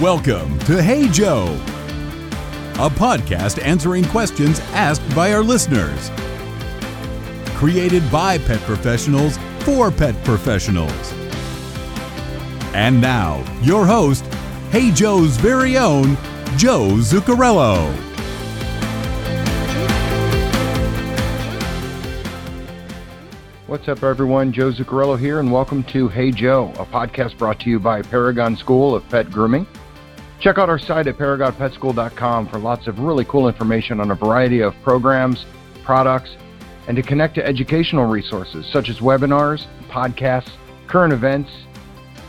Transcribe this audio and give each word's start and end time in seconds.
Welcome 0.00 0.60
to 0.60 0.80
Hey 0.80 1.08
Joe, 1.08 1.46
a 2.74 2.88
podcast 2.88 3.60
answering 3.60 4.04
questions 4.04 4.60
asked 4.72 5.02
by 5.12 5.32
our 5.32 5.42
listeners. 5.42 6.12
Created 7.56 8.08
by 8.08 8.38
pet 8.38 8.60
professionals 8.60 9.38
for 9.64 9.90
pet 9.90 10.14
professionals. 10.24 10.92
And 12.74 13.00
now, 13.00 13.42
your 13.60 13.84
host, 13.86 14.24
Hey 14.70 14.92
Joe's 14.92 15.36
very 15.36 15.76
own, 15.76 16.16
Joe 16.56 16.90
Zuccarello. 16.98 17.92
What's 23.66 23.88
up, 23.88 24.04
everyone? 24.04 24.52
Joe 24.52 24.70
Zuccarello 24.70 25.18
here, 25.18 25.40
and 25.40 25.50
welcome 25.50 25.82
to 25.84 26.06
Hey 26.06 26.30
Joe, 26.30 26.72
a 26.78 26.86
podcast 26.86 27.36
brought 27.36 27.58
to 27.62 27.68
you 27.68 27.80
by 27.80 28.02
Paragon 28.02 28.56
School 28.56 28.94
of 28.94 29.06
Pet 29.08 29.28
Grooming. 29.32 29.66
Check 30.40 30.56
out 30.56 30.68
our 30.68 30.78
site 30.78 31.08
at 31.08 31.16
paragonpetschool.com 31.16 32.48
for 32.48 32.58
lots 32.58 32.86
of 32.86 33.00
really 33.00 33.24
cool 33.24 33.48
information 33.48 33.98
on 34.00 34.12
a 34.12 34.14
variety 34.14 34.60
of 34.60 34.74
programs, 34.82 35.46
products, 35.82 36.36
and 36.86 36.96
to 36.96 37.02
connect 37.02 37.34
to 37.34 37.46
educational 37.46 38.06
resources 38.06 38.64
such 38.66 38.88
as 38.88 38.98
webinars, 38.98 39.66
podcasts, 39.88 40.52
current 40.86 41.12
events, 41.12 41.50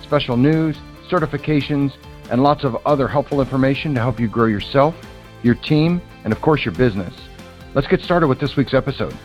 special 0.01 0.37
news, 0.37 0.75
certifications, 1.07 1.93
and 2.31 2.41
lots 2.41 2.63
of 2.63 2.75
other 2.85 3.07
helpful 3.07 3.41
information 3.41 3.93
to 3.93 3.99
help 3.99 4.19
you 4.19 4.27
grow 4.27 4.45
yourself, 4.47 4.95
your 5.43 5.55
team, 5.55 6.01
and 6.23 6.33
of 6.33 6.41
course 6.41 6.65
your 6.65 6.73
business. 6.73 7.13
Let's 7.75 7.87
get 7.87 8.01
started 8.01 8.27
with 8.27 8.39
this 8.39 8.55
week's 8.55 8.73
episode. 8.73 9.15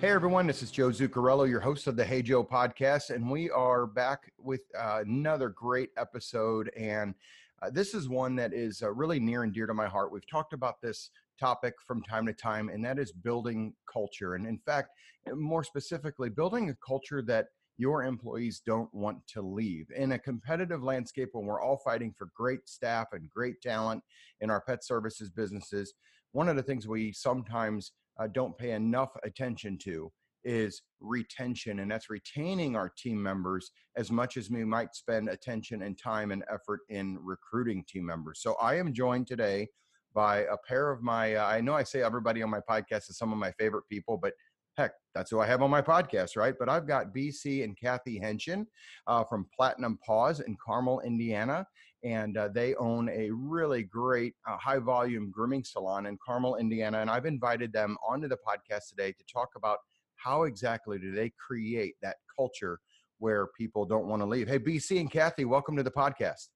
Hey 0.00 0.10
everyone, 0.10 0.46
this 0.46 0.62
is 0.62 0.70
Joe 0.70 0.90
Zuccarello, 0.90 1.48
your 1.50 1.58
host 1.58 1.88
of 1.88 1.96
the 1.96 2.04
Hey 2.04 2.22
Joe 2.22 2.44
podcast, 2.44 3.10
and 3.10 3.28
we 3.28 3.50
are 3.50 3.84
back 3.84 4.32
with 4.38 4.60
uh, 4.78 5.00
another 5.04 5.48
great 5.48 5.90
episode. 5.96 6.70
And 6.76 7.16
uh, 7.60 7.70
this 7.70 7.94
is 7.94 8.08
one 8.08 8.36
that 8.36 8.54
is 8.54 8.80
uh, 8.80 8.92
really 8.92 9.18
near 9.18 9.42
and 9.42 9.52
dear 9.52 9.66
to 9.66 9.74
my 9.74 9.88
heart. 9.88 10.12
We've 10.12 10.30
talked 10.30 10.52
about 10.52 10.80
this 10.80 11.10
topic 11.40 11.74
from 11.84 12.04
time 12.04 12.26
to 12.26 12.32
time, 12.32 12.68
and 12.68 12.84
that 12.84 13.00
is 13.00 13.10
building 13.10 13.74
culture. 13.92 14.36
And 14.36 14.46
in 14.46 14.58
fact, 14.58 14.90
more 15.34 15.64
specifically, 15.64 16.28
building 16.28 16.70
a 16.70 16.76
culture 16.76 17.20
that 17.22 17.46
your 17.76 18.04
employees 18.04 18.62
don't 18.64 18.94
want 18.94 19.18
to 19.34 19.42
leave. 19.42 19.88
In 19.96 20.12
a 20.12 20.18
competitive 20.20 20.84
landscape 20.84 21.30
when 21.32 21.44
we're 21.44 21.60
all 21.60 21.78
fighting 21.84 22.14
for 22.16 22.28
great 22.36 22.68
staff 22.68 23.08
and 23.14 23.28
great 23.28 23.60
talent 23.62 24.04
in 24.40 24.48
our 24.48 24.60
pet 24.60 24.84
services 24.84 25.28
businesses, 25.28 25.94
one 26.30 26.48
of 26.48 26.54
the 26.54 26.62
things 26.62 26.86
we 26.86 27.10
sometimes 27.10 27.90
uh, 28.18 28.26
don't 28.26 28.56
pay 28.58 28.72
enough 28.72 29.10
attention 29.24 29.78
to 29.78 30.10
is 30.44 30.82
retention 31.00 31.80
and 31.80 31.90
that's 31.90 32.10
retaining 32.10 32.76
our 32.76 32.90
team 32.96 33.22
members 33.22 33.70
as 33.96 34.10
much 34.10 34.36
as 34.36 34.50
we 34.50 34.64
might 34.64 34.94
spend 34.94 35.28
attention 35.28 35.82
and 35.82 35.98
time 35.98 36.30
and 36.30 36.44
effort 36.50 36.80
in 36.88 37.18
recruiting 37.20 37.84
team 37.88 38.06
members. 38.06 38.40
So 38.40 38.54
i 38.54 38.76
am 38.76 38.92
joined 38.92 39.26
today 39.26 39.68
by 40.14 40.38
a 40.44 40.56
pair 40.66 40.90
of 40.90 41.02
my 41.02 41.34
uh, 41.34 41.46
i 41.46 41.60
know 41.60 41.74
i 41.74 41.82
say 41.82 42.02
everybody 42.02 42.42
on 42.42 42.50
my 42.50 42.60
podcast 42.60 43.10
is 43.10 43.18
some 43.18 43.32
of 43.32 43.38
my 43.38 43.52
favorite 43.52 43.84
people 43.90 44.16
but 44.16 44.32
heck 44.76 44.92
that's 45.14 45.30
who 45.30 45.40
i 45.40 45.46
have 45.46 45.60
on 45.60 45.70
my 45.70 45.82
podcast 45.82 46.36
right? 46.36 46.54
But 46.58 46.68
i've 46.68 46.86
got 46.86 47.14
bc 47.14 47.62
and 47.64 47.78
kathy 47.78 48.18
henshin 48.18 48.66
uh, 49.06 49.24
from 49.24 49.46
platinum 49.54 49.98
paws 50.04 50.40
in 50.40 50.56
carmel 50.64 51.00
indiana 51.00 51.66
and 52.04 52.36
uh, 52.36 52.48
they 52.48 52.74
own 52.76 53.08
a 53.08 53.30
really 53.30 53.82
great 53.82 54.34
uh, 54.46 54.56
high 54.56 54.78
volume 54.78 55.30
grooming 55.30 55.64
salon 55.64 56.06
in 56.06 56.18
Carmel, 56.24 56.56
Indiana. 56.56 57.00
And 57.00 57.10
I've 57.10 57.26
invited 57.26 57.72
them 57.72 57.96
onto 58.06 58.28
the 58.28 58.36
podcast 58.36 58.88
today 58.88 59.12
to 59.12 59.24
talk 59.32 59.50
about 59.56 59.78
how 60.16 60.44
exactly 60.44 60.98
do 60.98 61.12
they 61.12 61.32
create 61.44 61.94
that 62.02 62.16
culture 62.34 62.78
where 63.18 63.48
people 63.58 63.84
don't 63.84 64.06
want 64.06 64.22
to 64.22 64.26
leave. 64.26 64.48
Hey, 64.48 64.58
BC 64.58 65.00
and 65.00 65.10
Kathy, 65.10 65.44
welcome 65.44 65.76
to 65.76 65.82
the 65.82 65.90
podcast. 65.90 66.48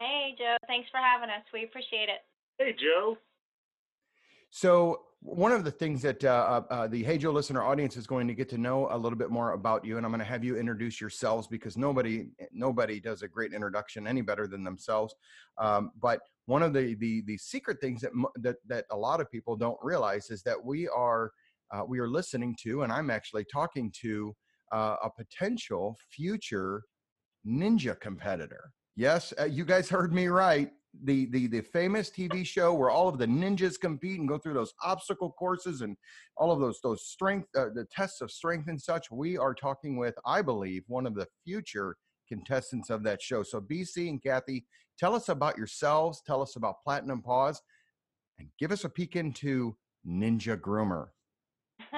Hey, 0.00 0.34
Joe. 0.38 0.56
Thanks 0.66 0.88
for 0.90 0.98
having 0.98 1.28
us. 1.30 1.44
We 1.52 1.64
appreciate 1.64 2.08
it. 2.08 2.20
Hey, 2.58 2.72
Joe. 2.72 3.18
So, 4.50 5.02
one 5.24 5.52
of 5.52 5.64
the 5.64 5.70
things 5.70 6.02
that 6.02 6.22
uh, 6.22 6.62
uh, 6.68 6.72
uh, 6.72 6.86
the 6.86 7.02
Hey 7.02 7.16
Joe 7.16 7.30
listener 7.30 7.62
audience 7.62 7.96
is 7.96 8.06
going 8.06 8.28
to 8.28 8.34
get 8.34 8.46
to 8.50 8.58
know 8.58 8.88
a 8.90 8.98
little 8.98 9.16
bit 9.16 9.30
more 9.30 9.52
about 9.52 9.82
you, 9.82 9.96
and 9.96 10.04
I'm 10.04 10.12
going 10.12 10.18
to 10.18 10.24
have 10.24 10.44
you 10.44 10.58
introduce 10.58 11.00
yourselves 11.00 11.46
because 11.46 11.78
nobody 11.78 12.26
nobody 12.52 13.00
does 13.00 13.22
a 13.22 13.28
great 13.28 13.54
introduction 13.54 14.06
any 14.06 14.20
better 14.20 14.46
than 14.46 14.62
themselves. 14.62 15.14
Um, 15.56 15.92
but 15.98 16.20
one 16.44 16.62
of 16.62 16.74
the, 16.74 16.94
the 16.96 17.22
the 17.22 17.38
secret 17.38 17.80
things 17.80 18.02
that 18.02 18.12
that 18.36 18.56
that 18.66 18.84
a 18.90 18.96
lot 18.96 19.22
of 19.22 19.30
people 19.30 19.56
don't 19.56 19.78
realize 19.82 20.28
is 20.28 20.42
that 20.42 20.62
we 20.62 20.88
are 20.88 21.32
uh, 21.72 21.82
we 21.88 21.98
are 22.00 22.08
listening 22.08 22.54
to, 22.60 22.82
and 22.82 22.92
I'm 22.92 23.08
actually 23.08 23.46
talking 23.50 23.90
to 24.02 24.36
uh, 24.72 24.96
a 25.02 25.08
potential 25.08 25.96
future 26.10 26.82
ninja 27.46 27.98
competitor. 27.98 28.72
Yes, 28.94 29.32
uh, 29.40 29.44
you 29.44 29.64
guys 29.64 29.88
heard 29.88 30.12
me 30.12 30.26
right 30.26 30.70
the 31.02 31.26
the 31.26 31.46
the 31.48 31.60
famous 31.60 32.10
TV 32.10 32.46
show 32.46 32.72
where 32.72 32.90
all 32.90 33.08
of 33.08 33.18
the 33.18 33.26
ninjas 33.26 33.78
compete 33.78 34.20
and 34.20 34.28
go 34.28 34.38
through 34.38 34.54
those 34.54 34.72
obstacle 34.82 35.32
courses 35.32 35.80
and 35.80 35.96
all 36.36 36.52
of 36.52 36.60
those 36.60 36.80
those 36.82 37.06
strength 37.06 37.48
uh, 37.56 37.66
the 37.74 37.86
tests 37.90 38.20
of 38.20 38.30
strength 38.30 38.68
and 38.68 38.80
such. 38.80 39.10
We 39.10 39.36
are 39.36 39.54
talking 39.54 39.96
with, 39.96 40.14
I 40.24 40.42
believe, 40.42 40.84
one 40.86 41.06
of 41.06 41.14
the 41.14 41.26
future 41.44 41.96
contestants 42.28 42.90
of 42.90 43.02
that 43.04 43.20
show. 43.20 43.42
So 43.42 43.60
BC 43.60 44.08
and 44.08 44.22
Kathy, 44.22 44.64
tell 44.98 45.14
us 45.14 45.28
about 45.28 45.58
yourselves. 45.58 46.22
Tell 46.26 46.40
us 46.40 46.56
about 46.56 46.82
Platinum 46.84 47.22
Paws, 47.22 47.60
and 48.38 48.48
give 48.58 48.72
us 48.72 48.84
a 48.84 48.88
peek 48.88 49.16
into 49.16 49.76
Ninja 50.06 50.56
Groomer. 50.56 51.08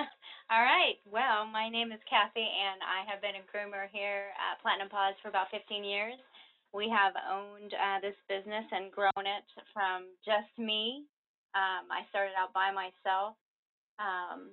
All 0.51 0.63
right. 0.63 0.95
Well, 1.05 1.47
my 1.47 1.69
name 1.69 1.91
is 1.91 2.01
Kathy, 2.09 2.47
and 2.47 2.79
I 2.81 3.03
have 3.11 3.21
been 3.21 3.35
a 3.35 3.45
groomer 3.51 3.91
here 3.93 4.31
at 4.39 4.63
Platinum 4.63 4.89
Paws 4.89 5.15
for 5.23 5.29
about 5.29 5.51
15 5.51 5.85
years. 5.85 6.15
We 6.77 6.93
have 6.93 7.17
owned 7.17 7.73
uh, 7.73 8.05
this 8.05 8.21
business 8.29 8.69
and 8.69 8.93
grown 8.93 9.25
it 9.25 9.49
from 9.73 10.13
just 10.29 10.53
me. 10.61 11.09
Um, 11.57 11.89
I 11.89 12.05
started 12.13 12.37
out 12.37 12.53
by 12.53 12.69
myself 12.69 13.33
um, 13.97 14.53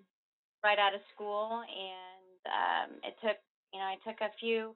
right 0.64 0.80
out 0.80 0.96
of 0.96 1.04
school, 1.12 1.68
and 1.68 2.40
um, 2.48 2.90
it 3.04 3.20
took 3.20 3.36
you 3.76 3.84
know 3.84 3.92
I 3.92 4.00
took 4.08 4.24
a 4.24 4.32
few 4.40 4.72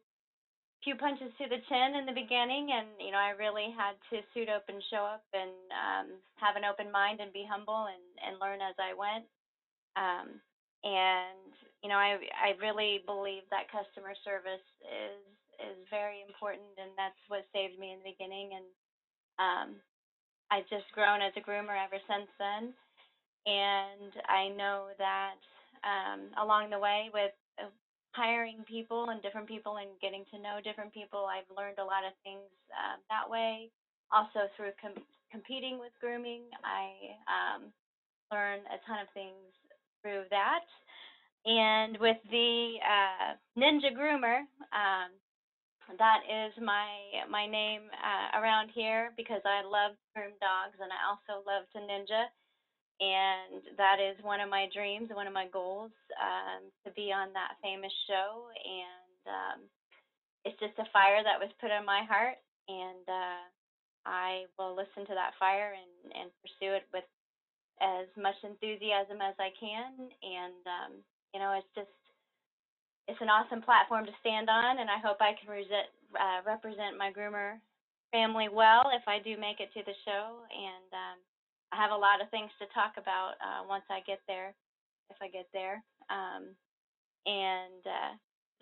few 0.83 0.99
punches 0.99 1.31
to 1.39 1.47
the 1.47 1.63
chin 1.71 1.95
in 1.95 2.03
the 2.03 2.11
beginning, 2.11 2.75
and 2.75 2.91
you 2.99 3.15
know 3.15 3.23
I 3.23 3.31
really 3.39 3.71
had 3.71 3.95
to 4.11 4.19
suit 4.35 4.51
up 4.51 4.67
and 4.67 4.83
show 4.91 5.07
up 5.07 5.23
and 5.31 5.55
um, 5.71 6.07
have 6.43 6.59
an 6.59 6.67
open 6.67 6.91
mind 6.91 7.23
and 7.23 7.31
be 7.31 7.47
humble 7.47 7.87
and 7.87 8.03
and 8.27 8.43
learn 8.43 8.59
as 8.59 8.75
I 8.75 8.91
went. 8.91 9.23
Um, 9.95 10.43
and 10.83 11.55
you 11.79 11.87
know 11.87 11.95
I 11.95 12.19
I 12.35 12.59
really 12.59 13.07
believe 13.07 13.47
that 13.55 13.71
customer 13.71 14.19
service 14.27 14.67
is 14.83 15.36
is 15.59 15.77
very 15.89 16.21
important, 16.21 16.73
and 16.77 16.91
that's 16.97 17.19
what 17.27 17.45
saved 17.53 17.79
me 17.79 17.93
in 17.93 17.99
the 17.99 18.11
beginning. 18.13 18.55
And 18.57 18.67
um, 19.39 19.69
I've 20.51 20.69
just 20.69 20.89
grown 20.93 21.21
as 21.21 21.33
a 21.35 21.43
groomer 21.43 21.75
ever 21.75 21.99
since 22.07 22.29
then. 22.39 22.73
And 23.47 24.11
I 24.27 24.49
know 24.49 24.91
that 24.97 25.39
um, 25.87 26.31
along 26.41 26.69
the 26.69 26.79
way, 26.79 27.09
with 27.13 27.31
uh, 27.61 27.71
hiring 28.11 28.63
people 28.67 29.09
and 29.09 29.21
different 29.21 29.47
people 29.47 29.77
and 29.77 29.89
getting 30.01 30.25
to 30.33 30.41
know 30.41 30.59
different 30.63 30.93
people, 30.93 31.25
I've 31.25 31.47
learned 31.55 31.79
a 31.79 31.85
lot 31.85 32.03
of 32.03 32.11
things 32.23 32.49
uh, 32.73 32.99
that 33.09 33.29
way. 33.29 33.71
Also, 34.11 34.51
through 34.55 34.75
com- 34.81 35.03
competing 35.31 35.79
with 35.79 35.91
grooming, 35.99 36.43
I 36.63 37.15
um, 37.27 37.71
learn 38.31 38.59
a 38.67 38.79
ton 38.87 38.99
of 38.99 39.09
things 39.13 39.51
through 40.01 40.23
that. 40.31 40.67
And 41.45 41.97
with 41.99 42.17
the 42.31 42.75
uh, 42.83 43.35
Ninja 43.57 43.95
Groomer, 43.95 44.43
um, 44.75 45.11
that 45.95 46.27
is 46.27 46.51
my 46.59 47.23
my 47.31 47.47
name 47.47 47.87
uh, 47.95 48.39
around 48.39 48.71
here 48.75 49.13
because 49.15 49.41
I 49.47 49.63
love 49.63 49.95
groom 50.15 50.35
dogs 50.43 50.75
and 50.83 50.91
I 50.91 50.99
also 51.07 51.43
love 51.47 51.63
to 51.71 51.79
ninja, 51.79 52.27
and 52.99 53.63
that 53.77 54.03
is 54.03 54.19
one 54.23 54.41
of 54.41 54.49
my 54.49 54.67
dreams, 54.73 55.09
one 55.13 55.27
of 55.27 55.33
my 55.33 55.47
goals 55.47 55.91
um, 56.19 56.67
to 56.85 56.91
be 56.91 57.11
on 57.15 57.31
that 57.33 57.55
famous 57.63 57.93
show. 58.07 58.51
And 58.51 59.21
um, 59.27 59.59
it's 60.43 60.59
just 60.59 60.79
a 60.79 60.91
fire 60.91 61.23
that 61.23 61.39
was 61.39 61.51
put 61.61 61.71
in 61.71 61.85
my 61.85 62.03
heart, 62.03 62.39
and 62.67 63.05
uh, 63.07 63.43
I 64.05 64.47
will 64.59 64.75
listen 64.75 65.07
to 65.07 65.15
that 65.15 65.39
fire 65.39 65.75
and 65.75 66.11
and 66.15 66.27
pursue 66.43 66.75
it 66.75 66.87
with 66.91 67.07
as 67.81 68.07
much 68.17 68.37
enthusiasm 68.43 69.21
as 69.21 69.35
I 69.39 69.51
can. 69.59 70.11
And 70.23 70.63
um, 70.67 70.91
you 71.33 71.39
know, 71.39 71.55
it's 71.55 71.73
just 71.75 71.91
it's 73.07 73.23
an 73.23 73.31
awesome 73.31 73.63
platform 73.63 74.03
to 74.05 74.11
stand 74.19 74.51
on, 74.51 74.79
and 74.83 74.91
I 74.91 74.99
hope 74.99 75.23
I 75.23 75.31
can 75.39 75.47
resent, 75.47 75.87
uh, 76.11 76.43
represent 76.43 76.99
my 76.99 77.07
groomer 77.11 77.55
family 78.11 78.47
well 78.51 78.91
if 78.91 79.03
I 79.07 79.19
do 79.19 79.39
make 79.39 79.59
it 79.63 79.71
to 79.75 79.83
the 79.87 79.95
show. 80.03 80.43
And 80.51 80.87
um, 80.91 81.17
I 81.71 81.79
have 81.79 81.95
a 81.95 81.99
lot 81.99 82.19
of 82.19 82.27
things 82.31 82.51
to 82.59 82.67
talk 82.75 82.99
about 82.99 83.39
uh, 83.39 83.63
once 83.63 83.87
I 83.87 84.03
get 84.03 84.19
there, 84.27 84.51
if 85.07 85.15
I 85.23 85.31
get 85.31 85.47
there, 85.55 85.79
um, 86.11 86.51
and 87.23 87.83
uh, 87.87 88.11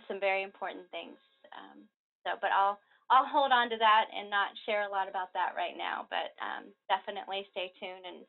some 0.06 0.22
very 0.22 0.46
important 0.46 0.86
things. 0.94 1.18
Um, 1.50 1.90
so, 2.22 2.38
but 2.38 2.54
I'll 2.54 2.78
I'll 3.10 3.26
hold 3.26 3.54
on 3.54 3.70
to 3.70 3.78
that 3.78 4.06
and 4.14 4.30
not 4.30 4.54
share 4.66 4.86
a 4.86 4.94
lot 4.94 5.10
about 5.10 5.34
that 5.34 5.58
right 5.58 5.78
now. 5.78 6.06
But 6.14 6.38
um, 6.38 6.70
definitely 6.86 7.50
stay 7.50 7.74
tuned 7.82 8.06
and 8.06 8.22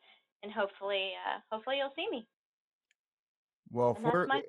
and 0.44 0.52
hopefully 0.52 1.12
uh, 1.28 1.44
hopefully 1.52 1.76
you'll 1.80 1.96
see 1.96 2.08
me. 2.08 2.24
Well, 3.72 3.96
for, 4.00 4.26
my- 4.28 4.44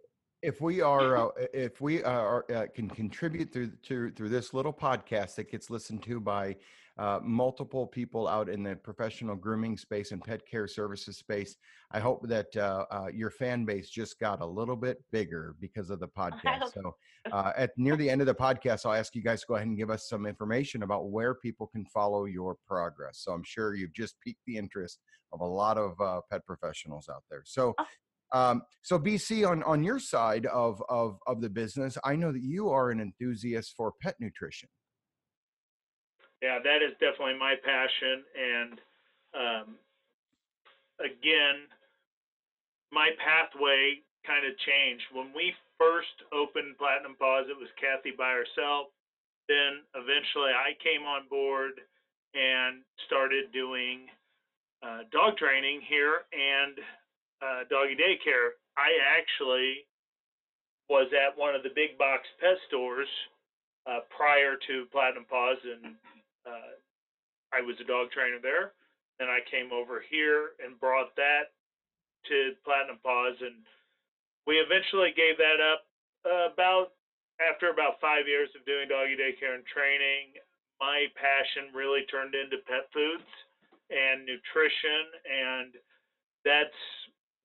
if 0.48 0.62
we 0.62 0.80
are 0.80 1.18
uh, 1.18 1.30
if 1.54 1.82
we 1.82 2.02
are 2.04 2.46
uh, 2.56 2.66
can 2.74 2.90
contribute 2.90 3.52
through 3.52 3.72
to 3.84 4.10
through 4.12 4.30
this 4.30 4.54
little 4.54 4.72
podcast 4.72 5.36
that 5.36 5.52
gets 5.52 5.70
listened 5.70 6.02
to 6.04 6.22
by 6.22 6.56
uh, 6.98 7.20
multiple 7.22 7.86
people 7.86 8.30
out 8.30 8.48
in 8.48 8.64
the 8.64 8.76
professional 8.78 9.36
grooming 9.36 9.78
space 9.78 10.14
and 10.14 10.24
pet 10.24 10.48
care 10.48 10.66
services 10.66 11.18
space. 11.18 11.58
I 11.92 12.00
hope 12.00 12.26
that 12.30 12.56
uh, 12.56 12.86
uh, 12.90 13.08
your 13.14 13.30
fan 13.30 13.66
base 13.66 13.90
just 13.90 14.20
got 14.20 14.42
a 14.42 14.46
little 14.46 14.78
bit 14.78 15.04
bigger 15.12 15.54
because 15.60 15.90
of 15.90 16.00
the 16.00 16.08
podcast. 16.18 16.74
So, 16.74 16.96
uh, 17.30 17.52
at 17.58 17.72
near 17.76 17.98
the 17.98 18.10
end 18.10 18.22
of 18.22 18.28
the 18.28 18.36
podcast, 18.48 18.86
I'll 18.86 18.94
ask 18.94 19.16
you 19.16 19.22
guys 19.22 19.42
to 19.42 19.48
go 19.48 19.56
ahead 19.56 19.68
and 19.68 19.78
give 19.78 19.90
us 19.90 20.08
some 20.08 20.26
information 20.26 20.84
about 20.84 21.10
where 21.10 21.36
people 21.36 21.68
can 21.68 21.86
follow 21.86 22.24
your 22.24 22.56
progress. 22.66 23.20
So, 23.20 23.34
I'm 23.34 23.44
sure 23.44 23.76
you've 23.76 23.94
just 23.94 24.16
piqued 24.22 24.46
the 24.48 24.58
interest 24.58 25.00
of 25.34 25.42
a 25.42 25.46
lot 25.46 25.78
of 25.78 26.00
uh, 26.00 26.22
pet 26.32 26.46
professionals 26.46 27.10
out 27.10 27.24
there. 27.30 27.44
So, 27.46 27.76
oh. 27.78 27.86
Um, 28.34 28.64
so 28.82 29.00
BC 29.00 29.48
on 29.48 29.64
on 29.64 29.84
your 29.84 30.00
side 30.00 30.46
of 30.48 30.82
of 30.90 31.20
of 31.28 31.42
the 31.42 31.50
business, 31.50 31.98
I 32.04 32.16
know 32.16 32.32
that 32.32 32.44
you 32.44 32.70
are 32.70 32.92
an 32.92 33.00
enthusiast 33.00 33.74
for 33.76 33.94
pet 34.02 34.16
nutrition 34.20 34.70
yeah, 36.42 36.60
that 36.62 36.86
is 36.86 36.94
definitely 37.02 37.38
my 37.40 37.56
passion. 37.66 38.22
And 38.38 38.74
um, 39.34 39.68
again, 41.02 41.66
my 42.92 43.10
pathway 43.18 44.06
kind 44.26 44.46
of 44.46 44.54
changed. 44.62 45.06
When 45.14 45.34
we 45.34 45.54
first 45.82 46.14
opened 46.30 46.78
Platinum 46.78 47.18
Paws, 47.18 47.50
it 47.50 47.58
was 47.58 47.72
Kathy 47.82 48.14
by 48.14 48.38
herself. 48.38 48.94
Then 49.50 49.82
eventually 49.96 50.54
I 50.54 50.78
came 50.84 51.08
on 51.08 51.26
board 51.32 51.80
and 52.36 52.84
started 53.08 53.50
doing 53.52 54.06
uh, 54.84 55.10
dog 55.10 55.38
training 55.42 55.82
here 55.88 56.28
and 56.30 56.78
uh, 57.42 57.68
doggy 57.70 57.96
daycare. 57.96 58.58
I 58.78 58.94
actually 59.18 59.86
was 60.90 61.12
at 61.12 61.38
one 61.38 61.56
of 61.56 61.64
the 61.64 61.74
big 61.76 61.98
box 61.98 62.24
pet 62.40 62.58
stores 62.68 63.10
uh, 63.86 64.00
prior 64.16 64.56
to 64.68 64.86
Platinum 64.92 65.26
Paws 65.30 65.58
and 65.64 65.96
uh, 66.48 66.78
I 67.54 67.62
was 67.62 67.76
a 67.80 67.88
dog 67.88 68.12
trainer 68.12 68.40
there. 68.42 68.76
Then 69.20 69.28
I 69.32 69.42
came 69.50 69.74
over 69.74 70.04
here 70.04 70.54
and 70.62 70.80
brought 70.80 71.16
that 71.16 71.56
to 72.30 72.54
Platinum 72.62 73.00
Paws, 73.02 73.40
and 73.40 73.66
we 74.46 74.60
eventually 74.60 75.16
gave 75.16 75.40
that 75.40 75.60
up 75.64 75.82
uh, 76.28 76.54
about 76.54 76.94
after 77.42 77.70
about 77.70 78.02
five 78.02 78.28
years 78.28 78.50
of 78.58 78.66
doing 78.66 78.90
doggy 78.90 79.18
daycare 79.18 79.56
and 79.56 79.66
training. 79.66 80.38
My 80.78 81.10
passion 81.18 81.74
really 81.74 82.06
turned 82.10 82.36
into 82.38 82.62
pet 82.70 82.86
foods 82.94 83.26
and 83.90 84.26
nutrition, 84.26 85.04
and 85.26 85.70
that's 86.46 86.82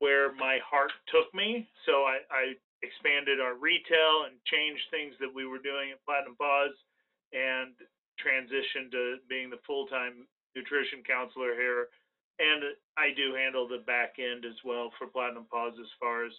where 0.03 0.35
my 0.35 0.59
heart 0.67 0.91
took 1.07 1.31
me. 1.31 1.71
So 1.87 2.03
I, 2.03 2.19
I 2.27 2.45
expanded 2.83 3.39
our 3.39 3.55
retail 3.55 4.27
and 4.27 4.35
changed 4.51 4.83
things 4.91 5.15
that 5.23 5.31
we 5.31 5.47
were 5.47 5.63
doing 5.63 5.95
at 5.95 6.03
Platinum 6.03 6.35
Paws, 6.35 6.75
and 7.31 7.71
transitioned 8.19 8.91
to 8.91 9.23
being 9.31 9.49
the 9.49 9.63
full-time 9.63 10.27
nutrition 10.59 11.07
counselor 11.07 11.55
here. 11.55 11.87
And 12.43 12.75
I 12.99 13.15
do 13.15 13.39
handle 13.39 13.71
the 13.71 13.87
back 13.87 14.19
end 14.19 14.45
as 14.45 14.59
well 14.67 14.91
for 14.99 15.07
Platinum 15.07 15.47
Paws 15.47 15.79
as 15.79 15.89
far 16.03 16.27
as 16.27 16.35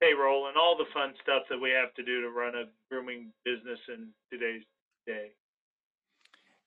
payroll 0.00 0.48
and 0.48 0.56
all 0.60 0.76
the 0.76 0.92
fun 0.92 1.16
stuff 1.24 1.48
that 1.48 1.58
we 1.58 1.70
have 1.70 1.96
to 1.96 2.04
do 2.04 2.20
to 2.20 2.28
run 2.28 2.52
a 2.54 2.68
grooming 2.92 3.32
business 3.48 3.80
in 3.88 4.12
today's 4.30 4.62
day. 5.06 5.32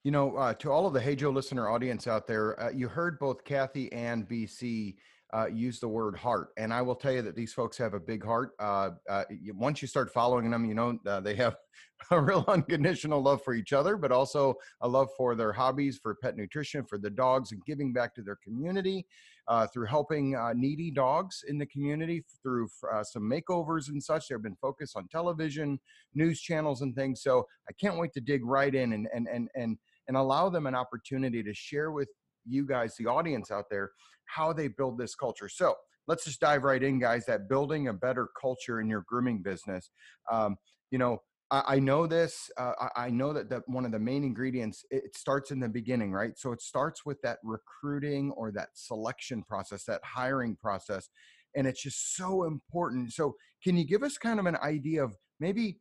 You 0.04 0.12
know, 0.12 0.36
uh, 0.36 0.54
to 0.56 0.72
all 0.72 0.88
of 0.88 0.94
the 0.94 1.00
Hey 1.00 1.16
Joe 1.16 1.30
listener 1.30 1.70
audience 1.70 2.08
out 2.08 2.26
there, 2.26 2.60
uh, 2.60 2.72
you 2.72 2.90
heard 2.90 3.20
both 3.20 3.46
Kathy 3.46 3.94
and 3.94 4.28
BC 4.28 4.96
uh, 5.34 5.48
use 5.48 5.80
the 5.80 5.88
word 5.88 6.16
heart. 6.16 6.50
And 6.58 6.72
I 6.72 6.82
will 6.82 6.96
tell 6.96 7.12
you 7.12 7.24
that 7.24 7.36
these 7.36 7.54
folks 7.54 7.78
have 7.80 7.96
a 7.96 8.00
big 8.00 8.24
heart. 8.24 8.52
Uh, 8.60 8.92
uh, 9.10 9.24
once 9.56 9.82
you 9.82 9.88
start 9.88 10.14
following 10.14 10.52
them, 10.52 10.64
you 10.64 10.76
know, 10.76 11.00
uh, 11.08 11.20
they 11.22 11.36
have 11.36 11.56
a 12.12 12.22
real 12.22 12.46
unconditional 12.50 13.22
love 13.22 13.44
for 13.44 13.56
each 13.56 13.74
other, 13.74 13.98
but 13.98 14.12
also 14.12 14.54
a 14.82 14.88
love 14.88 15.10
for 15.18 15.34
their 15.36 15.52
hobbies, 15.52 16.00
for 16.02 16.16
pet 16.22 16.38
nutrition, 16.38 16.86
for 16.86 17.00
the 17.00 17.10
dogs, 17.10 17.52
and 17.52 17.66
giving 17.66 17.92
back 17.92 18.14
to 18.14 18.22
their 18.22 18.38
community 18.44 19.08
uh, 19.48 19.66
through 19.66 19.88
helping 19.88 20.36
uh, 20.36 20.54
needy 20.56 20.92
dogs 20.92 21.44
in 21.48 21.58
the 21.58 21.66
community 21.66 22.24
through 22.44 22.68
some 23.02 23.24
makeovers 23.24 23.90
and 23.90 24.02
such. 24.02 24.28
They've 24.28 24.42
been 24.42 24.56
focused 24.62 24.96
on 24.96 25.08
television, 25.08 25.80
news 26.14 26.42
channels, 26.42 26.82
and 26.82 26.96
things. 26.96 27.24
So 27.24 27.48
I 27.68 27.74
can't 27.74 27.98
wait 27.98 28.14
to 28.14 28.22
dig 28.22 28.46
right 28.46 28.74
in 28.74 28.94
and, 28.94 29.08
and, 29.14 29.28
and, 29.28 29.50
and, 29.56 29.78
and 30.08 30.16
allow 30.16 30.50
them 30.50 30.68
an 30.68 30.76
opportunity 30.76 31.42
to 31.42 31.54
share 31.54 31.92
with 31.92 32.10
you 32.46 32.66
guys, 32.66 32.96
the 32.98 33.08
audience 33.08 33.52
out 33.52 33.66
there, 33.70 33.92
how 34.26 34.54
they 34.54 34.68
build 34.68 34.98
this 34.98 35.16
culture. 35.16 35.50
So 35.50 35.76
let's 36.08 36.26
just 36.26 36.40
dive 36.40 36.64
right 36.64 36.82
in, 36.82 37.00
guys. 37.00 37.26
That 37.26 37.50
building 37.50 37.88
a 37.88 37.94
better 37.94 38.30
culture 38.40 38.80
in 38.82 38.90
your 38.90 39.04
grooming 39.08 39.42
business. 39.42 39.90
Um, 40.32 40.58
you 40.92 40.98
know, 40.98 41.20
I, 41.52 41.64
I 41.68 41.80
know 41.80 42.08
this. 42.08 42.50
Uh, 42.58 42.74
I, 42.80 43.06
I 43.06 43.10
know 43.10 43.34
that 43.34 43.50
that 43.50 43.64
one 43.68 43.86
of 43.86 43.92
the 43.92 44.00
main 44.00 44.24
ingredients 44.24 44.84
it 44.90 45.16
starts 45.16 45.52
in 45.52 45.60
the 45.60 45.70
beginning, 45.70 46.12
right? 46.12 46.38
So 46.38 46.52
it 46.52 46.62
starts 46.62 47.06
with 47.06 47.22
that 47.22 47.38
recruiting 47.44 48.32
or 48.32 48.52
that 48.52 48.70
selection 48.74 49.44
process, 49.44 49.86
that 49.86 50.02
hiring 50.04 50.56
process, 50.56 51.10
and 51.56 51.68
it's 51.68 51.82
just 51.82 52.16
so 52.16 52.44
important. 52.44 53.14
So 53.14 53.36
can 53.64 53.78
you 53.78 53.86
give 53.86 54.04
us 54.04 54.18
kind 54.18 54.40
of 54.40 54.46
an 54.46 54.58
idea 54.58 55.04
of 55.04 55.16
maybe 55.40 55.80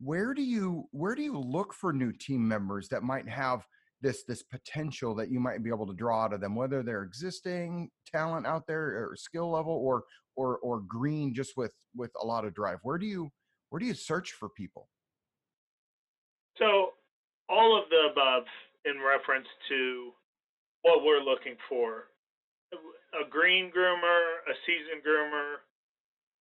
where 0.00 0.34
do 0.34 0.42
you 0.42 0.88
where 0.90 1.14
do 1.14 1.22
you 1.22 1.38
look 1.38 1.72
for 1.72 1.92
new 1.92 2.12
team 2.12 2.46
members 2.46 2.88
that 2.88 3.02
might 3.02 3.28
have 3.28 3.64
this 4.02 4.24
this 4.24 4.42
potential 4.42 5.14
that 5.14 5.30
you 5.30 5.40
might 5.40 5.62
be 5.62 5.70
able 5.70 5.86
to 5.86 5.94
draw 5.94 6.24
out 6.24 6.32
of 6.32 6.40
them 6.40 6.54
whether 6.54 6.82
they're 6.82 7.04
existing 7.04 7.88
talent 8.12 8.46
out 8.46 8.66
there 8.66 9.08
or 9.08 9.14
skill 9.16 9.50
level 9.50 9.72
or 9.72 10.04
or 10.36 10.58
or 10.58 10.80
green 10.80 11.32
just 11.32 11.56
with 11.56 11.72
with 11.94 12.10
a 12.20 12.26
lot 12.26 12.44
of 12.44 12.54
drive 12.54 12.78
where 12.82 12.98
do 12.98 13.06
you 13.06 13.30
where 13.72 13.80
do 13.80 13.86
you 13.86 13.94
search 13.94 14.32
for 14.32 14.50
people? 14.50 14.86
So 16.58 16.92
all 17.48 17.72
of 17.72 17.88
the 17.88 18.12
above 18.12 18.44
in 18.84 19.00
reference 19.00 19.48
to 19.70 20.12
what 20.82 21.04
we're 21.04 21.24
looking 21.24 21.56
for. 21.70 22.12
A 23.16 23.28
green 23.28 23.72
groomer 23.72 24.20
a 24.44 24.54
seasoned 24.68 25.00
groomer 25.00 25.64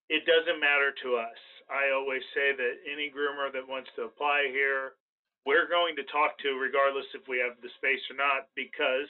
it 0.09 0.27
doesn't 0.27 0.59
matter 0.59 0.91
to 1.03 1.15
us. 1.15 1.39
I 1.71 1.95
always 1.95 2.19
say 2.35 2.51
that 2.51 2.83
any 2.83 3.07
groomer 3.07 3.47
that 3.53 3.63
wants 3.63 3.89
to 3.95 4.11
apply 4.11 4.51
here 4.51 4.99
we're 5.45 5.69
going 5.69 5.95
to 5.97 6.05
talk 6.11 6.37
to 6.45 6.59
regardless 6.61 7.07
if 7.13 7.25
we 7.27 7.41
have 7.41 7.57
the 7.61 7.73
space 7.77 8.01
or 8.09 8.17
not 8.17 8.49
because 8.55 9.09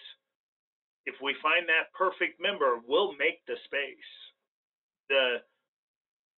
if 1.05 1.15
we 1.21 1.35
find 1.41 1.65
that 1.67 1.91
perfect 1.97 2.39
member, 2.39 2.79
we'll 2.85 3.17
make 3.17 3.41
the 3.47 3.57
space. 3.65 4.11
The 5.09 5.41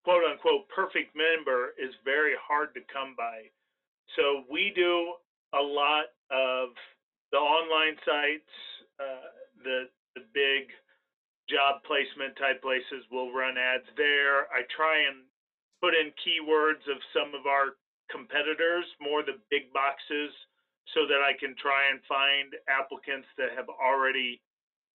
quote 0.04 0.24
unquote 0.24 0.68
perfect 0.70 1.16
member 1.16 1.76
is 1.78 1.94
very 2.06 2.34
hard 2.40 2.74
to 2.76 2.82
come 2.92 3.16
by. 3.18 3.52
So 4.16 4.44
we 4.50 4.72
do 4.76 5.14
a 5.54 5.62
lot 5.62 6.16
of 6.32 6.74
the 7.32 7.38
online 7.38 7.98
sites, 8.06 8.54
uh, 9.00 9.30
the 9.64 9.90
the 10.16 10.22
big 10.34 10.70
job 11.50 11.82
placement 11.84 12.38
type 12.38 12.62
places 12.62 13.04
will 13.12 13.34
run 13.34 13.58
ads 13.58 13.90
there. 13.98 14.48
I 14.54 14.64
try 14.76 15.02
and 15.10 15.26
put 15.82 15.94
in 15.98 16.14
keywords 16.24 16.86
of 16.88 17.02
some 17.12 17.36
of 17.36 17.46
our 17.46 17.76
competitors, 18.14 18.86
more 19.02 19.26
the 19.26 19.42
big 19.50 19.74
boxes, 19.74 20.30
so 20.94 21.10
that 21.10 21.26
I 21.26 21.34
can 21.34 21.58
try 21.58 21.90
and 21.90 22.00
find 22.06 22.54
applicants 22.70 23.28
that 23.38 23.58
have 23.58 23.68
already 23.68 24.40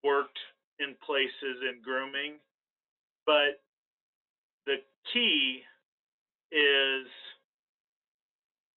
worked 0.05 0.39
in 0.79 0.95
places 1.05 1.59
in 1.67 1.83
grooming. 1.83 2.39
But 3.27 3.59
the 4.67 4.79
key 5.13 5.67
is 6.53 7.07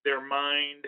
their 0.03 0.25
mind 0.25 0.83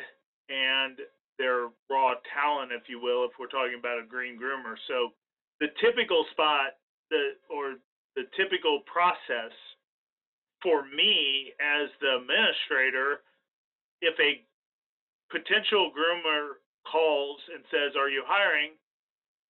and 0.49 0.97
their 1.37 1.69
raw 1.89 2.17
talent, 2.33 2.71
if 2.73 2.89
you 2.89 2.99
will, 2.99 3.23
if 3.25 3.31
we're 3.39 3.53
talking 3.53 3.77
about 3.77 4.01
a 4.01 4.05
green 4.07 4.35
groomer. 4.35 4.75
So 4.87 5.13
the 5.59 5.67
typical 5.79 6.25
spot 6.31 6.81
the 7.13 7.37
or 7.53 7.75
the 8.15 8.23
typical 8.35 8.81
process 8.89 9.53
for 10.61 10.85
me 10.89 11.53
as 11.61 11.89
the 12.01 12.21
administrator 12.21 13.21
if 14.03 14.19
a 14.19 14.43
potential 15.31 15.91
groomer 15.95 16.59
calls 16.83 17.39
and 17.53 17.63
says, 17.71 17.95
"Are 17.95 18.09
you 18.09 18.23
hiring?" 18.27 18.75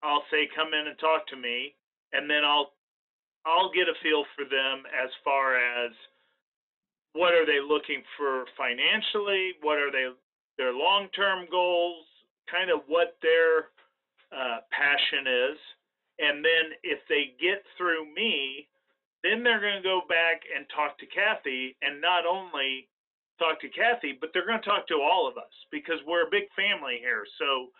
I'll 0.03 0.25
say, 0.29 0.47
"Come 0.55 0.73
in 0.73 0.87
and 0.87 0.99
talk 0.99 1.25
to 1.27 1.35
me," 1.35 1.75
and 2.13 2.29
then 2.29 2.45
I'll 2.45 2.73
I'll 3.45 3.71
get 3.71 3.89
a 3.89 3.95
feel 4.01 4.23
for 4.35 4.45
them 4.45 4.85
as 4.87 5.09
far 5.23 5.57
as 5.57 5.91
what 7.13 7.33
are 7.33 7.45
they 7.45 7.59
looking 7.59 8.03
for 8.17 8.45
financially, 8.57 9.53
what 9.61 9.77
are 9.77 9.91
they 9.91 10.07
their 10.57 10.73
long-term 10.73 11.47
goals, 11.49 12.05
kind 12.49 12.69
of 12.69 12.81
what 12.87 13.17
their 13.21 13.73
uh, 14.31 14.61
passion 14.69 15.25
is, 15.25 15.57
and 16.19 16.45
then 16.45 16.77
if 16.83 16.99
they 17.09 17.33
get 17.41 17.63
through 17.75 18.05
me, 18.13 18.67
then 19.23 19.41
they're 19.41 19.61
going 19.61 19.81
to 19.81 19.87
go 19.87 20.01
back 20.07 20.41
and 20.55 20.65
talk 20.69 20.97
to 20.99 21.07
Kathy, 21.07 21.75
and 21.81 21.99
not 21.99 22.25
only 22.25 22.87
talk 23.43 23.59
to 23.59 23.75
Kathy, 23.75 24.15
but 24.15 24.31
they're 24.31 24.47
going 24.47 24.63
to 24.63 24.65
talk 24.65 24.87
to 24.87 25.03
all 25.03 25.27
of 25.27 25.35
us 25.35 25.51
because 25.67 25.99
we're 26.07 26.23
a 26.23 26.31
big 26.31 26.47
family 26.55 27.03
here. 27.03 27.27
So 27.35 27.75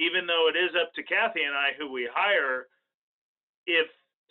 even 0.00 0.24
though 0.24 0.48
it 0.48 0.56
is 0.56 0.72
up 0.72 0.96
to 0.96 1.04
Kathy 1.04 1.44
and 1.44 1.52
I 1.52 1.76
who 1.76 1.92
we 1.92 2.08
hire, 2.08 2.72
if 3.68 3.86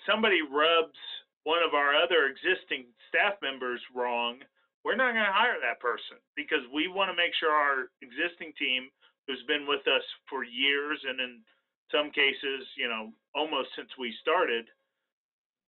somebody 0.09 0.41
rubs 0.41 0.97
one 1.45 1.61
of 1.61 1.77
our 1.77 1.93
other 1.93 2.25
existing 2.25 2.89
staff 3.07 3.37
members 3.45 3.79
wrong, 3.93 4.41
we're 4.81 4.97
not 4.99 5.13
going 5.13 5.29
to 5.29 5.31
hire 5.31 5.61
that 5.61 5.79
person 5.79 6.17
because 6.35 6.65
we 6.73 6.89
want 6.89 7.13
to 7.13 7.15
make 7.15 7.31
sure 7.37 7.53
our 7.53 7.87
existing 8.01 8.51
team, 8.57 8.89
who's 9.27 9.43
been 9.47 9.63
with 9.63 9.87
us 9.87 10.03
for 10.27 10.43
years 10.43 10.99
and 11.07 11.21
in 11.21 11.39
some 11.87 12.11
cases, 12.11 12.67
you 12.75 12.89
know, 12.89 13.13
almost 13.31 13.69
since 13.77 13.87
we 13.95 14.11
started, 14.19 14.67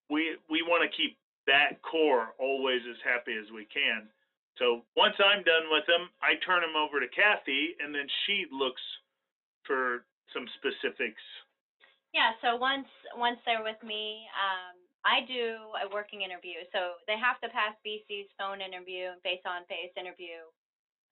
we 0.09 0.35
we 0.49 0.61
want 0.61 0.83
to 0.83 0.97
keep 0.97 1.15
that 1.47 1.79
core 1.81 2.35
always 2.39 2.81
as 2.89 2.99
happy 3.05 3.31
as 3.37 3.47
we 3.53 3.63
can. 3.71 4.09
So 4.57 4.87
once 4.95 5.15
I'm 5.19 5.43
done 5.43 5.67
with 5.67 5.83
them, 5.85 6.07
I 6.23 6.39
turn 6.45 6.63
them 6.63 6.79
over 6.79 6.99
to 7.03 7.09
Kathy, 7.11 7.75
and 7.83 7.93
then 7.93 8.07
she 8.25 8.47
looks 8.51 8.81
for 9.67 10.07
some 10.31 10.47
specifics. 10.59 11.21
Yeah. 12.15 12.31
So 12.39 12.55
once 12.55 12.87
once 13.19 13.39
they're 13.43 13.63
with 13.63 13.79
me, 13.83 14.23
um, 14.31 14.79
I 15.03 15.27
do 15.27 15.75
a 15.83 15.91
working 15.91 16.23
interview. 16.23 16.63
So 16.71 16.97
they 17.05 17.19
have 17.19 17.37
to 17.43 17.51
pass 17.51 17.75
BC's 17.83 18.31
phone 18.39 18.63
interview 18.63 19.11
and 19.11 19.19
face 19.21 19.43
on 19.43 19.67
face 19.67 19.91
interview. 19.99 20.47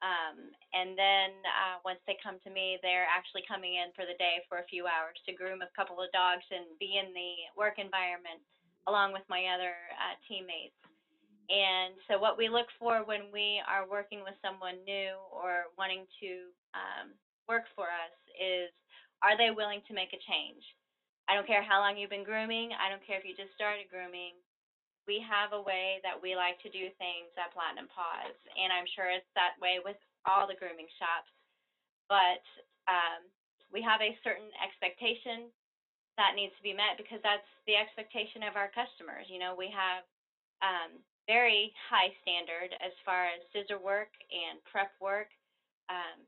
Um, 0.03 0.51
and 0.75 0.99
then 0.99 1.31
uh, 1.47 1.79
once 1.87 2.03
they 2.03 2.19
come 2.19 2.35
to 2.43 2.51
me, 2.51 2.75
they're 2.83 3.07
actually 3.07 3.47
coming 3.47 3.79
in 3.79 3.95
for 3.95 4.03
the 4.03 4.19
day 4.19 4.43
for 4.51 4.59
a 4.59 4.67
few 4.67 4.83
hours 4.83 5.15
to 5.23 5.31
groom 5.31 5.63
a 5.63 5.71
couple 5.71 5.95
of 6.03 6.11
dogs 6.11 6.43
and 6.51 6.67
be 6.75 6.99
in 6.99 7.15
the 7.15 7.47
work 7.55 7.79
environment 7.79 8.43
along 8.83 9.15
with 9.15 9.23
my 9.31 9.47
other 9.55 9.71
uh, 9.95 10.19
teammates. 10.27 10.75
And 11.51 11.99
so, 12.07 12.15
what 12.15 12.39
we 12.39 12.47
look 12.47 12.71
for 12.79 13.03
when 13.03 13.27
we 13.33 13.59
are 13.67 13.83
working 13.83 14.23
with 14.23 14.39
someone 14.39 14.79
new 14.87 15.19
or 15.27 15.67
wanting 15.75 16.07
to 16.23 16.31
um, 16.71 17.11
work 17.51 17.67
for 17.75 17.91
us 17.91 18.15
is 18.39 18.71
are 19.19 19.35
they 19.35 19.51
willing 19.51 19.83
to 19.87 19.93
make 19.95 20.15
a 20.15 20.23
change? 20.23 20.63
I 21.27 21.35
don't 21.35 21.47
care 21.47 21.63
how 21.63 21.79
long 21.79 21.95
you've 21.95 22.11
been 22.11 22.27
grooming. 22.27 22.75
I 22.75 22.91
don't 22.91 23.03
care 23.03 23.19
if 23.19 23.27
you 23.27 23.35
just 23.35 23.55
started 23.55 23.87
grooming. 23.87 24.35
We 25.03 25.19
have 25.23 25.51
a 25.51 25.59
way 25.59 25.99
that 26.03 26.15
we 26.15 26.35
like 26.35 26.59
to 26.63 26.71
do 26.71 26.87
things 26.95 27.31
at 27.35 27.51
Platinum 27.51 27.91
Paws, 27.91 28.35
and 28.55 28.71
I'm 28.71 28.87
sure 28.95 29.11
it's 29.11 29.27
that 29.35 29.59
way 29.59 29.83
with 29.83 29.99
all 30.23 30.47
the 30.47 30.55
grooming 30.55 30.87
shops. 30.95 31.31
But 32.07 32.43
um, 32.87 33.27
we 33.71 33.83
have 33.83 33.99
a 33.99 34.15
certain 34.23 34.47
expectation 34.63 35.51
that 36.15 36.37
needs 36.37 36.55
to 36.55 36.63
be 36.63 36.75
met 36.75 36.95
because 36.95 37.19
that's 37.19 37.47
the 37.67 37.75
expectation 37.75 38.45
of 38.47 38.55
our 38.55 38.71
customers. 38.71 39.27
You 39.27 39.43
know, 39.43 39.57
we 39.57 39.67
have 39.73 40.07
um, 40.63 41.03
very 41.27 41.71
high 41.89 42.11
standard 42.21 42.75
as 42.83 42.91
far 43.05 43.31
as 43.31 43.39
scissor 43.51 43.79
work 43.79 44.11
and 44.31 44.59
prep 44.67 44.91
work. 44.99 45.31
Um, 45.87 46.23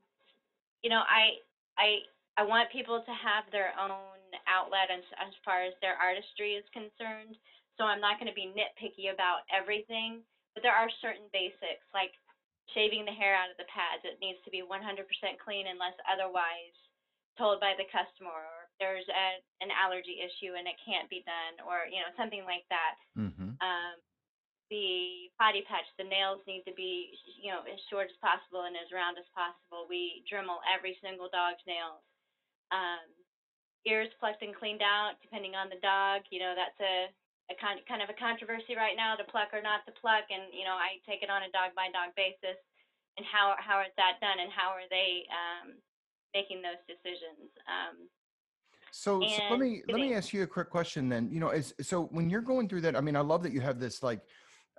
you 0.82 0.88
know, 0.88 1.02
I 1.04 1.40
I 1.76 1.88
I 2.36 2.42
want 2.44 2.72
people 2.72 3.00
to 3.00 3.14
have 3.16 3.48
their 3.52 3.72
own 3.80 4.20
outlet 4.44 4.92
as, 4.92 5.04
as 5.16 5.32
far 5.44 5.64
as 5.64 5.72
their 5.80 5.96
artistry 5.96 6.56
is 6.56 6.64
concerned. 6.72 7.36
So 7.76 7.84
I'm 7.84 8.00
not 8.00 8.20
going 8.20 8.28
to 8.28 8.36
be 8.36 8.52
nitpicky 8.52 9.12
about 9.12 9.44
everything, 9.52 10.20
but 10.52 10.60
there 10.64 10.76
are 10.76 10.88
certain 11.00 11.28
basics 11.32 11.84
like 11.92 12.12
shaving 12.72 13.04
the 13.08 13.12
hair 13.16 13.36
out 13.36 13.52
of 13.52 13.56
the 13.60 13.68
pads. 13.68 14.04
It 14.04 14.20
needs 14.20 14.40
to 14.44 14.52
be 14.52 14.64
100% 14.64 14.68
clean 15.40 15.68
unless 15.68 15.96
otherwise 16.08 16.76
told 17.36 17.60
by 17.60 17.76
the 17.76 17.88
customer 17.92 18.32
or 18.32 18.68
there's 18.80 19.04
a, 19.12 19.40
an 19.60 19.68
allergy 19.72 20.20
issue 20.24 20.56
and 20.56 20.64
it 20.64 20.76
can't 20.84 21.08
be 21.12 21.20
done 21.28 21.60
or 21.68 21.84
you 21.84 22.00
know 22.00 22.08
something 22.16 22.44
like 22.48 22.64
that 22.72 22.96
Mm-hmm. 23.16 23.56
um, 23.60 23.96
the 24.70 25.30
potty 25.38 25.62
patch, 25.66 25.86
the 25.94 26.06
nails 26.06 26.42
need 26.46 26.66
to 26.66 26.74
be, 26.74 27.14
you 27.38 27.54
know, 27.54 27.62
as 27.66 27.78
short 27.86 28.10
as 28.10 28.18
possible 28.18 28.66
and 28.66 28.74
as 28.74 28.90
round 28.90 29.14
as 29.16 29.28
possible. 29.30 29.86
We 29.86 30.26
Dremel 30.26 30.58
every 30.66 30.98
single 30.98 31.30
dog's 31.30 31.62
nails. 31.66 32.02
Um, 32.74 33.06
ears 33.86 34.10
plucked 34.18 34.42
and 34.42 34.50
cleaned 34.50 34.82
out, 34.82 35.22
depending 35.22 35.54
on 35.54 35.70
the 35.70 35.78
dog. 35.78 36.26
You 36.34 36.42
know, 36.42 36.58
that's 36.58 36.80
a, 36.82 37.06
a 37.52 37.54
kind 37.62 37.78
kind 37.86 38.02
of 38.02 38.10
a 38.10 38.18
controversy 38.18 38.74
right 38.74 38.98
now, 38.98 39.14
to 39.14 39.22
pluck 39.30 39.54
or 39.54 39.62
not 39.62 39.86
to 39.86 39.94
pluck. 39.94 40.26
And 40.34 40.50
you 40.50 40.66
know, 40.66 40.74
I 40.74 40.98
take 41.06 41.22
it 41.22 41.30
on 41.30 41.46
a 41.46 41.54
dog 41.54 41.78
by 41.78 41.94
dog 41.94 42.10
basis. 42.18 42.58
And 43.16 43.24
how 43.24 43.54
how 43.62 43.80
is 43.86 43.94
that 43.94 44.18
done? 44.18 44.42
And 44.42 44.50
how 44.50 44.74
are 44.74 44.90
they 44.90 45.24
um, 45.30 45.78
making 46.34 46.60
those 46.60 46.82
decisions? 46.90 47.54
Um, 47.70 48.10
So, 48.92 49.20
so 49.20 49.42
let 49.50 49.60
me 49.60 49.82
let 49.88 50.00
me 50.00 50.14
ask 50.14 50.32
you 50.32 50.42
a 50.42 50.46
quick 50.46 50.70
question 50.70 51.08
then. 51.08 51.28
You 51.30 51.40
know, 51.40 51.50
is 51.50 51.74
so 51.82 52.04
when 52.12 52.30
you're 52.30 52.40
going 52.40 52.68
through 52.68 52.80
that, 52.82 52.96
I 52.96 53.00
mean, 53.00 53.16
I 53.16 53.20
love 53.20 53.42
that 53.42 53.52
you 53.52 53.60
have 53.60 53.78
this 53.78 54.02
like 54.02 54.20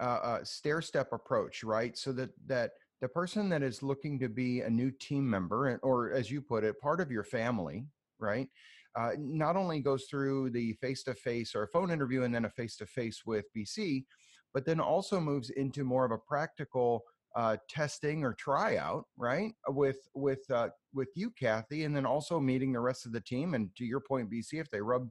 uh, 0.01 0.20
uh, 0.24 0.44
stair 0.44 0.82
step 0.82 1.13
approach, 1.13 1.63
right? 1.63 1.98
So 1.98 2.12
that 2.13 2.30
that 2.48 2.72
the 3.01 3.08
person 3.08 3.50
that 3.50 3.63
is 3.63 3.84
looking 3.84 4.20
to 4.20 4.30
be 4.30 4.62
a 4.62 4.70
new 4.70 4.92
team 4.92 5.30
member, 5.30 5.80
or 5.84 6.12
as 6.13 6.32
you 6.32 6.42
put 6.42 6.63
it, 6.63 6.80
part 6.80 7.00
of 7.00 7.12
your 7.12 7.24
family, 7.24 7.86
right? 8.20 8.48
Uh, 8.96 9.12
not 9.20 9.56
only 9.56 9.80
goes 9.80 10.06
through 10.10 10.50
the 10.50 10.74
face 10.74 11.04
to 11.04 11.13
face 11.13 11.54
or 11.54 11.68
phone 11.68 11.92
interview 11.92 12.24
and 12.24 12.34
then 12.34 12.46
a 12.46 12.50
face 12.50 12.75
to 12.75 12.86
face 12.88 13.22
with 13.27 13.46
BC, 13.56 14.06
but 14.54 14.66
then 14.66 14.80
also 14.80 15.20
moves 15.20 15.51
into 15.51 15.84
more 15.84 16.04
of 16.04 16.12
a 16.12 16.18
practical 16.18 17.04
uh, 17.36 17.58
testing 17.70 18.24
or 18.24 18.34
tryout, 18.34 19.06
right? 19.16 19.54
With 19.68 20.00
with 20.16 20.50
uh, 20.50 20.70
with 20.94 21.10
you, 21.16 21.30
Kathy, 21.39 21.84
and 21.84 21.96
then 21.96 22.06
also 22.06 22.39
meeting 22.39 22.74
the 22.74 22.80
rest 22.80 23.06
of 23.06 23.12
the 23.12 23.22
team. 23.22 23.54
And 23.54 23.70
to 23.75 23.86
your 23.86 24.00
point, 24.00 24.32
BC, 24.32 24.54
if 24.54 24.72
they 24.72 24.82
rub, 24.82 25.08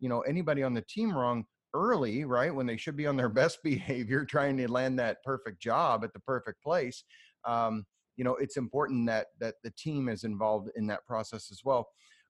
you 0.00 0.08
know, 0.08 0.22
anybody 0.22 0.64
on 0.64 0.74
the 0.74 0.82
team 0.82 1.16
wrong 1.16 1.44
early, 1.74 2.24
right, 2.24 2.54
when 2.54 2.66
they 2.66 2.76
should 2.76 2.96
be 2.96 3.06
on 3.06 3.16
their 3.16 3.28
best 3.40 3.58
behavior, 3.62 4.24
trying 4.24 4.56
to 4.58 4.70
land 4.70 4.98
that 4.98 5.22
perfect 5.24 5.60
job 5.60 6.04
at 6.04 6.12
the 6.12 6.20
perfect 6.20 6.62
place, 6.62 7.04
um, 7.44 7.84
you 8.16 8.24
know, 8.24 8.34
it's 8.36 8.56
important 8.56 9.06
that 9.06 9.28
that 9.40 9.54
the 9.62 9.70
team 9.70 10.08
is 10.08 10.24
involved 10.24 10.70
in 10.76 10.86
that 10.88 11.06
process 11.06 11.50
as 11.52 11.60
well. 11.64 11.88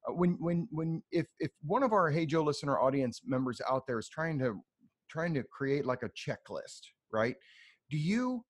Uh, 0.09 0.13
when 0.13 0.37
when 0.39 0.69
when 0.71 1.03
if 1.11 1.27
if 1.41 1.51
one 1.63 1.83
of 1.83 1.93
our 1.93 2.11
Hey 2.11 2.27
Joe 2.27 2.43
listener 2.43 2.79
audience 2.79 3.23
members 3.25 3.61
out 3.69 3.87
there 3.87 3.99
is 3.99 4.09
trying 4.09 4.39
to 4.41 4.61
trying 5.09 5.33
to 5.35 5.43
create 5.45 5.87
like 5.87 6.03
a 6.03 6.11
checklist, 6.11 6.81
right? 7.11 7.37
Do 7.91 7.97
you 7.97 8.45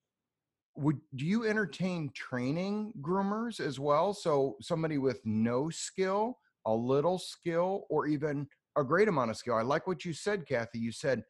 would 0.78 1.00
do 1.16 1.24
you 1.26 1.46
entertain 1.46 2.10
training 2.14 2.92
groomers 3.00 3.60
as 3.60 3.80
well 3.80 4.14
so 4.14 4.56
somebody 4.60 4.96
with 4.96 5.20
no 5.24 5.68
skill 5.70 6.38
a 6.66 6.72
little 6.72 7.18
skill 7.18 7.84
or 7.90 8.06
even 8.06 8.46
a 8.78 8.84
great 8.84 9.08
amount 9.08 9.30
of 9.30 9.36
skill 9.36 9.54
i 9.54 9.62
like 9.62 9.86
what 9.86 10.04
you 10.04 10.12
said 10.12 10.46
kathy 10.46 10.78
you 10.78 10.92
said 10.92 11.22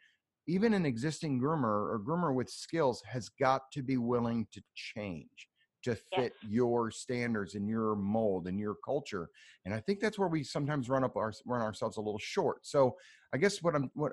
even 0.47 0.73
an 0.73 0.87
existing 0.87 1.41
groomer 1.41 1.65
or 1.65 2.03
groomer 2.07 2.35
with 2.35 2.49
skills 2.49 3.03
has 3.07 3.29
got 3.29 3.63
to 3.73 3.83
be 3.83 3.97
willing 3.97 4.47
to 4.53 4.63
change 4.75 5.49
to 5.83 5.97
fit 6.15 6.33
your 6.49 6.91
standards 6.91 7.55
and 7.55 7.69
your 7.69 7.95
mold 7.95 8.49
and 8.49 8.59
your 8.59 8.77
culture 8.85 9.29
and 9.65 9.73
i 9.73 9.81
think 9.81 10.01
that's 10.01 10.19
where 10.19 10.29
we 10.29 10.43
sometimes 10.43 10.89
run 10.89 11.05
up 11.05 11.17
our 11.17 11.33
run 11.47 11.61
ourselves 11.61 11.97
a 11.97 12.01
little 12.01 12.19
short 12.19 12.67
so 12.67 12.97
i 13.33 13.39
guess 13.39 13.63
what 13.63 13.75
i'm 13.75 13.91
what 13.95 14.13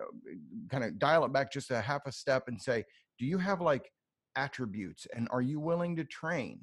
kind 0.69 0.83
of 0.83 0.97
dial 0.99 1.25
it 1.25 1.33
back 1.33 1.51
just 1.51 1.71
a 1.71 1.81
half 1.81 2.05
a 2.05 2.11
step 2.11 2.43
and 2.47 2.61
say 2.61 2.83
do 3.17 3.25
you 3.25 3.37
have 3.37 3.61
like 3.61 3.91
attributes 4.35 5.07
and 5.15 5.27
are 5.31 5.41
you 5.41 5.59
willing 5.59 5.95
to 5.95 6.03
train 6.03 6.59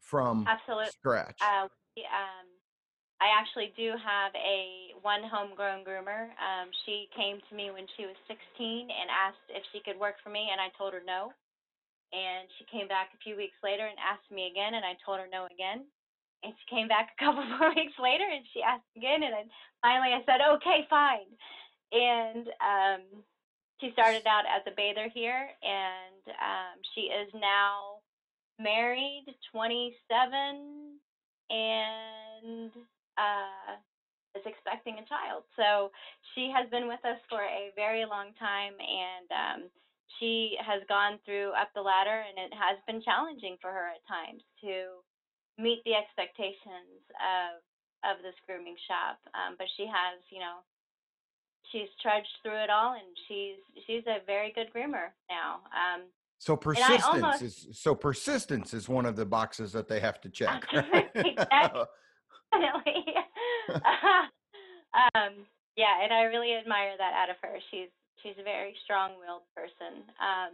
from 0.00 0.44
Absolutely. 0.46 0.86
scratch 0.86 1.40
Uh, 1.40 1.66
we, 1.96 2.02
um, 2.04 2.46
I 3.16 3.32
actually 3.32 3.72
do 3.76 3.96
have 3.96 4.32
a 4.36 4.92
one 5.00 5.24
homegrown 5.24 5.88
groomer. 5.88 6.28
Um, 6.36 6.68
she 6.84 7.08
came 7.16 7.40
to 7.48 7.52
me 7.56 7.72
when 7.72 7.88
she 7.96 8.04
was 8.04 8.16
16 8.28 8.92
and 8.92 9.08
asked 9.08 9.48
if 9.48 9.64
she 9.72 9.80
could 9.80 9.96
work 9.96 10.20
for 10.20 10.28
me, 10.28 10.52
and 10.52 10.60
I 10.60 10.68
told 10.76 10.92
her 10.92 11.00
no. 11.00 11.32
And 12.12 12.44
she 12.58 12.68
came 12.68 12.86
back 12.86 13.16
a 13.16 13.22
few 13.24 13.36
weeks 13.36 13.56
later 13.64 13.88
and 13.88 13.96
asked 13.96 14.28
me 14.28 14.52
again, 14.52 14.76
and 14.76 14.84
I 14.84 15.00
told 15.00 15.18
her 15.18 15.28
no 15.32 15.48
again. 15.48 15.88
And 16.44 16.52
she 16.60 16.66
came 16.68 16.88
back 16.88 17.12
a 17.16 17.18
couple 17.24 17.44
more 17.56 17.72
weeks 17.72 17.96
later 17.96 18.28
and 18.28 18.44
she 18.52 18.60
asked 18.60 18.88
again, 18.96 19.24
and 19.24 19.32
then 19.32 19.48
finally 19.80 20.12
I 20.12 20.20
said, 20.28 20.44
okay, 20.60 20.84
fine. 20.92 21.32
And 21.96 22.52
um, 22.60 23.02
she 23.80 23.96
started 23.96 24.28
out 24.28 24.44
as 24.44 24.60
a 24.68 24.76
bather 24.76 25.08
here, 25.08 25.48
and 25.64 26.22
um, 26.36 26.76
she 26.94 27.08
is 27.12 27.32
now 27.32 28.04
married, 28.58 29.24
27, 29.52 31.00
and 31.48 32.72
uh, 33.18 33.76
is 34.36 34.44
expecting 34.44 35.00
a 35.00 35.08
child. 35.08 35.48
So 35.56 35.90
she 36.34 36.52
has 36.52 36.68
been 36.68 36.88
with 36.88 37.00
us 37.04 37.20
for 37.28 37.40
a 37.40 37.72
very 37.74 38.04
long 38.04 38.36
time, 38.36 38.76
and 38.76 39.28
um, 39.32 39.60
she 40.20 40.56
has 40.60 40.84
gone 40.88 41.18
through 41.24 41.56
up 41.56 41.72
the 41.74 41.82
ladder, 41.82 42.24
and 42.24 42.36
it 42.36 42.52
has 42.52 42.76
been 42.86 43.00
challenging 43.00 43.56
for 43.60 43.72
her 43.72 43.88
at 43.96 44.04
times 44.04 44.44
to 44.60 45.00
meet 45.56 45.80
the 45.84 45.96
expectations 45.96 47.00
of 47.16 47.64
of 48.04 48.22
this 48.22 48.36
grooming 48.46 48.76
shop. 48.86 49.18
Um, 49.32 49.56
but 49.58 49.66
she 49.76 49.88
has, 49.88 50.20
you 50.30 50.38
know, 50.38 50.60
she's 51.72 51.88
trudged 52.02 52.30
through 52.42 52.60
it 52.62 52.70
all, 52.70 52.94
and 52.94 53.08
she's 53.26 53.58
she's 53.86 54.04
a 54.06 54.24
very 54.24 54.52
good 54.52 54.68
groomer 54.74 55.16
now. 55.28 55.64
Um, 55.72 56.12
so 56.38 56.56
persistence 56.56 57.04
almost- 57.04 57.42
is 57.42 57.68
so 57.72 57.94
persistence 57.94 58.74
is 58.74 58.88
one 58.88 59.06
of 59.06 59.16
the 59.16 59.24
boxes 59.24 59.72
that 59.72 59.88
they 59.88 60.00
have 60.00 60.20
to 60.20 60.28
check 60.38 60.64
Absolutely, 60.72 61.32
exactly. 61.32 61.82
Definitely. 62.52 63.02
um, 65.14 65.46
yeah, 65.76 66.02
and 66.02 66.12
I 66.12 66.30
really 66.32 66.54
admire 66.54 66.96
that 66.96 67.12
out 67.12 67.30
of 67.30 67.36
her. 67.42 67.58
She's 67.70 67.90
she's 68.22 68.38
a 68.40 68.44
very 68.44 68.74
strong-willed 68.84 69.44
person. 69.54 70.06
Um, 70.18 70.52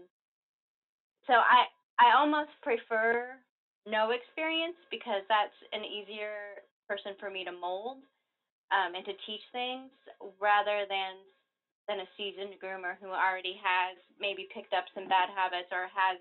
so 1.27 1.35
I 1.35 1.71
I 2.01 2.19
almost 2.19 2.51
prefer 2.63 3.39
no 3.87 4.11
experience 4.11 4.79
because 4.91 5.23
that's 5.29 5.55
an 5.73 5.87
easier 5.87 6.63
person 6.89 7.15
for 7.19 7.31
me 7.31 7.45
to 7.45 7.53
mold 7.55 8.03
um, 8.71 8.95
and 8.95 9.05
to 9.07 9.15
teach 9.27 9.45
things 9.53 9.91
rather 10.41 10.87
than 10.89 11.23
than 11.91 11.99
a 12.03 12.09
seasoned 12.15 12.55
groomer 12.63 12.95
who 13.03 13.11
already 13.11 13.59
has 13.59 13.99
maybe 14.19 14.47
picked 14.55 14.71
up 14.71 14.87
some 14.95 15.11
bad 15.11 15.27
habits 15.35 15.67
or 15.75 15.91
has, 15.91 16.19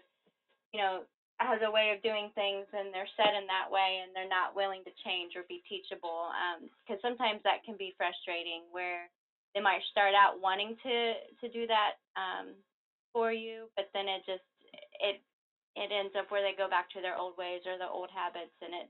you 0.73 0.81
know, 0.81 1.05
has 1.47 1.61
a 1.65 1.71
way 1.71 1.93
of 1.95 2.03
doing 2.05 2.29
things 2.37 2.67
and 2.73 2.93
they're 2.93 3.09
set 3.17 3.33
in 3.33 3.47
that 3.49 3.69
way 3.69 4.03
and 4.03 4.13
they're 4.13 4.29
not 4.29 4.53
willing 4.53 4.83
to 4.85 4.93
change 5.05 5.33
or 5.33 5.47
be 5.47 5.63
teachable. 5.65 6.29
Because 6.83 7.01
um, 7.01 7.05
sometimes 7.05 7.41
that 7.43 7.65
can 7.65 7.75
be 7.79 7.97
frustrating 7.97 8.67
where 8.69 9.09
they 9.53 9.61
might 9.61 9.83
start 9.91 10.15
out 10.15 10.39
wanting 10.39 10.77
to 10.79 10.95
to 11.43 11.47
do 11.51 11.67
that 11.67 11.99
um, 12.15 12.55
for 13.11 13.31
you, 13.31 13.67
but 13.75 13.91
then 13.91 14.07
it 14.07 14.23
just 14.23 14.45
it 15.01 15.19
it 15.75 15.89
ends 15.91 16.15
up 16.15 16.31
where 16.31 16.43
they 16.43 16.55
go 16.55 16.67
back 16.67 16.91
to 16.91 17.03
their 17.03 17.15
old 17.15 17.35
ways 17.39 17.63
or 17.67 17.75
their 17.79 17.91
old 17.91 18.11
habits 18.11 18.55
and 18.63 18.71
it 18.75 18.87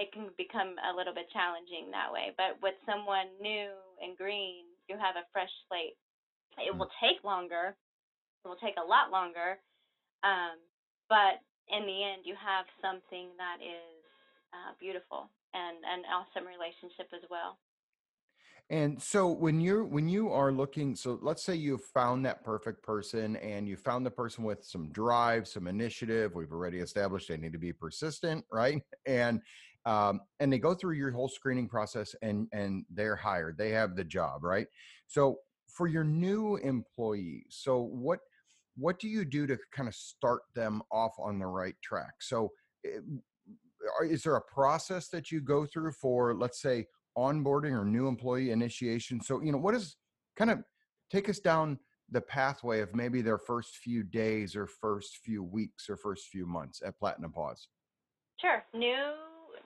it 0.00 0.08
can 0.16 0.32
become 0.40 0.80
a 0.80 0.96
little 0.96 1.12
bit 1.12 1.28
challenging 1.28 1.92
that 1.92 2.08
way. 2.08 2.32
But 2.32 2.56
with 2.64 2.74
someone 2.88 3.28
new 3.36 3.68
and 4.00 4.16
green, 4.16 4.64
you 4.88 4.96
have 4.96 5.20
a 5.20 5.28
fresh 5.28 5.52
slate. 5.68 6.00
It 6.56 6.72
will 6.72 6.88
take 6.96 7.20
longer. 7.22 7.76
It 8.42 8.48
will 8.48 8.58
take 8.64 8.80
a 8.80 8.86
lot 8.86 9.12
longer. 9.12 9.60
Um, 10.24 10.56
but 11.12 11.44
in 11.72 11.86
the 11.86 11.98
end, 12.04 12.22
you 12.24 12.34
have 12.34 12.66
something 12.82 13.30
that 13.38 13.58
is 13.62 14.02
uh, 14.52 14.74
beautiful 14.80 15.30
and 15.54 15.78
an 15.84 16.02
awesome 16.10 16.46
relationship 16.46 17.08
as 17.14 17.22
well. 17.30 17.58
And 18.70 19.02
so 19.02 19.28
when 19.28 19.60
you're 19.60 19.84
when 19.84 20.08
you 20.08 20.30
are 20.30 20.52
looking, 20.52 20.94
so 20.94 21.18
let's 21.22 21.42
say 21.42 21.56
you 21.56 21.76
found 21.76 22.24
that 22.24 22.44
perfect 22.44 22.84
person 22.84 23.34
and 23.36 23.68
you 23.68 23.76
found 23.76 24.06
the 24.06 24.12
person 24.12 24.44
with 24.44 24.64
some 24.64 24.92
drive, 24.92 25.48
some 25.48 25.66
initiative. 25.66 26.36
We've 26.36 26.52
already 26.52 26.78
established 26.78 27.28
they 27.28 27.36
need 27.36 27.52
to 27.52 27.58
be 27.58 27.72
persistent, 27.72 28.44
right? 28.52 28.80
And 29.06 29.40
um, 29.86 30.20
and 30.38 30.52
they 30.52 30.58
go 30.58 30.74
through 30.74 30.94
your 30.94 31.10
whole 31.10 31.28
screening 31.28 31.68
process 31.68 32.14
and 32.22 32.46
and 32.52 32.84
they're 32.90 33.16
hired. 33.16 33.58
They 33.58 33.70
have 33.70 33.96
the 33.96 34.04
job, 34.04 34.44
right? 34.44 34.68
So 35.08 35.38
for 35.66 35.88
your 35.88 36.04
new 36.04 36.56
employees, 36.56 37.46
so 37.48 37.80
what 37.80 38.20
what 38.76 38.98
do 38.98 39.08
you 39.08 39.24
do 39.24 39.46
to 39.46 39.58
kind 39.72 39.88
of 39.88 39.94
start 39.94 40.42
them 40.54 40.82
off 40.90 41.12
on 41.18 41.38
the 41.38 41.46
right 41.46 41.74
track? 41.82 42.14
So, 42.20 42.52
eh, 42.84 42.98
is 44.02 44.22
there 44.22 44.36
a 44.36 44.42
process 44.42 45.08
that 45.08 45.30
you 45.30 45.40
go 45.40 45.66
through 45.66 45.92
for, 45.92 46.34
let's 46.34 46.60
say, 46.60 46.86
onboarding 47.16 47.72
or 47.72 47.84
new 47.84 48.08
employee 48.08 48.50
initiation? 48.50 49.20
So, 49.20 49.40
you 49.42 49.52
know, 49.52 49.58
what 49.58 49.74
is 49.74 49.96
kind 50.36 50.50
of 50.50 50.62
take 51.10 51.28
us 51.28 51.38
down 51.38 51.78
the 52.10 52.20
pathway 52.20 52.80
of 52.80 52.94
maybe 52.94 53.22
their 53.22 53.38
first 53.38 53.76
few 53.76 54.02
days 54.02 54.56
or 54.56 54.66
first 54.66 55.18
few 55.24 55.42
weeks 55.42 55.88
or 55.88 55.96
first 55.96 56.26
few 56.28 56.46
months 56.46 56.82
at 56.84 56.98
Platinum 56.98 57.32
Paws? 57.32 57.68
Sure. 58.40 58.64
New 58.74 59.14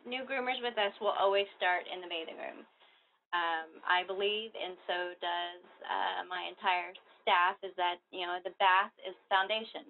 new 0.05 0.21
groomers 0.29 0.61
with 0.61 0.77
us 0.77 0.93
will 1.01 1.17
always 1.17 1.49
start 1.57 1.89
in 1.89 2.01
the 2.05 2.09
bathing 2.09 2.37
room. 2.37 2.67
Um, 3.33 3.83
I 3.83 4.07
believe, 4.07 4.53
and 4.55 4.77
so 4.87 4.97
does 5.19 5.63
uh, 5.83 6.21
my 6.29 6.47
entire 6.47 6.93
staff 7.25 7.57
is 7.65 7.73
that 7.81 8.05
you 8.13 8.29
know 8.29 8.37
the 8.45 8.55
bath 8.61 8.93
is 9.03 9.17
foundation. 9.33 9.89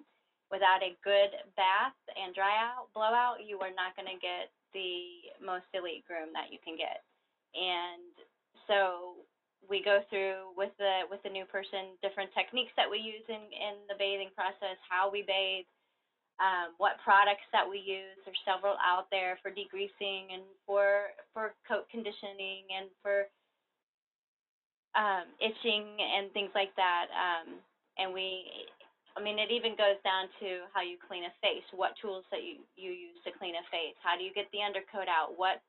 Without 0.53 0.79
a 0.85 0.95
good 1.03 1.33
bath 1.57 1.97
and 2.13 2.31
dry 2.31 2.55
out 2.55 2.87
blowout, 2.95 3.43
you 3.43 3.59
are 3.59 3.73
not 3.73 3.97
going 3.97 4.07
to 4.07 4.21
get 4.21 4.53
the 4.77 5.33
most 5.41 5.65
elite 5.73 6.05
groom 6.05 6.29
that 6.31 6.53
you 6.53 6.61
can 6.61 6.77
get. 6.77 7.01
And 7.57 8.13
so 8.69 9.19
we 9.65 9.81
go 9.81 10.05
through 10.09 10.53
with 10.53 10.71
the 10.77 11.09
with 11.09 11.21
the 11.23 11.33
new 11.33 11.45
person 11.45 11.97
different 12.01 12.29
techniques 12.37 12.71
that 12.77 12.85
we 12.89 13.01
use 13.01 13.25
in 13.27 13.41
in 13.51 13.75
the 13.89 13.97
bathing 13.97 14.29
process, 14.37 14.77
how 14.85 15.09
we 15.09 15.25
bathe, 15.25 15.65
um, 16.37 16.77
what 16.77 17.01
products 17.01 17.45
that 17.51 17.65
we 17.65 17.81
use. 17.81 18.15
There's 18.23 18.39
several 18.45 18.77
out 18.77 19.09
there 19.09 19.39
for 19.41 19.49
degreasing 19.49 20.29
and 20.33 20.45
for 20.65 21.15
for 21.33 21.57
coat 21.67 21.89
conditioning 21.89 22.69
and 22.69 22.87
for 23.01 23.25
um, 24.95 25.27
itching 25.43 25.85
and 25.99 26.31
things 26.31 26.51
like 26.55 26.71
that. 26.79 27.07
Um, 27.11 27.59
and 27.99 28.11
we, 28.15 28.47
I 29.15 29.23
mean, 29.23 29.39
it 29.39 29.51
even 29.51 29.75
goes 29.75 29.99
down 30.03 30.27
to 30.43 30.67
how 30.71 30.83
you 30.83 30.99
clean 30.99 31.23
a 31.23 31.33
face, 31.39 31.63
what 31.71 31.95
tools 31.99 32.27
that 32.31 32.43
you, 32.43 32.63
you 32.75 32.91
use 32.91 33.19
to 33.23 33.31
clean 33.35 33.55
a 33.55 33.65
face, 33.71 33.95
how 34.03 34.15
do 34.19 34.23
you 34.23 34.31
get 34.35 34.51
the 34.51 34.63
undercoat 34.63 35.07
out, 35.07 35.35
what 35.35 35.63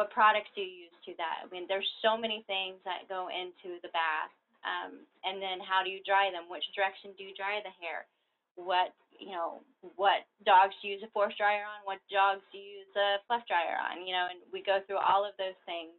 what 0.00 0.08
products 0.08 0.48
do 0.56 0.64
you 0.64 0.88
use 0.88 0.96
to 1.04 1.12
that? 1.20 1.44
I 1.44 1.46
mean, 1.52 1.68
there's 1.68 1.88
so 2.00 2.16
many 2.16 2.40
things 2.48 2.80
that 2.88 3.04
go 3.12 3.28
into 3.28 3.76
the 3.84 3.92
bath. 3.92 4.32
Um, 4.64 5.04
and 5.26 5.36
then 5.36 5.60
how 5.60 5.84
do 5.84 5.92
you 5.92 6.00
dry 6.06 6.32
them? 6.32 6.48
Which 6.48 6.64
direction 6.72 7.12
do 7.18 7.26
you 7.26 7.36
dry 7.36 7.60
the 7.60 7.74
hair? 7.76 8.08
What 8.56 8.96
you 9.20 9.36
know, 9.36 9.60
what 10.00 10.24
dogs 10.42 10.74
do 10.80 10.88
you 10.88 10.96
use 10.96 11.04
a 11.04 11.12
force 11.12 11.36
dryer 11.36 11.62
on? 11.62 11.84
What 11.84 12.00
dogs 12.08 12.42
do 12.50 12.58
you 12.58 12.82
use 12.82 12.92
a 12.96 13.20
fluff 13.28 13.44
dryer 13.44 13.76
on? 13.76 14.02
You 14.02 14.16
know, 14.16 14.26
and 14.32 14.40
we 14.48 14.64
go 14.64 14.80
through 14.86 14.98
all 14.98 15.22
of 15.28 15.36
those 15.36 15.58
things 15.68 15.92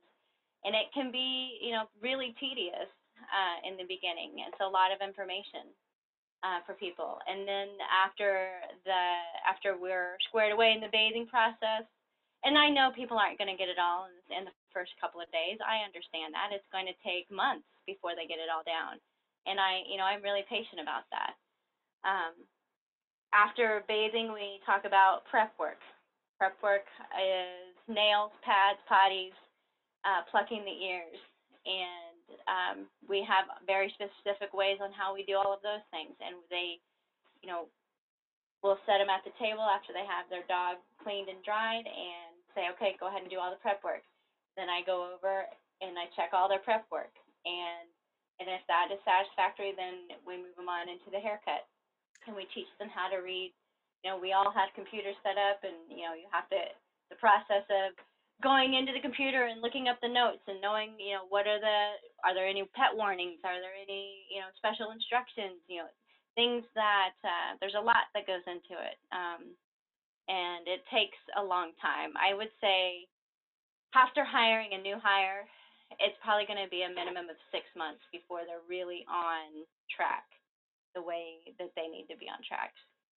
and 0.63 0.75
it 0.75 0.91
can 0.93 1.11
be 1.11 1.59
you 1.61 1.71
know 1.71 1.85
really 2.01 2.35
tedious 2.39 2.89
uh, 3.19 3.57
in 3.67 3.75
the 3.75 3.87
beginning. 3.87 4.39
It's 4.43 4.61
a 4.63 4.67
lot 4.67 4.91
of 4.91 5.03
information 5.03 5.71
uh, 6.43 6.59
for 6.65 6.75
people, 6.75 7.19
and 7.27 7.47
then 7.47 7.75
after 7.91 8.51
the 8.83 9.01
after 9.47 9.75
we're 9.75 10.19
squared 10.27 10.53
away 10.55 10.75
in 10.75 10.81
the 10.81 10.91
bathing 10.91 11.27
process, 11.27 11.87
and 12.43 12.57
I 12.57 12.67
know 12.69 12.91
people 12.95 13.19
aren't 13.19 13.39
going 13.39 13.51
to 13.51 13.59
get 13.59 13.71
it 13.71 13.79
all 13.79 14.07
in, 14.07 14.43
in 14.43 14.43
the 14.47 14.55
first 14.71 14.91
couple 14.99 15.23
of 15.23 15.31
days. 15.31 15.59
I 15.63 15.85
understand 15.85 16.35
that 16.35 16.51
it's 16.51 16.67
going 16.73 16.87
to 16.87 16.97
take 17.05 17.31
months 17.31 17.67
before 17.87 18.15
they 18.15 18.27
get 18.27 18.43
it 18.43 18.51
all 18.51 18.63
down, 18.63 18.99
and 19.47 19.59
I 19.59 19.83
you 19.87 19.95
know 19.99 20.07
I'm 20.07 20.23
really 20.23 20.47
patient 20.47 20.83
about 20.83 21.07
that. 21.11 21.35
Um, 22.03 22.35
after 23.33 23.83
bathing, 23.87 24.31
we 24.31 24.61
talk 24.65 24.85
about 24.85 25.25
prep 25.31 25.51
work. 25.57 25.81
Prep 26.37 26.53
work 26.61 26.85
is 27.17 27.73
nails, 27.87 28.31
pads, 28.45 28.79
potties, 28.85 29.33
uh, 30.03 30.27
plucking 30.29 30.63
the 30.63 30.77
ears. 30.83 31.19
And 31.63 32.23
um, 32.47 32.77
we 33.07 33.23
have 33.23 33.47
very 33.63 33.87
specific 33.95 34.51
ways 34.51 34.83
on 34.83 34.91
how 34.91 35.15
we 35.15 35.23
do 35.23 35.39
all 35.39 35.55
of 35.55 35.63
those 35.63 35.83
things. 35.95 36.11
And 36.19 36.43
they, 36.51 36.83
you 37.39 37.47
know, 37.47 37.71
we'll 38.63 38.79
set 38.83 38.99
them 38.99 39.11
at 39.11 39.23
the 39.23 39.35
table 39.39 39.63
after 39.63 39.95
they 39.95 40.07
have 40.07 40.27
their 40.27 40.47
dog 40.51 40.79
cleaned 40.99 41.31
and 41.31 41.39
dried 41.43 41.87
and 41.87 42.35
say, 42.55 42.67
okay, 42.75 42.99
go 42.99 43.07
ahead 43.07 43.23
and 43.23 43.31
do 43.31 43.39
all 43.39 43.51
the 43.51 43.63
prep 43.63 43.83
work. 43.83 44.03
Then 44.55 44.67
I 44.67 44.83
go 44.83 45.07
over 45.07 45.47
and 45.79 45.95
I 45.99 46.11
check 46.15 46.31
all 46.31 46.47
their 46.47 46.63
prep 46.63 46.87
work. 46.91 47.11
And 47.43 47.87
and 48.41 48.49
if 48.49 48.65
that 48.65 48.89
is 48.89 48.99
satisfactory, 49.05 49.77
then 49.77 50.09
we 50.25 50.41
move 50.41 50.57
them 50.57 50.67
on 50.67 50.89
into 50.89 51.13
the 51.13 51.21
haircut. 51.21 51.69
And 52.25 52.33
we 52.33 52.49
teach 52.55 52.67
them 52.81 52.89
how 52.89 53.11
to 53.11 53.21
read. 53.21 53.53
You 54.01 54.11
know, 54.11 54.19
we 54.19 54.33
all 54.33 54.51
have 54.51 54.73
computers 54.75 55.15
set 55.23 55.35
up, 55.39 55.63
and 55.63 55.75
you 55.87 56.03
know, 56.03 56.15
you 56.15 56.27
have 56.31 56.49
to 56.51 56.59
the 57.11 57.19
process 57.19 57.63
of 57.67 57.95
going 58.43 58.75
into 58.75 58.91
the 58.91 58.99
computer 58.99 59.47
and 59.47 59.63
looking 59.63 59.87
up 59.87 59.97
the 60.03 60.11
notes 60.11 60.43
and 60.51 60.59
knowing, 60.59 60.99
you 60.99 61.15
know, 61.15 61.25
what 61.31 61.47
are 61.47 61.63
the, 61.63 61.79
are 62.27 62.35
there 62.35 62.45
any 62.45 62.67
pet 62.75 62.91
warnings? 62.91 63.39
Are 63.47 63.57
there 63.63 63.73
any, 63.73 64.27
you 64.27 64.43
know, 64.43 64.51
special 64.59 64.91
instructions? 64.91 65.63
You 65.71 65.87
know, 65.87 65.91
things 66.35 66.67
that 66.75 67.15
uh, 67.23 67.55
there's 67.63 67.79
a 67.79 67.81
lot 67.81 68.11
that 68.11 68.27
goes 68.27 68.43
into 68.43 68.75
it, 68.75 68.99
um, 69.15 69.55
and 70.27 70.67
it 70.67 70.83
takes 70.91 71.17
a 71.39 71.43
long 71.43 71.71
time. 71.79 72.11
I 72.19 72.35
would 72.35 72.51
say 72.59 73.07
after 73.95 74.25
hiring 74.25 74.75
a 74.75 74.81
new 74.81 74.97
hire, 74.99 75.47
it's 76.01 76.17
probably 76.25 76.49
going 76.49 76.61
to 76.61 76.71
be 76.73 76.83
a 76.83 76.91
minimum 76.91 77.29
of 77.29 77.37
six 77.53 77.69
months 77.77 78.01
before 78.09 78.43
they're 78.49 78.65
really 78.65 79.05
on 79.05 79.63
track 79.93 80.25
the 80.97 81.01
way 81.01 81.45
that 81.61 81.69
they 81.77 81.87
need 81.87 82.09
to 82.09 82.17
be 82.17 82.25
on 82.25 82.41
track. 82.41 82.73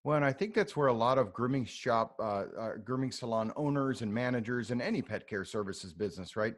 Well, 0.06 0.14
and 0.14 0.24
I 0.24 0.32
think 0.32 0.54
that's 0.54 0.76
where 0.76 0.86
a 0.86 0.92
lot 0.92 1.18
of 1.18 1.32
grooming 1.32 1.64
shop, 1.64 2.14
uh, 2.20 2.44
uh, 2.56 2.76
grooming 2.84 3.10
salon 3.10 3.52
owners 3.56 4.02
and 4.02 4.14
managers 4.14 4.70
and 4.70 4.80
any 4.80 5.02
pet 5.02 5.26
care 5.26 5.44
services 5.44 5.92
business, 5.92 6.36
right? 6.36 6.54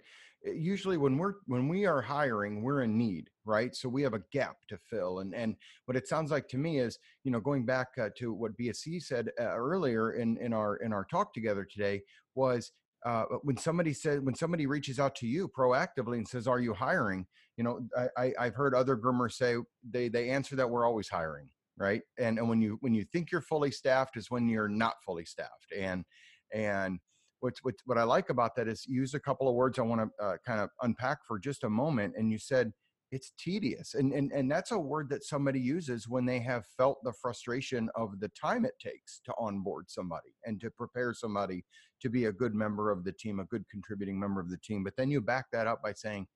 Eh, 0.46 0.50
usually, 0.52 0.98
when 0.98 1.16
we're 1.16 1.32
when 1.46 1.66
we 1.66 1.86
are 1.86 2.02
hiring, 2.02 2.60
we're 2.62 2.82
in 2.82 2.98
need, 2.98 3.30
right? 3.46 3.74
So 3.74 3.88
we 3.88 4.02
have 4.02 4.12
a 4.12 4.20
gap 4.34 4.58
to 4.68 4.76
fill, 4.76 5.20
and 5.20 5.34
and 5.34 5.56
what 5.86 5.96
it 5.96 6.06
sounds 6.06 6.30
like 6.30 6.46
to 6.48 6.58
me 6.58 6.78
is, 6.80 6.98
you 7.24 7.30
know, 7.30 7.40
going 7.40 7.64
back 7.64 7.86
uh, 7.98 8.10
to 8.18 8.34
what 8.34 8.54
BC 8.58 9.02
said 9.02 9.30
uh, 9.40 9.44
earlier 9.44 10.12
in 10.12 10.36
in 10.36 10.52
our 10.52 10.76
in 10.76 10.92
our 10.92 11.06
talk 11.06 11.32
together 11.32 11.64
today 11.64 12.02
was 12.34 12.72
uh, 13.06 13.24
when 13.44 13.56
somebody 13.56 13.94
said 13.94 14.22
when 14.26 14.34
somebody 14.34 14.66
reaches 14.66 14.98
out 14.98 15.14
to 15.14 15.26
you 15.26 15.48
proactively 15.48 16.18
and 16.18 16.28
says 16.28 16.46
are 16.46 16.60
you 16.60 16.74
hiring 16.74 17.26
you 17.56 17.64
know 17.64 17.80
I, 18.18 18.34
I 18.38 18.44
have 18.44 18.56
heard 18.56 18.74
other 18.74 18.94
groomers 18.94 19.32
say 19.32 19.56
they 19.88 20.10
they 20.10 20.28
answer 20.28 20.54
that 20.56 20.68
we're 20.68 20.86
always 20.86 21.08
hiring 21.08 21.48
right? 21.78 22.02
And 22.18 22.38
and 22.38 22.48
when 22.48 22.60
you 22.60 22.78
when 22.80 22.94
you 22.94 23.04
think 23.04 23.30
you're 23.30 23.40
fully 23.40 23.70
staffed 23.70 24.16
is 24.16 24.30
when 24.30 24.48
you're 24.48 24.68
not 24.68 24.94
fully 25.04 25.24
staffed. 25.24 25.72
And 25.76 26.04
and 26.52 26.98
what's 27.40 27.62
what, 27.62 27.74
what 27.84 27.98
i 27.98 28.02
like 28.02 28.30
about 28.30 28.56
that 28.56 28.66
is 28.66 28.84
use 28.86 29.14
a 29.14 29.20
couple 29.20 29.48
of 29.48 29.54
words 29.54 29.78
i 29.78 29.82
want 29.82 30.00
to 30.00 30.24
uh, 30.24 30.36
kind 30.44 30.60
of 30.60 30.70
unpack 30.82 31.18
for 31.24 31.38
just 31.38 31.62
a 31.62 31.70
moment 31.70 32.14
and 32.16 32.32
you 32.32 32.38
said 32.38 32.72
it's 33.10 33.32
tedious. 33.38 33.94
And, 33.94 34.12
and 34.12 34.30
and 34.32 34.50
that's 34.50 34.70
a 34.70 34.78
word 34.78 35.08
that 35.10 35.24
somebody 35.24 35.60
uses 35.60 36.08
when 36.08 36.26
they 36.26 36.40
have 36.40 36.64
felt 36.76 36.98
the 37.02 37.12
frustration 37.12 37.88
of 37.94 38.20
the 38.20 38.30
time 38.40 38.64
it 38.64 38.74
takes 38.80 39.20
to 39.24 39.34
onboard 39.38 39.86
somebody 39.88 40.34
and 40.44 40.60
to 40.60 40.70
prepare 40.70 41.14
somebody 41.14 41.64
to 42.02 42.10
be 42.10 42.26
a 42.26 42.32
good 42.32 42.54
member 42.54 42.90
of 42.90 43.04
the 43.04 43.12
team 43.12 43.40
a 43.40 43.44
good 43.44 43.64
contributing 43.70 44.18
member 44.18 44.40
of 44.40 44.50
the 44.50 44.58
team. 44.58 44.84
But 44.84 44.94
then 44.96 45.10
you 45.10 45.20
back 45.20 45.46
that 45.52 45.66
up 45.66 45.82
by 45.82 45.92
saying 45.92 46.26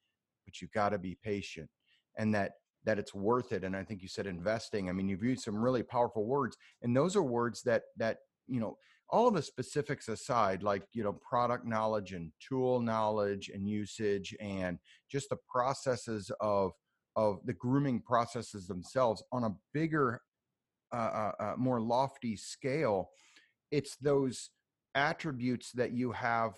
but 0.46 0.60
you 0.60 0.68
got 0.74 0.90
to 0.90 0.98
be 0.98 1.16
patient. 1.22 1.68
And 2.18 2.34
that 2.34 2.52
that 2.84 2.98
it's 2.98 3.14
worth 3.14 3.52
it 3.52 3.64
and 3.64 3.76
i 3.76 3.84
think 3.84 4.02
you 4.02 4.08
said 4.08 4.26
investing 4.26 4.88
i 4.88 4.92
mean 4.92 5.08
you've 5.08 5.22
used 5.22 5.44
some 5.44 5.56
really 5.56 5.82
powerful 5.82 6.24
words 6.24 6.56
and 6.82 6.96
those 6.96 7.16
are 7.16 7.22
words 7.22 7.62
that 7.62 7.82
that 7.96 8.18
you 8.48 8.60
know 8.60 8.76
all 9.12 9.30
the 9.30 9.42
specifics 9.42 10.08
aside 10.08 10.62
like 10.62 10.82
you 10.92 11.04
know 11.04 11.12
product 11.12 11.66
knowledge 11.66 12.12
and 12.12 12.32
tool 12.40 12.80
knowledge 12.80 13.50
and 13.52 13.68
usage 13.68 14.34
and 14.40 14.78
just 15.10 15.28
the 15.28 15.36
processes 15.50 16.30
of 16.40 16.72
of 17.14 17.38
the 17.44 17.52
grooming 17.52 18.00
processes 18.00 18.66
themselves 18.66 19.22
on 19.32 19.44
a 19.44 19.54
bigger 19.74 20.20
uh, 20.94 20.96
uh, 20.96 21.32
uh, 21.40 21.54
more 21.56 21.80
lofty 21.80 22.36
scale 22.36 23.10
it's 23.70 23.96
those 23.96 24.50
attributes 24.94 25.72
that 25.72 25.92
you 25.92 26.10
have 26.12 26.54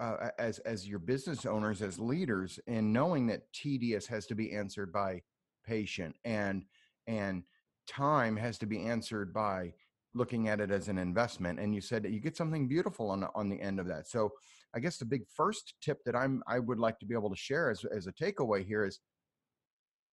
uh, 0.00 0.30
as 0.38 0.60
as 0.60 0.86
your 0.86 1.00
business 1.00 1.44
owners 1.44 1.82
as 1.82 1.98
leaders 1.98 2.60
and 2.68 2.92
knowing 2.92 3.26
that 3.26 3.52
tedious 3.52 4.06
has 4.06 4.26
to 4.26 4.36
be 4.36 4.54
answered 4.54 4.92
by 4.92 5.20
patient 5.68 6.14
and 6.24 6.64
and 7.06 7.42
time 7.86 8.36
has 8.36 8.58
to 8.58 8.66
be 8.66 8.84
answered 8.84 9.32
by 9.32 9.72
looking 10.14 10.48
at 10.48 10.60
it 10.60 10.70
as 10.70 10.88
an 10.88 10.98
investment 10.98 11.58
and 11.60 11.74
you 11.74 11.80
said 11.80 12.02
that 12.02 12.12
you 12.12 12.20
get 12.20 12.36
something 12.36 12.66
beautiful 12.66 13.10
on 13.10 13.20
the, 13.20 13.28
on 13.34 13.48
the 13.48 13.60
end 13.60 13.78
of 13.78 13.86
that 13.86 14.08
so 14.08 14.30
i 14.74 14.80
guess 14.80 14.98
the 14.98 15.04
big 15.04 15.22
first 15.34 15.74
tip 15.82 15.98
that 16.04 16.16
i'm 16.16 16.42
i 16.46 16.58
would 16.58 16.78
like 16.78 16.98
to 16.98 17.06
be 17.06 17.14
able 17.14 17.30
to 17.30 17.36
share 17.36 17.70
as, 17.70 17.84
as 17.94 18.06
a 18.06 18.12
takeaway 18.12 18.66
here 18.66 18.84
is 18.84 19.00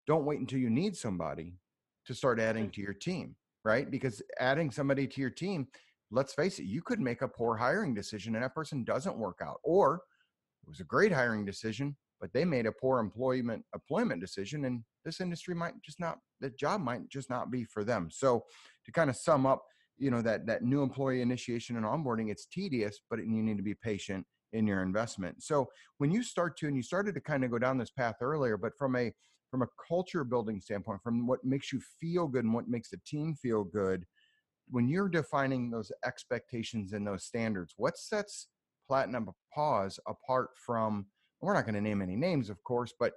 don't 0.06 0.26
wait 0.26 0.40
until 0.40 0.58
you 0.58 0.70
need 0.70 0.96
somebody 0.96 1.54
to 2.06 2.14
start 2.14 2.40
adding 2.40 2.68
to 2.70 2.80
your 2.80 2.92
team 2.92 3.34
right 3.64 3.90
because 3.90 4.20
adding 4.38 4.70
somebody 4.70 5.06
to 5.06 5.20
your 5.20 5.30
team 5.30 5.66
let's 6.14 6.32
face 6.32 6.58
it, 6.58 6.66
you 6.66 6.80
could 6.80 7.00
make 7.00 7.22
a 7.22 7.28
poor 7.28 7.56
hiring 7.56 7.92
decision 7.92 8.34
and 8.34 8.44
that 8.44 8.54
person 8.54 8.84
doesn't 8.84 9.18
work 9.18 9.40
out. 9.42 9.58
Or 9.62 10.02
it 10.62 10.68
was 10.68 10.80
a 10.80 10.84
great 10.84 11.12
hiring 11.12 11.44
decision, 11.44 11.96
but 12.20 12.32
they 12.32 12.44
made 12.44 12.66
a 12.66 12.72
poor 12.72 13.00
employment 13.00 13.64
employment 13.74 14.20
decision 14.20 14.64
and 14.64 14.82
this 15.04 15.20
industry 15.20 15.54
might 15.54 15.74
just 15.84 16.00
not 16.00 16.18
the 16.40 16.50
job 16.50 16.80
might 16.80 17.08
just 17.08 17.30
not 17.30 17.50
be 17.50 17.64
for 17.64 17.84
them. 17.84 18.08
So 18.10 18.44
to 18.84 18.92
kind 18.92 19.10
of 19.10 19.16
sum 19.16 19.46
up, 19.46 19.62
you 19.98 20.10
know, 20.10 20.22
that 20.22 20.46
that 20.46 20.62
new 20.62 20.82
employee 20.82 21.22
initiation 21.22 21.76
and 21.76 21.84
onboarding, 21.84 22.30
it's 22.30 22.46
tedious, 22.46 23.00
but 23.10 23.18
you 23.18 23.42
need 23.42 23.56
to 23.56 23.62
be 23.62 23.74
patient 23.74 24.26
in 24.52 24.66
your 24.66 24.82
investment. 24.82 25.42
So 25.42 25.68
when 25.98 26.10
you 26.10 26.22
start 26.22 26.56
to 26.58 26.66
and 26.66 26.76
you 26.76 26.82
started 26.82 27.14
to 27.14 27.20
kind 27.20 27.44
of 27.44 27.50
go 27.50 27.58
down 27.58 27.78
this 27.78 27.90
path 27.90 28.16
earlier, 28.20 28.56
but 28.56 28.72
from 28.78 28.96
a 28.96 29.12
from 29.50 29.62
a 29.62 29.68
culture 29.86 30.24
building 30.24 30.60
standpoint, 30.60 31.00
from 31.02 31.26
what 31.26 31.44
makes 31.44 31.72
you 31.72 31.80
feel 32.00 32.26
good 32.26 32.44
and 32.44 32.52
what 32.52 32.68
makes 32.68 32.90
the 32.90 33.00
team 33.06 33.36
feel 33.40 33.62
good, 33.62 34.04
when 34.68 34.88
you're 34.88 35.08
defining 35.08 35.70
those 35.70 35.92
expectations 36.04 36.92
and 36.92 37.06
those 37.06 37.24
standards, 37.24 37.74
what 37.76 37.96
sets 37.96 38.48
Platinum 38.88 39.28
Paws 39.54 40.00
apart 40.08 40.50
from? 40.66 41.06
We're 41.44 41.54
not 41.54 41.66
going 41.66 41.74
to 41.74 41.80
name 41.80 42.00
any 42.00 42.16
names, 42.16 42.48
of 42.48 42.62
course, 42.64 42.94
but 42.98 43.12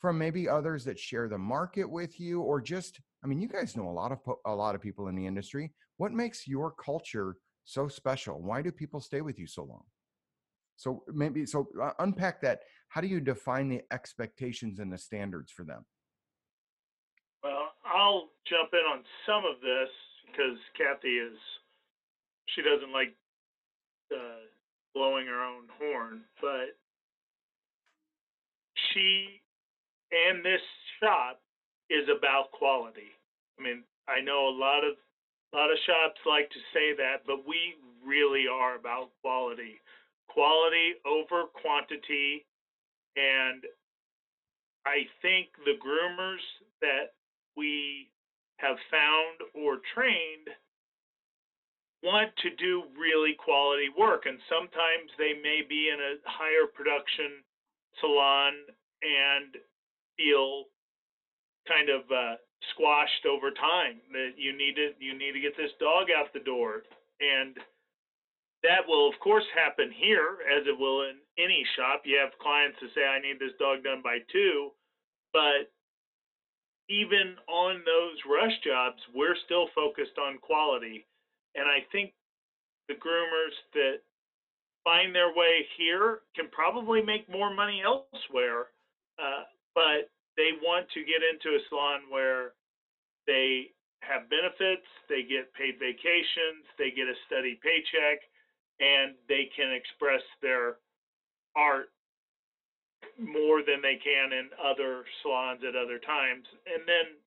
from 0.00 0.16
maybe 0.16 0.48
others 0.48 0.84
that 0.84 0.98
share 0.98 1.28
the 1.28 1.38
market 1.38 1.84
with 1.84 2.18
you, 2.18 2.40
or 2.40 2.60
just, 2.60 3.00
I 3.22 3.26
mean, 3.26 3.40
you 3.40 3.48
guys 3.48 3.76
know 3.76 3.88
a 3.88 3.90
lot 3.90 4.12
of 4.12 4.20
a 4.46 4.54
lot 4.54 4.74
of 4.74 4.80
people 4.80 5.08
in 5.08 5.16
the 5.16 5.26
industry. 5.26 5.72
What 5.98 6.12
makes 6.12 6.46
your 6.46 6.70
culture 6.72 7.36
so 7.64 7.88
special? 7.88 8.40
Why 8.40 8.62
do 8.62 8.72
people 8.72 9.00
stay 9.00 9.20
with 9.20 9.38
you 9.38 9.46
so 9.46 9.64
long? 9.64 9.82
So 10.76 11.02
maybe 11.12 11.44
so 11.44 11.68
uh, 11.82 11.90
unpack 11.98 12.40
that. 12.42 12.60
How 12.88 13.00
do 13.00 13.08
you 13.08 13.20
define 13.20 13.68
the 13.68 13.82
expectations 13.92 14.78
and 14.78 14.90
the 14.90 14.96
standards 14.96 15.52
for 15.52 15.64
them? 15.64 15.84
Well, 17.42 17.72
I'll 17.84 18.28
jump 18.48 18.70
in 18.72 18.86
on 18.90 19.04
some 19.26 19.44
of 19.44 19.60
this 19.60 19.90
because 20.26 20.56
Kathy 20.78 21.18
is 21.18 21.36
she 22.46 22.62
doesn't 22.62 22.92
like 22.92 23.14
uh, 24.14 24.46
blowing 24.94 25.26
her 25.26 25.44
own 25.44 25.64
horn, 25.78 26.22
but 26.40 26.78
she 28.98 29.40
and 30.10 30.44
this 30.44 30.60
shop 31.00 31.40
is 31.90 32.08
about 32.08 32.50
quality. 32.52 33.14
I 33.58 33.62
mean, 33.62 33.82
I 34.08 34.20
know 34.20 34.48
a 34.48 34.56
lot 34.56 34.84
of 34.84 34.94
a 35.52 35.56
lot 35.56 35.70
of 35.70 35.78
shops 35.86 36.20
like 36.26 36.50
to 36.50 36.60
say 36.74 36.92
that, 36.98 37.24
but 37.26 37.46
we 37.46 37.76
really 38.04 38.44
are 38.50 38.76
about 38.76 39.08
quality. 39.22 39.80
Quality 40.28 41.00
over 41.06 41.48
quantity 41.54 42.44
and 43.16 43.64
I 44.86 45.08
think 45.22 45.48
the 45.64 45.76
groomers 45.80 46.44
that 46.80 47.16
we 47.56 48.08
have 48.58 48.76
found 48.90 49.40
or 49.54 49.78
trained 49.94 50.48
want 52.02 52.30
to 52.42 52.50
do 52.56 52.84
really 52.96 53.34
quality 53.34 53.88
work. 53.98 54.24
And 54.26 54.38
sometimes 54.48 55.10
they 55.18 55.34
may 55.42 55.62
be 55.68 55.90
in 55.92 55.98
a 55.98 56.16
higher 56.24 56.66
production 56.72 57.42
salon 58.00 58.54
and 59.02 59.54
feel 60.16 60.64
kind 61.66 61.88
of 61.88 62.02
uh, 62.10 62.34
squashed 62.74 63.26
over 63.26 63.50
time 63.50 64.00
that 64.12 64.34
you 64.36 64.56
need 64.56 64.74
to 64.74 64.90
you 64.98 65.16
need 65.16 65.32
to 65.32 65.40
get 65.40 65.56
this 65.56 65.70
dog 65.78 66.08
out 66.10 66.32
the 66.32 66.42
door 66.42 66.82
and 67.20 67.54
that 68.64 68.82
will 68.88 69.06
of 69.06 69.14
course 69.20 69.46
happen 69.54 69.92
here 69.94 70.42
as 70.50 70.66
it 70.66 70.74
will 70.74 71.06
in 71.06 71.14
any 71.38 71.62
shop 71.76 72.02
you 72.02 72.18
have 72.18 72.34
clients 72.42 72.74
that 72.82 72.90
say 72.96 73.06
i 73.06 73.20
need 73.22 73.38
this 73.38 73.54
dog 73.60 73.84
done 73.84 74.02
by 74.02 74.18
two 74.32 74.70
but 75.32 75.70
even 76.88 77.36
on 77.48 77.84
those 77.84 78.16
rush 78.24 78.56
jobs, 78.64 79.00
we're 79.14 79.36
still 79.44 79.68
focused 79.74 80.16
on 80.18 80.38
quality. 80.38 81.06
And 81.54 81.68
I 81.68 81.84
think 81.92 82.12
the 82.88 82.94
groomers 82.94 83.56
that 83.74 84.00
find 84.84 85.14
their 85.14 85.34
way 85.36 85.68
here 85.76 86.20
can 86.34 86.48
probably 86.50 87.02
make 87.02 87.28
more 87.28 87.54
money 87.54 87.82
elsewhere, 87.84 88.72
uh, 89.18 89.44
but 89.74 90.10
they 90.36 90.54
want 90.62 90.86
to 90.94 91.02
get 91.02 91.20
into 91.26 91.58
a 91.58 91.60
salon 91.68 92.06
where 92.10 92.54
they 93.26 93.74
have 94.00 94.30
benefits, 94.30 94.86
they 95.10 95.26
get 95.26 95.52
paid 95.54 95.76
vacations, 95.78 96.64
they 96.78 96.94
get 96.94 97.10
a 97.10 97.18
steady 97.26 97.58
paycheck, 97.58 98.22
and 98.78 99.18
they 99.26 99.50
can 99.54 99.74
express 99.74 100.22
their 100.40 100.78
art 101.58 101.90
more 103.18 103.66
than 103.66 103.82
they 103.82 103.98
can 103.98 104.30
in 104.30 104.46
other 104.62 105.02
salons 105.22 105.60
at 105.66 105.74
other 105.74 105.98
times. 105.98 106.46
And 106.70 106.86
then 106.86 107.18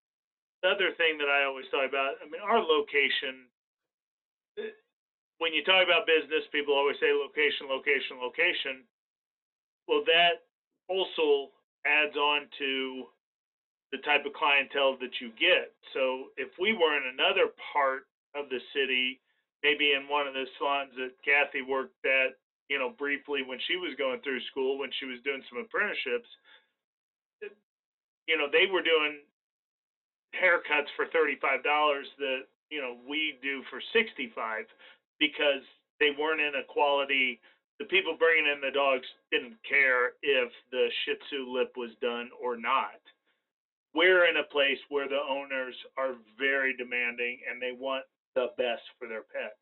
the 0.63 0.71
other 0.71 0.95
thing 0.95 1.19
that 1.19 1.27
I 1.27 1.43
always 1.43 1.67
thought 1.67 1.88
about, 1.88 2.23
I 2.23 2.25
mean, 2.32 2.39
our 2.39 2.63
location, 2.63 3.51
eh, 4.58 4.71
when 5.43 5.51
you 5.51 5.65
talk 5.67 5.84
about 5.84 6.08
business, 6.08 6.47
people 6.56 6.71
always 6.71 6.95
say 7.04 7.12
location, 7.12 7.67
location, 7.67 8.15
location. 8.21 8.88
Well, 9.89 10.08
that 10.08 10.47
also 10.88 11.51
adds 11.86 12.15
on 12.15 12.48
to 12.60 13.06
the 13.91 14.00
type 14.08 14.26
of 14.26 14.34
clientele 14.34 14.98
that 15.02 15.20
you 15.20 15.30
get. 15.36 15.74
So 15.94 16.32
if 16.38 16.50
we 16.60 16.74
were 16.74 16.96
in 16.96 17.12
another 17.13 17.52
part 17.74 18.08
of 18.36 18.48
the 18.48 18.60
city, 18.72 19.20
maybe 19.63 19.94
in 19.94 20.08
one 20.08 20.28
of 20.28 20.34
the 20.34 20.48
salons 20.58 20.96
that 20.96 21.12
Kathy 21.26 21.62
worked 21.62 22.06
at 22.06 22.39
you 22.72 22.80
know, 22.80 22.96
briefly 22.96 23.44
when 23.44 23.60
she 23.67 23.76
was 23.76 23.91
going 24.00 24.24
through 24.24 24.39
school, 24.48 24.80
when 24.80 24.88
she 24.96 25.04
was 25.04 25.20
doing 25.28 25.44
some 25.52 25.60
apprenticeships, 25.60 26.32
you 28.32 28.39
know, 28.39 28.48
they 28.48 28.63
were 28.72 28.80
doing 28.80 29.20
haircuts 30.32 30.88
for 30.96 31.04
$35 31.12 31.36
that, 31.67 32.48
you 32.72 32.80
know, 32.80 32.96
we 33.04 33.36
do 33.44 33.60
for 33.67 33.84
65 33.91 34.32
because 35.20 35.67
they 36.00 36.15
weren't 36.15 36.39
in 36.39 36.56
a 36.56 36.63
quality 36.72 37.44
the 37.82 37.88
people 37.88 38.15
bringing 38.17 38.46
in 38.46 38.62
the 38.62 38.72
dogs 38.72 39.08
didn't 39.32 39.58
care 39.67 40.13
if 40.22 40.52
the 40.72 40.88
Shih 41.04 41.15
Tzu 41.15 41.52
lip 41.52 41.74
was 41.76 41.89
done 42.00 42.30
or 42.39 42.56
not. 42.56 43.02
We're 43.96 44.30
in 44.30 44.38
a 44.38 44.54
place 44.54 44.78
where 44.89 45.10
the 45.10 45.17
owners 45.17 45.74
are 45.98 46.13
very 46.38 46.78
demanding 46.78 47.39
and 47.50 47.60
they 47.60 47.72
want 47.78 48.06
the 48.36 48.48
best 48.56 48.84
for 49.00 49.08
their 49.08 49.24
pets. 49.24 49.56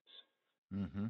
Mm-hmm. 0.76 1.06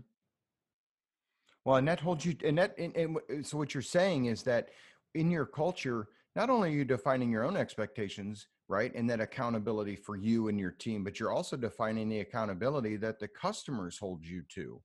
Well, 1.66 1.78
and 1.78 1.88
that 1.88 2.00
holds 2.00 2.26
you, 2.26 2.36
and 2.46 2.60
that, 2.60 2.78
and, 2.78 2.96
and 2.96 3.46
so 3.46 3.58
what 3.58 3.74
you're 3.74 3.82
saying 3.82 4.26
is 4.26 4.44
that 4.44 4.70
in 5.16 5.32
your 5.32 5.48
culture, 5.48 6.10
not 6.36 6.52
only 6.52 6.70
are 6.70 6.74
you 6.74 6.86
defining 6.86 7.32
your 7.32 7.44
own 7.44 7.58
expectations, 7.58 8.48
right, 8.68 8.94
and 8.94 9.10
that 9.10 9.20
accountability 9.20 9.96
for 9.96 10.16
you 10.16 10.48
and 10.48 10.60
your 10.60 10.72
team, 10.72 11.04
but 11.04 11.20
you're 11.20 11.34
also 11.34 11.58
defining 11.58 12.08
the 12.08 12.20
accountability 12.20 12.98
that 12.98 13.20
the 13.20 13.28
customers 13.28 13.98
hold 13.98 14.24
you 14.24 14.44
to 14.54 14.80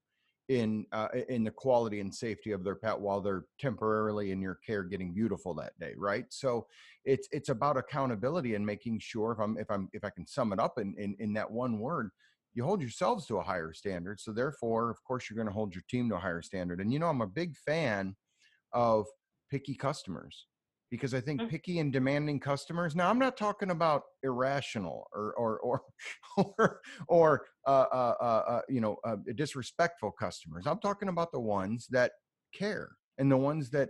in 0.48 0.84
uh, 0.92 1.08
in 1.28 1.42
the 1.42 1.50
quality 1.50 2.00
and 2.00 2.14
safety 2.14 2.52
of 2.52 2.64
their 2.64 2.74
pet 2.74 2.98
while 2.98 3.20
they're 3.20 3.44
temporarily 3.58 4.30
in 4.30 4.42
your 4.42 4.58
care 4.66 4.82
getting 4.82 5.14
beautiful 5.14 5.54
that 5.54 5.72
day 5.80 5.94
right 5.96 6.26
so 6.28 6.66
it's 7.06 7.28
it's 7.32 7.48
about 7.48 7.78
accountability 7.78 8.54
and 8.54 8.64
making 8.64 8.98
sure 8.98 9.32
if 9.32 9.38
i'm 9.40 9.56
if 9.56 9.70
i'm 9.70 9.88
if 9.94 10.04
i 10.04 10.10
can 10.10 10.26
sum 10.26 10.52
it 10.52 10.60
up 10.60 10.78
in 10.78 10.94
in, 10.98 11.16
in 11.18 11.32
that 11.32 11.50
one 11.50 11.78
word 11.78 12.10
you 12.54 12.64
hold 12.64 12.80
yourselves 12.80 13.26
to 13.26 13.38
a 13.38 13.42
higher 13.42 13.72
standard. 13.72 14.20
So 14.20 14.32
therefore, 14.32 14.90
of 14.90 15.02
course, 15.04 15.28
you're 15.28 15.36
going 15.36 15.48
to 15.48 15.52
hold 15.52 15.74
your 15.74 15.82
team 15.90 16.08
to 16.08 16.16
a 16.16 16.20
higher 16.20 16.40
standard. 16.40 16.80
And 16.80 16.92
you 16.92 16.98
know, 16.98 17.08
I'm 17.08 17.20
a 17.20 17.26
big 17.26 17.56
fan 17.56 18.14
of 18.72 19.06
picky 19.50 19.74
customers 19.74 20.46
because 20.94 21.12
I 21.12 21.20
think 21.20 21.40
mm. 21.40 21.48
picky 21.48 21.80
and 21.80 21.92
demanding 21.92 22.38
customers. 22.38 22.94
Now, 22.94 23.10
I'm 23.10 23.18
not 23.18 23.36
talking 23.36 23.70
about 23.70 24.02
irrational 24.22 25.08
or 25.12 25.34
or 25.34 25.58
or 25.58 25.82
or, 26.36 26.80
or 27.08 27.46
uh, 27.66 27.86
uh, 27.92 28.14
uh, 28.20 28.24
uh 28.24 28.60
you 28.68 28.80
know 28.80 28.96
uh, 29.04 29.16
disrespectful 29.34 30.12
customers. 30.12 30.68
I'm 30.68 30.78
talking 30.78 31.08
about 31.08 31.32
the 31.32 31.40
ones 31.40 31.88
that 31.90 32.12
care 32.54 32.90
and 33.18 33.30
the 33.30 33.36
ones 33.36 33.70
that 33.70 33.88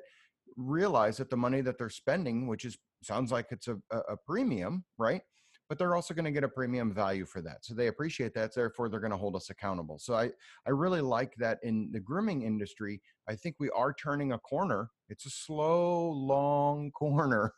realize 0.56 1.18
that 1.18 1.28
the 1.28 1.36
money 1.36 1.60
that 1.60 1.76
they're 1.76 1.90
spending, 1.90 2.46
which 2.46 2.64
is 2.64 2.78
sounds 3.02 3.30
like 3.30 3.48
it's 3.50 3.68
a, 3.68 3.76
a 3.90 4.16
premium, 4.26 4.82
right? 4.96 5.20
but 5.68 5.78
they're 5.78 5.94
also 5.94 6.14
going 6.14 6.24
to 6.24 6.30
get 6.30 6.44
a 6.44 6.48
premium 6.48 6.92
value 6.92 7.24
for 7.24 7.40
that. 7.40 7.64
So 7.64 7.74
they 7.74 7.86
appreciate 7.86 8.34
that. 8.34 8.54
Therefore, 8.54 8.88
they're 8.88 9.00
going 9.00 9.12
to 9.12 9.16
hold 9.16 9.34
us 9.34 9.50
accountable. 9.50 9.98
So 9.98 10.14
I, 10.14 10.30
I 10.66 10.70
really 10.70 11.00
like 11.00 11.32
that 11.38 11.58
in 11.62 11.88
the 11.92 12.00
grooming 12.00 12.42
industry. 12.42 13.00
I 13.28 13.34
think 13.34 13.56
we 13.58 13.70
are 13.70 13.94
turning 13.94 14.32
a 14.32 14.38
corner. 14.38 14.90
It's 15.14 15.26
a 15.26 15.30
slow, 15.30 16.10
long 16.10 16.90
corner, 16.98 17.54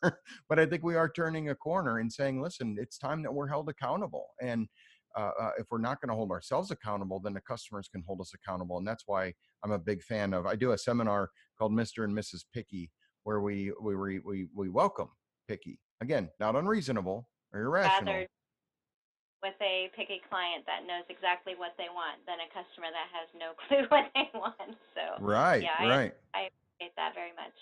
but 0.46 0.58
I 0.58 0.66
think 0.66 0.84
we 0.84 0.94
are 0.94 1.08
turning 1.08 1.48
a 1.48 1.54
corner 1.54 2.00
and 2.00 2.12
saying, 2.12 2.42
listen, 2.42 2.76
it's 2.78 2.98
time 2.98 3.22
that 3.22 3.32
we're 3.32 3.48
held 3.48 3.70
accountable. 3.70 4.26
And 4.42 4.68
uh, 5.16 5.30
uh, 5.40 5.50
if 5.58 5.64
we're 5.70 5.78
not 5.78 5.98
going 6.02 6.10
to 6.10 6.14
hold 6.14 6.30
ourselves 6.32 6.70
accountable, 6.70 7.18
then 7.18 7.32
the 7.32 7.40
customers 7.40 7.88
can 7.88 8.04
hold 8.06 8.20
us 8.20 8.34
accountable. 8.34 8.76
And 8.76 8.86
that's 8.86 9.04
why 9.06 9.32
I'm 9.64 9.70
a 9.70 9.78
big 9.78 10.02
fan 10.02 10.34
of. 10.34 10.44
I 10.44 10.54
do 10.54 10.72
a 10.72 10.78
seminar 10.78 11.30
called 11.58 11.72
Mr. 11.72 12.04
and 12.04 12.14
Mrs. 12.14 12.44
Picky, 12.52 12.90
where 13.24 13.40
we 13.40 13.72
we 13.80 14.18
we 14.18 14.48
we 14.54 14.68
welcome 14.68 15.08
picky. 15.48 15.80
Again, 16.02 16.28
not 16.38 16.56
unreasonable 16.56 17.26
or 17.54 17.62
irrational. 17.62 18.12
Rather 18.12 18.26
with 19.42 19.54
a 19.62 19.88
picky 19.96 20.20
client 20.28 20.64
that 20.66 20.84
knows 20.86 21.04
exactly 21.08 21.54
what 21.56 21.72
they 21.78 21.88
want 21.88 22.20
than 22.26 22.36
a 22.40 22.48
customer 22.52 22.88
that 22.92 23.08
has 23.16 23.28
no 23.32 23.56
clue 23.64 23.88
what 23.88 24.12
they 24.12 24.28
want. 24.36 24.76
So 24.92 25.24
right, 25.24 25.62
yeah, 25.62 25.88
right. 25.88 26.12
I, 26.34 26.38
I 26.38 26.48
appreciate 26.76 26.96
that 26.96 27.14
very 27.14 27.30
much. 27.30 27.54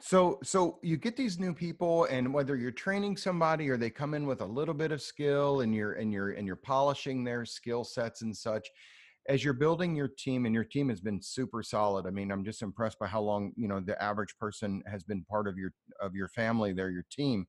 So, 0.00 0.38
so 0.42 0.78
you 0.82 0.96
get 0.96 1.16
these 1.16 1.38
new 1.38 1.52
people, 1.52 2.04
and 2.04 2.32
whether 2.32 2.56
you're 2.56 2.70
training 2.70 3.16
somebody 3.16 3.68
or 3.68 3.76
they 3.76 3.90
come 3.90 4.14
in 4.14 4.26
with 4.26 4.40
a 4.40 4.46
little 4.46 4.74
bit 4.74 4.92
of 4.92 5.02
skill, 5.02 5.60
and 5.60 5.74
you're 5.74 5.92
and 5.94 6.12
you're 6.12 6.30
and 6.30 6.46
you're 6.46 6.56
polishing 6.56 7.24
their 7.24 7.44
skill 7.44 7.84
sets 7.84 8.22
and 8.22 8.36
such. 8.36 8.68
As 9.28 9.44
you're 9.44 9.54
building 9.54 9.94
your 9.94 10.08
team, 10.08 10.46
and 10.46 10.54
your 10.54 10.64
team 10.64 10.88
has 10.88 11.00
been 11.00 11.20
super 11.20 11.62
solid. 11.62 12.06
I 12.06 12.10
mean, 12.10 12.32
I'm 12.32 12.44
just 12.44 12.62
impressed 12.62 12.98
by 12.98 13.06
how 13.06 13.20
long 13.20 13.52
you 13.56 13.68
know 13.68 13.80
the 13.80 14.00
average 14.02 14.36
person 14.38 14.82
has 14.86 15.02
been 15.02 15.24
part 15.24 15.46
of 15.46 15.58
your 15.58 15.72
of 16.00 16.14
your 16.14 16.28
family. 16.28 16.72
They're 16.72 16.90
your 16.90 17.06
team. 17.10 17.46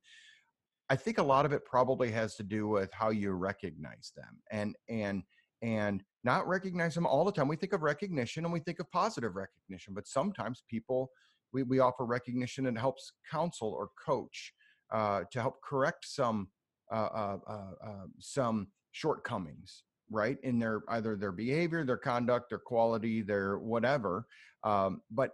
I 0.90 0.96
think 0.96 1.18
a 1.18 1.22
lot 1.22 1.46
of 1.46 1.52
it 1.52 1.64
probably 1.64 2.10
has 2.10 2.34
to 2.36 2.42
do 2.42 2.68
with 2.68 2.92
how 2.92 3.10
you 3.10 3.32
recognize 3.32 4.12
them, 4.14 4.40
and 4.50 4.76
and 4.88 5.22
and 5.62 6.02
not 6.24 6.46
recognize 6.46 6.94
them 6.94 7.06
all 7.06 7.24
the 7.24 7.32
time. 7.32 7.48
We 7.48 7.56
think 7.56 7.72
of 7.72 7.82
recognition 7.82 8.44
and 8.44 8.52
we 8.52 8.60
think 8.60 8.80
of 8.80 8.90
positive 8.90 9.36
recognition, 9.36 9.94
but 9.94 10.06
sometimes 10.06 10.62
people 10.68 11.10
we, 11.52 11.62
we 11.62 11.78
offer 11.78 12.04
recognition 12.04 12.66
and 12.66 12.78
helps 12.78 13.12
counsel 13.30 13.68
or 13.68 13.90
coach 14.04 14.52
uh, 14.92 15.22
to 15.30 15.40
help 15.40 15.62
correct 15.62 16.06
some 16.06 16.48
uh, 16.90 17.08
uh, 17.14 17.38
uh, 17.48 17.86
uh, 17.86 18.06
some 18.18 18.68
shortcomings 18.90 19.84
right 20.10 20.36
in 20.42 20.58
their 20.58 20.82
either 20.90 21.16
their 21.16 21.32
behavior 21.32 21.84
their 21.84 21.96
conduct 21.96 22.50
their 22.50 22.58
quality 22.58 23.22
their 23.22 23.58
whatever 23.58 24.26
um, 24.64 25.00
but 25.10 25.30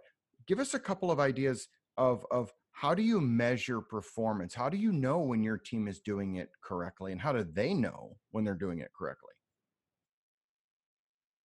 give 0.47 0.59
us 0.59 0.73
a 0.73 0.79
couple 0.79 1.11
of 1.11 1.19
ideas 1.19 1.67
of 1.97 2.25
of 2.31 2.53
how 2.71 2.93
do 2.93 3.01
you 3.01 3.19
measure 3.19 3.81
performance 3.81 4.53
how 4.53 4.69
do 4.69 4.77
you 4.77 4.93
know 4.93 5.19
when 5.19 5.43
your 5.43 5.57
team 5.57 5.87
is 5.87 5.99
doing 5.99 6.35
it 6.35 6.49
correctly 6.63 7.11
and 7.11 7.19
how 7.19 7.33
do 7.33 7.43
they 7.43 7.73
know 7.73 8.15
when 8.31 8.45
they're 8.45 8.53
doing 8.55 8.79
it 8.79 8.91
correctly 8.97 9.28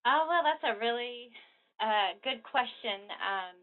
oh 0.06 0.26
well 0.28 0.42
that's 0.44 0.64
a 0.64 0.78
really 0.78 1.30
uh, 1.80 2.14
good 2.22 2.42
question 2.42 3.10
um, 3.18 3.56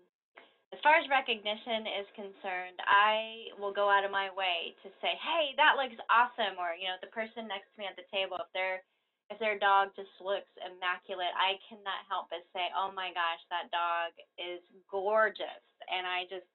as 0.72 0.80
far 0.80 0.96
as 0.96 1.04
recognition 1.12 1.84
is 2.00 2.08
concerned, 2.16 2.80
I 2.88 3.52
will 3.60 3.76
go 3.76 3.92
out 3.92 4.08
of 4.08 4.12
my 4.12 4.32
way 4.32 4.72
to 4.84 4.90
say, 5.04 5.20
"Hey, 5.20 5.54
that 5.60 5.76
looks 5.76 6.00
awesome," 6.08 6.56
or 6.58 6.72
you 6.76 6.88
know, 6.88 6.96
the 7.04 7.12
person 7.12 7.48
next 7.48 7.68
to 7.76 7.84
me 7.84 7.88
at 7.88 8.00
the 8.00 8.08
table, 8.08 8.40
if 8.40 8.48
their 8.56 8.84
if 9.30 9.40
their 9.40 9.60
dog 9.60 9.92
just 9.96 10.12
looks 10.20 10.52
immaculate, 10.60 11.32
I 11.36 11.60
cannot 11.68 12.08
help 12.08 12.32
but 12.32 12.48
say, 12.56 12.72
"Oh 12.72 12.92
my 12.96 13.12
gosh, 13.12 13.44
that 13.52 13.72
dog 13.72 14.16
is 14.40 14.64
gorgeous," 14.90 15.64
and 15.92 16.08
I 16.08 16.24
just, 16.32 16.48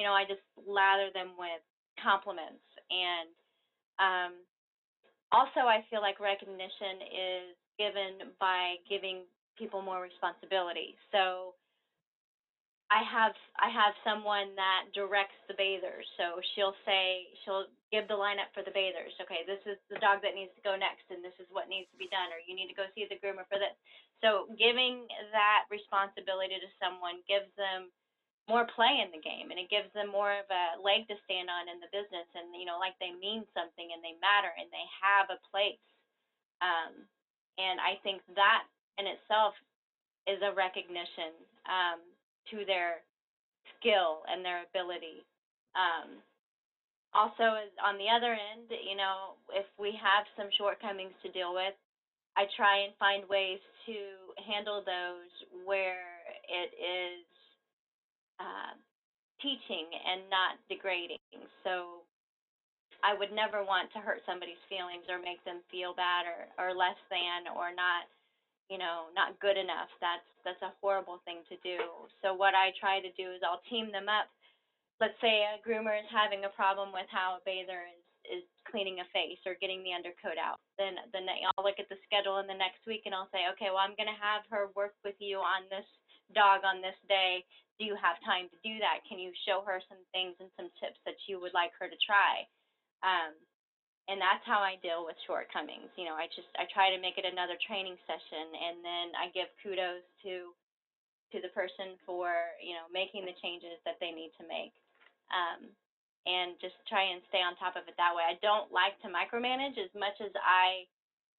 you 0.00 0.04
know, 0.04 0.16
I 0.16 0.24
just 0.24 0.44
lather 0.56 1.10
them 1.12 1.36
with 1.36 1.60
compliments. 2.00 2.64
And 2.88 3.28
um, 4.00 4.32
also, 5.30 5.68
I 5.68 5.84
feel 5.92 6.00
like 6.00 6.20
recognition 6.20 7.04
is 7.12 7.56
given 7.78 8.34
by 8.38 8.76
giving 8.90 9.22
people 9.56 9.82
more 9.82 10.02
responsibility. 10.02 10.94
So 11.10 11.54
I 12.88 13.04
have 13.04 13.36
I 13.60 13.68
have 13.68 13.92
someone 14.00 14.56
that 14.56 14.88
directs 14.96 15.36
the 15.44 15.52
bathers. 15.52 16.08
So 16.16 16.40
she'll 16.54 16.76
say 16.88 17.28
she'll 17.44 17.68
give 17.92 18.08
the 18.08 18.16
lineup 18.16 18.48
for 18.56 18.64
the 18.64 18.72
bathers. 18.72 19.12
Okay, 19.20 19.44
this 19.44 19.60
is 19.68 19.76
the 19.92 20.00
dog 20.00 20.24
that 20.24 20.32
needs 20.32 20.52
to 20.56 20.64
go 20.64 20.72
next, 20.72 21.04
and 21.12 21.20
this 21.20 21.36
is 21.36 21.48
what 21.52 21.68
needs 21.68 21.88
to 21.92 22.00
be 22.00 22.08
done, 22.08 22.32
or 22.32 22.40
you 22.40 22.56
need 22.56 22.72
to 22.72 22.78
go 22.78 22.88
see 22.96 23.04
the 23.04 23.20
groomer 23.20 23.44
for 23.44 23.60
this. 23.60 23.76
So 24.24 24.48
giving 24.56 25.04
that 25.36 25.68
responsibility 25.68 26.56
to 26.56 26.70
someone 26.80 27.20
gives 27.28 27.52
them 27.60 27.92
more 28.48 28.64
play 28.72 29.04
in 29.04 29.12
the 29.12 29.20
game, 29.20 29.52
and 29.52 29.60
it 29.60 29.68
gives 29.68 29.92
them 29.92 30.08
more 30.08 30.32
of 30.32 30.48
a 30.48 30.80
leg 30.80 31.04
to 31.12 31.16
stand 31.28 31.52
on 31.52 31.68
in 31.68 31.84
the 31.84 31.92
business, 31.92 32.24
and 32.32 32.56
you 32.56 32.64
know, 32.64 32.80
like 32.80 32.96
they 33.04 33.12
mean 33.12 33.44
something 33.52 33.92
and 33.92 34.00
they 34.00 34.16
matter 34.24 34.48
and 34.56 34.72
they 34.72 34.86
have 34.96 35.28
a 35.28 35.36
place. 35.52 35.84
Um, 36.64 37.04
and 37.58 37.82
I 37.82 37.98
think 38.02 38.22
that 38.34 38.64
in 38.96 39.06
itself 39.06 39.54
is 40.26 40.40
a 40.40 40.54
recognition. 40.54 41.34
Um, 41.68 42.00
to 42.50 42.64
their 42.64 43.04
skill 43.76 44.24
and 44.28 44.44
their 44.44 44.64
ability. 44.64 45.24
Um, 45.76 46.20
also, 47.16 47.64
on 47.80 47.96
the 47.96 48.08
other 48.08 48.36
end, 48.36 48.68
you 48.68 48.96
know, 48.96 49.40
if 49.52 49.64
we 49.80 49.96
have 49.96 50.28
some 50.36 50.52
shortcomings 50.56 51.16
to 51.24 51.32
deal 51.32 51.56
with, 51.56 51.72
I 52.36 52.44
try 52.56 52.84
and 52.84 52.92
find 53.00 53.24
ways 53.28 53.58
to 53.88 53.96
handle 54.44 54.84
those 54.84 55.32
where 55.64 56.04
it 56.46 56.70
is 56.76 57.24
uh, 58.38 58.76
teaching 59.40 59.88
and 59.88 60.28
not 60.28 60.60
degrading. 60.68 61.24
So 61.64 62.04
I 63.02 63.14
would 63.14 63.30
never 63.30 63.62
want 63.62 63.92
to 63.94 64.02
hurt 64.02 64.26
somebody's 64.26 64.60
feelings 64.66 65.06
or 65.06 65.22
make 65.22 65.42
them 65.46 65.62
feel 65.70 65.94
bad 65.94 66.26
or, 66.26 66.50
or 66.58 66.68
less 66.74 66.98
than 67.10 67.46
or 67.54 67.70
not 67.70 68.10
you 68.68 68.76
know, 68.76 69.08
not 69.16 69.40
good 69.40 69.56
enough. 69.56 69.88
That's 70.00 70.28
that's 70.44 70.60
a 70.60 70.76
horrible 70.80 71.20
thing 71.24 71.40
to 71.48 71.56
do. 71.64 71.80
So 72.20 72.36
what 72.36 72.52
I 72.52 72.72
try 72.76 73.00
to 73.00 73.12
do 73.16 73.32
is 73.32 73.40
I'll 73.40 73.64
team 73.68 73.88
them 73.88 74.08
up. 74.08 74.28
Let's 75.00 75.16
say 75.24 75.44
a 75.44 75.60
groomer 75.64 75.96
is 75.96 76.08
having 76.12 76.44
a 76.44 76.52
problem 76.52 76.92
with 76.92 77.08
how 77.08 77.40
a 77.40 77.44
bather 77.44 77.88
is 77.88 78.04
is 78.28 78.44
cleaning 78.68 79.00
a 79.00 79.08
face 79.08 79.40
or 79.48 79.56
getting 79.56 79.80
the 79.80 79.96
undercoat 79.96 80.36
out. 80.36 80.60
Then 80.76 81.00
then 81.16 81.24
I'll 81.32 81.64
look 81.64 81.80
at 81.80 81.88
the 81.88 82.00
schedule 82.04 82.44
in 82.44 82.48
the 82.48 82.56
next 82.56 82.84
week 82.84 83.08
and 83.08 83.16
I'll 83.16 83.32
say, 83.32 83.48
okay, 83.56 83.72
well 83.72 83.80
I'm 83.80 83.96
going 83.96 84.12
to 84.12 84.20
have 84.20 84.44
her 84.52 84.68
work 84.76 85.00
with 85.00 85.16
you 85.16 85.40
on 85.40 85.64
this 85.72 85.88
dog 86.36 86.60
on 86.68 86.84
this 86.84 86.98
day. 87.08 87.40
Do 87.80 87.88
you 87.88 87.96
have 87.96 88.20
time 88.20 88.52
to 88.52 88.58
do 88.60 88.76
that? 88.84 89.00
Can 89.08 89.16
you 89.16 89.32
show 89.48 89.64
her 89.64 89.80
some 89.88 90.02
things 90.12 90.36
and 90.44 90.52
some 90.60 90.68
tips 90.76 91.00
that 91.08 91.16
you 91.24 91.40
would 91.40 91.56
like 91.56 91.72
her 91.80 91.88
to 91.88 91.98
try? 92.04 92.44
Um, 93.02 93.34
and 94.08 94.16
that's 94.16 94.42
how 94.48 94.64
I 94.64 94.80
deal 94.80 95.04
with 95.04 95.20
shortcomings. 95.28 95.92
You 96.00 96.08
know, 96.08 96.16
I 96.16 96.32
just 96.32 96.48
I 96.56 96.64
try 96.72 96.88
to 96.88 96.98
make 96.98 97.20
it 97.20 97.28
another 97.28 97.60
training 97.68 98.00
session, 98.08 98.46
and 98.56 98.80
then 98.80 99.06
I 99.14 99.28
give 99.36 99.52
kudos 99.60 100.02
to 100.24 100.56
to 101.36 101.38
the 101.44 101.52
person 101.52 102.00
for 102.08 102.32
you 102.64 102.72
know 102.72 102.88
making 102.88 103.28
the 103.28 103.36
changes 103.44 103.76
that 103.84 104.00
they 104.00 104.10
need 104.10 104.32
to 104.40 104.48
make, 104.48 104.72
um, 105.28 105.68
and 106.24 106.56
just 106.56 106.80
try 106.88 107.04
and 107.04 107.20
stay 107.28 107.44
on 107.44 107.52
top 107.60 107.76
of 107.76 107.84
it 107.84 108.00
that 108.00 108.16
way. 108.16 108.24
I 108.24 108.40
don't 108.40 108.72
like 108.72 108.96
to 109.04 109.12
micromanage 109.12 109.76
as 109.76 109.92
much 109.92 110.16
as 110.24 110.32
I 110.40 110.88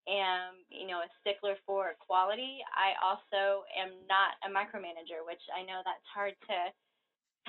am 0.05 0.61
you 0.69 0.85
know 0.85 1.01
a 1.01 1.09
stickler 1.25 1.57
for 1.65 1.97
quality. 1.97 2.61
I 2.77 2.93
also 3.01 3.65
am 3.73 3.97
not 4.05 4.37
a 4.45 4.49
micromanager, 4.53 5.25
which 5.25 5.41
I 5.49 5.65
know 5.65 5.81
that's 5.81 6.05
hard 6.13 6.37
to 6.53 6.59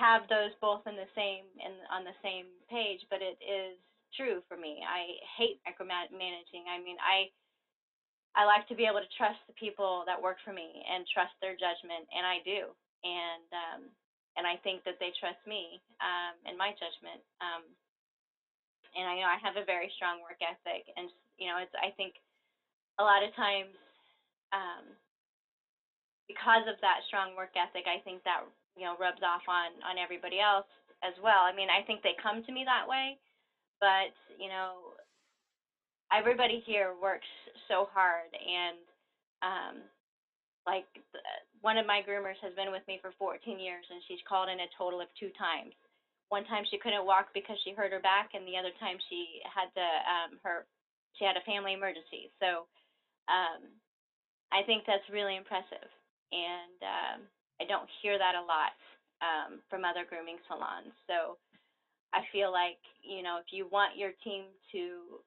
have 0.01 0.25
those 0.33 0.49
both 0.57 0.81
in 0.89 0.97
the 0.97 1.09
same 1.13 1.45
in 1.61 1.77
on 1.93 2.09
the 2.09 2.17
same 2.25 2.49
page, 2.73 3.05
but 3.13 3.21
it 3.21 3.37
is 3.37 3.77
true 4.15 4.43
for 4.47 4.57
me. 4.57 4.83
I 4.83 5.19
hate 5.37 5.59
micromanaging. 5.63 6.65
I 6.67 6.79
mean, 6.83 6.97
I 7.01 7.31
I 8.31 8.47
like 8.47 8.63
to 8.71 8.75
be 8.79 8.87
able 8.87 9.03
to 9.03 9.17
trust 9.19 9.43
the 9.47 9.55
people 9.59 10.07
that 10.07 10.15
work 10.15 10.39
for 10.43 10.55
me 10.55 10.83
and 10.87 11.03
trust 11.11 11.35
their 11.43 11.59
judgment, 11.59 12.07
and 12.15 12.23
I 12.23 12.39
do. 12.47 12.71
And 13.03 13.47
um, 13.51 13.81
and 14.39 14.47
I 14.47 14.55
think 14.63 14.87
that 14.87 14.95
they 15.03 15.11
trust 15.19 15.41
me 15.43 15.83
um, 15.99 16.39
and 16.47 16.55
my 16.55 16.71
judgment. 16.79 17.19
Um, 17.43 17.67
and 18.95 19.07
I 19.07 19.15
know 19.19 19.27
I 19.27 19.39
have 19.39 19.59
a 19.59 19.67
very 19.67 19.91
strong 19.95 20.23
work 20.23 20.39
ethic, 20.39 20.87
and 20.95 21.11
you 21.35 21.51
know, 21.51 21.59
it's 21.59 21.73
I 21.75 21.91
think 21.95 22.19
a 22.99 23.03
lot 23.03 23.23
of 23.23 23.35
times 23.35 23.75
um, 24.55 24.85
because 26.27 26.63
of 26.67 26.79
that 26.79 27.03
strong 27.07 27.35
work 27.35 27.51
ethic, 27.59 27.87
I 27.87 27.99
think 28.03 28.23
that 28.23 28.47
you 28.79 28.87
know 28.87 28.95
rubs 28.95 29.23
off 29.23 29.43
on 29.51 29.75
on 29.83 29.99
everybody 29.99 30.39
else 30.39 30.67
as 31.03 31.15
well. 31.19 31.43
I 31.43 31.51
mean, 31.51 31.67
I 31.67 31.83
think 31.83 32.03
they 32.03 32.15
come 32.21 32.43
to 32.45 32.51
me 32.55 32.63
that 32.63 32.87
way, 32.87 33.19
but 33.81 34.13
you 34.39 34.47
know 34.47 34.95
everybody 36.13 36.63
here 36.65 36.93
works 37.01 37.27
so 37.67 37.87
hard 37.91 38.29
and 38.35 38.77
um 39.41 39.75
like 40.67 40.85
one 41.65 41.77
of 41.77 41.89
my 41.89 42.05
groomers 42.05 42.37
has 42.45 42.53
been 42.53 42.69
with 42.69 42.85
me 42.85 43.01
for 43.01 43.13
14 43.17 43.57
years 43.57 43.85
and 43.89 44.01
she's 44.05 44.21
called 44.29 44.49
in 44.49 44.61
a 44.61 44.69
total 44.77 45.01
of 45.01 45.09
two 45.17 45.33
times. 45.33 45.73
One 46.29 46.45
time 46.45 46.65
she 46.69 46.77
couldn't 46.77 47.05
walk 47.05 47.33
because 47.33 47.57
she 47.65 47.73
hurt 47.73 47.91
her 47.91 48.01
back 48.01 48.33
and 48.37 48.45
the 48.45 48.57
other 48.57 48.73
time 48.77 48.97
she 49.09 49.41
had 49.49 49.73
to 49.73 49.87
um 50.05 50.31
her 50.45 50.65
she 51.17 51.25
had 51.25 51.37
a 51.37 51.45
family 51.49 51.73
emergency. 51.73 52.29
So 52.39 52.69
um 53.29 53.73
i 54.53 54.61
think 54.63 54.85
that's 54.85 55.05
really 55.09 55.35
impressive 55.37 55.89
and 56.31 56.77
um 56.85 57.19
i 57.61 57.65
don't 57.65 57.89
hear 58.01 58.17
that 58.17 58.37
a 58.37 58.45
lot 58.45 58.77
um 59.21 59.61
from 59.69 59.85
other 59.85 60.05
grooming 60.05 60.37
salons. 60.47 60.93
So 61.09 61.37
I 62.13 62.21
feel 62.31 62.51
like, 62.51 62.79
you 63.01 63.23
know, 63.23 63.37
if 63.39 63.51
you 63.51 63.67
want 63.71 63.97
your 63.97 64.11
team 64.23 64.43
to 64.73 65.21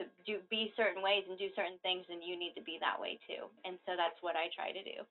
to 0.00 0.06
do 0.26 0.38
be 0.50 0.72
certain 0.76 1.02
ways 1.02 1.22
and 1.28 1.38
do 1.38 1.46
certain 1.54 1.78
things, 1.82 2.04
then 2.08 2.20
you 2.20 2.36
need 2.36 2.54
to 2.56 2.62
be 2.62 2.78
that 2.80 3.00
way 3.00 3.18
too. 3.28 3.46
And 3.64 3.78
so 3.86 3.92
that's 3.96 4.20
what 4.22 4.34
I 4.34 4.48
try 4.54 4.72
to 4.72 4.82
do. 4.82 5.06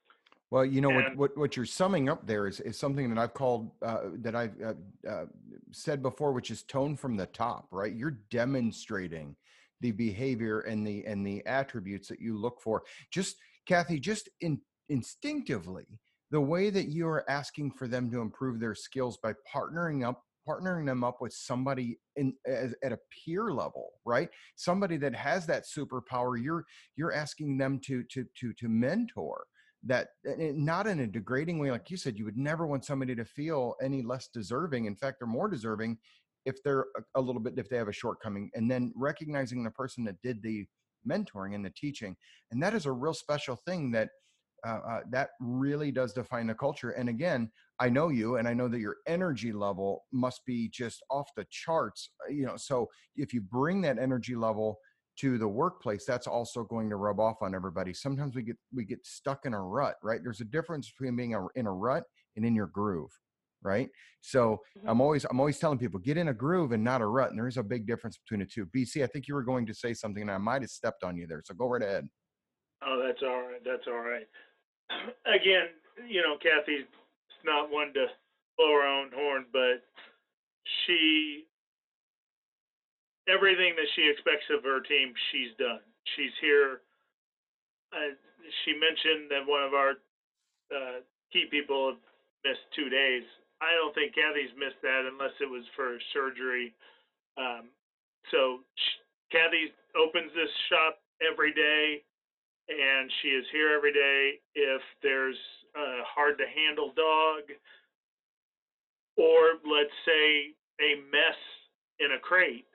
Well, 0.52 0.66
you 0.66 0.82
know 0.82 0.90
what, 0.90 1.16
what 1.16 1.38
what 1.38 1.58
you're 1.58 1.66
summing 1.66 2.10
up 2.10 2.28
there 2.28 2.48
is, 2.48 2.60
is 2.60 2.78
something 2.78 3.10
that 3.10 3.18
I've 3.18 3.34
called 3.34 3.72
uh, 3.82 4.10
that 4.22 4.36
I've 4.36 4.54
uh, 4.62 5.10
uh, 5.10 5.26
said 5.72 6.04
before, 6.04 6.32
which 6.32 6.52
is 6.52 6.64
tone 6.64 6.96
from 6.96 7.16
the 7.16 7.26
top. 7.28 7.68
Right, 7.72 7.96
you're 7.96 8.20
demonstrating 8.30 9.36
the 9.82 9.92
behavior 9.92 10.60
and 10.62 10.86
the 10.86 11.06
and 11.06 11.26
the 11.26 11.44
attributes 11.48 12.08
that 12.10 12.20
you 12.20 12.38
look 12.38 12.62
for. 12.62 12.84
Just 13.10 13.38
Kathy, 13.66 14.00
just 14.00 14.30
in, 14.42 14.60
instinctively, 14.90 16.00
the 16.30 16.42
way 16.42 16.70
that 16.70 16.88
you 16.90 17.08
are 17.08 17.28
asking 17.30 17.72
for 17.72 17.88
them 17.88 18.12
to 18.12 18.20
improve 18.20 18.60
their 18.60 18.76
skills 18.76 19.18
by 19.18 19.34
partnering 19.52 20.06
up 20.06 20.24
partnering 20.48 20.86
them 20.86 21.04
up 21.04 21.18
with 21.22 21.34
somebody 21.34 22.00
in 22.16 22.34
as, 22.46 22.74
at 22.84 22.92
a 22.92 23.00
peer 23.26 23.52
level 23.52 23.92
right? 24.06 24.30
Somebody 24.56 24.98
that 24.98 25.16
has 25.16 25.46
that 25.48 25.64
superpower 25.66 26.42
you're 26.42 26.66
you're 26.96 27.14
asking 27.14 27.58
them 27.58 27.80
to 27.86 28.04
to 28.12 28.26
to 28.40 28.54
to 28.54 28.68
mentor 28.68 29.46
that 29.86 30.10
not 30.30 30.88
in 30.88 31.02
a 31.02 31.08
degrading 31.08 31.60
way 31.60 31.70
like 31.70 31.90
you 31.90 31.98
said 31.98 32.18
you 32.18 32.26
would 32.26 32.38
never 32.38 32.66
want 32.66 32.86
somebody 32.86 33.16
to 33.16 33.26
feel 33.26 33.76
any 33.82 34.02
less 34.02 34.30
deserving. 34.34 34.86
In 34.86 34.96
fact 34.96 35.18
they're 35.20 35.28
more 35.28 35.50
deserving 35.50 35.98
if 36.46 36.62
they're 36.64 36.86
a, 37.16 37.22
little 37.22 37.42
bit 37.42 37.54
if 37.58 37.70
they 37.70 37.78
have 37.78 37.88
a 37.88 37.94
shortcoming 37.94 38.50
and 38.54 38.70
then 38.70 38.94
recognizing 38.96 39.64
the 39.64 39.72
person 39.72 40.04
that 40.06 40.22
did 40.22 40.42
the 40.42 40.66
mentoring 41.08 41.56
and 41.56 41.66
the 41.66 41.74
teaching 41.76 42.16
and 42.52 42.62
that 42.62 42.74
is 42.74 42.86
a 42.86 42.92
real 42.92 43.14
special 43.14 43.56
thing 43.56 43.92
that 43.92 44.10
uh, 44.66 44.80
uh, 44.90 45.00
that 45.10 45.32
really 45.42 45.92
does 45.92 46.14
define 46.14 46.48
the 46.48 46.54
culture 46.54 46.92
and 46.92 47.10
again 47.10 47.52
i 47.84 47.90
know 47.90 48.08
you 48.10 48.38
and 48.38 48.48
i 48.48 48.54
know 48.54 48.68
that 48.68 48.80
your 48.80 48.98
energy 49.08 49.52
level 49.52 50.06
must 50.12 50.46
be 50.46 50.70
just 50.70 51.04
off 51.12 51.30
the 51.36 51.46
charts 51.50 52.10
uh, 52.26 52.32
you 52.32 52.46
know 52.46 52.56
so 52.56 52.88
if 53.16 53.34
you 53.34 53.42
bring 53.42 53.82
that 53.82 54.00
energy 54.00 54.36
level 54.36 54.78
to 55.20 55.38
the 55.38 55.48
workplace 55.48 56.06
that's 56.06 56.28
also 56.28 56.64
going 56.64 56.90
to 56.90 56.96
rub 56.96 57.20
off 57.20 57.38
on 57.42 57.54
everybody 57.54 57.94
sometimes 57.94 58.36
we 58.36 58.42
get 58.42 58.58
we 58.74 58.84
get 58.86 59.06
stuck 59.06 59.46
in 59.46 59.54
a 59.54 59.62
rut 59.62 59.96
right 60.02 60.22
there's 60.24 60.42
a 60.42 60.46
difference 60.46 60.90
between 60.92 61.16
being 61.16 61.36
a, 61.36 61.46
in 61.56 61.68
a 61.68 61.72
rut 61.72 62.04
and 62.36 62.46
in 62.46 62.56
your 62.56 62.68
groove 62.68 63.12
right 63.62 63.90
so 64.22 64.60
Mhm. 64.78 64.90
i'm 64.90 65.02
always 65.02 65.26
i'm 65.26 65.40
always 65.40 65.60
telling 65.60 65.78
people 65.78 66.00
get 66.00 66.18
in 66.18 66.30
a 66.30 66.34
groove 66.34 66.72
and 66.72 66.84
not 66.84 67.02
a 67.02 67.06
rut 67.06 67.30
and 67.30 67.38
there 67.40 67.48
is 67.48 67.58
a 67.58 67.64
big 67.64 67.86
difference 67.86 68.18
between 68.18 68.40
the 68.40 68.46
two 68.46 68.66
bc 68.76 69.04
i 69.04 69.08
think 69.08 69.28
you 69.28 69.36
were 69.36 69.44
going 69.44 69.66
to 69.66 69.74
say 69.74 69.94
something 69.94 70.22
and 70.24 70.32
i 70.32 70.38
might 70.38 70.62
have 70.62 70.72
stepped 70.72 71.04
on 71.04 71.16
you 71.18 71.28
there 71.28 71.42
so 71.46 71.54
go 71.54 71.68
right 71.68 71.84
ahead 71.84 72.08
Oh, 72.86 73.02
that's 73.06 73.22
all 73.24 73.44
right. 73.44 73.62
That's 73.64 73.88
all 73.88 74.04
right. 74.14 74.28
Again, 75.26 75.68
you 76.06 76.22
know, 76.22 76.36
Kathy's 76.44 76.84
not 77.44 77.72
one 77.72 77.94
to 77.94 78.06
blow 78.58 78.72
her 78.74 78.88
own 78.88 79.10
horn, 79.14 79.46
but 79.52 79.84
she 80.86 81.46
everything 83.28 83.76
that 83.76 83.88
she 83.96 84.08
expects 84.08 84.48
of 84.52 84.64
her 84.64 84.82
team, 84.82 85.14
she's 85.32 85.56
done. 85.58 85.80
She's 86.16 86.34
here. 86.42 86.82
Uh, 87.94 88.12
she 88.64 88.74
mentioned 88.76 89.32
that 89.32 89.48
one 89.48 89.64
of 89.64 89.74
our 89.74 89.92
uh, 90.72 91.00
key 91.32 91.46
people 91.50 91.96
missed 92.44 92.68
two 92.76 92.90
days. 92.90 93.24
I 93.62 93.72
don't 93.80 93.96
think 93.96 94.12
Kathy's 94.12 94.52
missed 94.60 94.82
that 94.84 95.08
unless 95.08 95.32
it 95.40 95.48
was 95.48 95.64
for 95.76 95.96
surgery. 96.12 96.74
Um, 97.40 97.72
so 98.32 98.60
sh- 98.76 99.00
Kathy 99.32 99.72
opens 99.96 100.32
this 100.36 100.52
shop 100.68 101.00
every 101.24 101.54
day 101.54 102.04
and 102.70 103.12
she 103.22 103.30
is 103.30 103.46
here 103.52 103.72
every 103.76 103.92
day 103.92 104.40
if 104.56 104.82
there's 105.02 105.40
a 105.76 106.04
hard 106.06 106.38
to 106.38 106.46
handle 106.46 106.94
dog 106.96 107.50
or 109.18 109.62
let's 109.66 109.94
say 110.06 110.54
a 110.82 111.02
mess 111.12 111.40
in 112.00 112.14
a 112.14 112.20
crate 112.20 112.66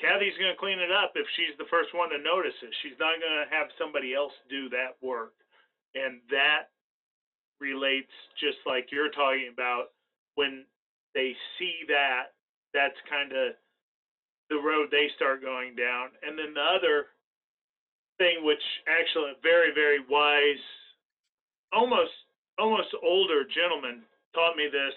kathy's 0.00 0.36
going 0.36 0.52
to 0.52 0.60
clean 0.60 0.78
it 0.78 0.92
up 0.92 1.16
if 1.16 1.26
she's 1.36 1.56
the 1.58 1.68
first 1.72 1.92
one 1.96 2.12
to 2.12 2.20
notice 2.20 2.56
it. 2.62 2.72
She's 2.82 2.98
not 3.00 3.20
going 3.20 3.40
to 3.44 3.48
have 3.48 3.72
somebody 3.80 4.12
else 4.12 4.32
do 4.48 4.68
that 4.70 5.00
work. 5.00 5.32
And 5.96 6.20
that 6.28 6.68
relates 7.60 8.12
just 8.36 8.60
like 8.68 8.92
you're 8.92 9.12
talking 9.12 9.48
about 9.52 9.96
when 10.36 10.64
they 11.16 11.32
see 11.56 11.88
that 11.88 12.36
that's 12.76 12.96
kind 13.08 13.32
of 13.32 13.56
the 14.52 14.60
road 14.60 14.92
they 14.92 15.08
start 15.16 15.40
going 15.40 15.74
down. 15.74 16.12
And 16.20 16.36
then 16.36 16.52
the 16.52 16.60
other 16.60 17.16
thing 18.20 18.44
which 18.44 18.62
actually 18.88 19.32
a 19.32 19.40
very 19.42 19.72
very 19.74 20.00
wise 20.08 20.64
almost 21.72 22.12
almost 22.58 22.88
older 23.02 23.44
gentleman 23.44 24.02
taught 24.34 24.56
me 24.56 24.68
this 24.70 24.94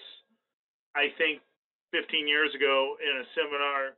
i 0.96 1.08
think 1.18 1.40
15 1.92 2.28
years 2.28 2.54
ago 2.54 2.96
in 3.02 3.20
a 3.20 3.26
seminar 3.34 3.96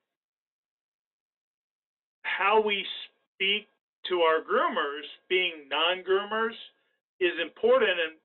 how 2.23 2.61
we 2.61 2.85
speak 3.35 3.69
to 4.09 4.21
our 4.23 4.41
groomers 4.41 5.07
being 5.29 5.69
non-groomers 5.71 6.57
is 7.21 7.33
important 7.41 7.91
and 7.91 8.17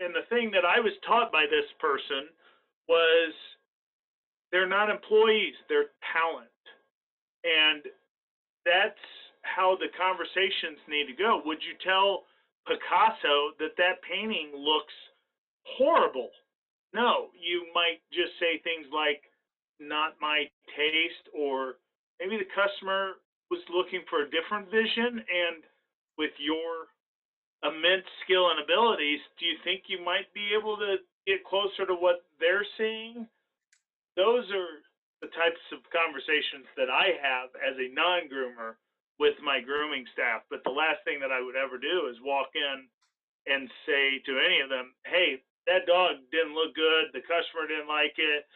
and 0.00 0.14
the 0.14 0.26
thing 0.28 0.50
that 0.50 0.64
i 0.64 0.78
was 0.78 0.92
taught 1.06 1.32
by 1.32 1.44
this 1.50 1.66
person 1.80 2.28
was 2.88 3.32
they're 4.52 4.68
not 4.68 4.90
employees 4.90 5.54
they're 5.68 5.90
talent 6.12 6.46
and 7.44 7.82
that's 8.64 9.00
how 9.42 9.76
the 9.80 9.88
conversations 9.96 10.80
need 10.88 11.08
to 11.08 11.16
go. 11.16 11.40
Would 11.44 11.64
you 11.64 11.74
tell 11.80 12.28
Picasso 12.66 13.56
that 13.58 13.76
that 13.78 14.02
painting 14.02 14.52
looks 14.54 14.94
horrible? 15.64 16.30
No, 16.92 17.30
you 17.38 17.66
might 17.74 18.02
just 18.12 18.34
say 18.40 18.58
things 18.62 18.86
like, 18.92 19.22
not 19.78 20.20
my 20.20 20.44
taste, 20.76 21.26
or 21.32 21.80
maybe 22.18 22.36
the 22.36 22.50
customer 22.52 23.22
was 23.50 23.62
looking 23.72 24.02
for 24.10 24.22
a 24.22 24.30
different 24.30 24.70
vision. 24.70 25.24
And 25.24 25.64
with 26.18 26.34
your 26.38 26.90
immense 27.64 28.06
skill 28.24 28.50
and 28.50 28.60
abilities, 28.60 29.20
do 29.38 29.46
you 29.46 29.56
think 29.64 29.88
you 29.88 30.04
might 30.04 30.28
be 30.34 30.52
able 30.52 30.76
to 30.76 31.00
get 31.26 31.44
closer 31.44 31.86
to 31.86 31.94
what 31.94 32.26
they're 32.38 32.66
seeing? 32.76 33.26
Those 34.16 34.44
are 34.52 34.84
the 35.22 35.32
types 35.32 35.60
of 35.72 35.84
conversations 35.92 36.66
that 36.76 36.90
I 36.90 37.16
have 37.20 37.52
as 37.60 37.76
a 37.76 37.92
non 37.92 38.28
groomer 38.28 38.76
with 39.20 39.36
my 39.44 39.60
grooming 39.60 40.08
staff. 40.16 40.40
But 40.48 40.64
the 40.64 40.72
last 40.72 41.04
thing 41.04 41.20
that 41.20 41.30
I 41.30 41.44
would 41.44 41.54
ever 41.54 41.76
do 41.76 42.08
is 42.08 42.16
walk 42.24 42.56
in 42.56 42.88
and 43.44 43.68
say 43.84 44.18
to 44.24 44.40
any 44.40 44.64
of 44.64 44.72
them, 44.72 44.96
hey, 45.04 45.44
that 45.68 45.84
dog 45.84 46.24
didn't 46.32 46.56
look 46.56 46.74
good. 46.74 47.12
The 47.12 47.20
customer 47.20 47.68
didn't 47.68 47.86
like 47.86 48.16
it. 48.16 48.48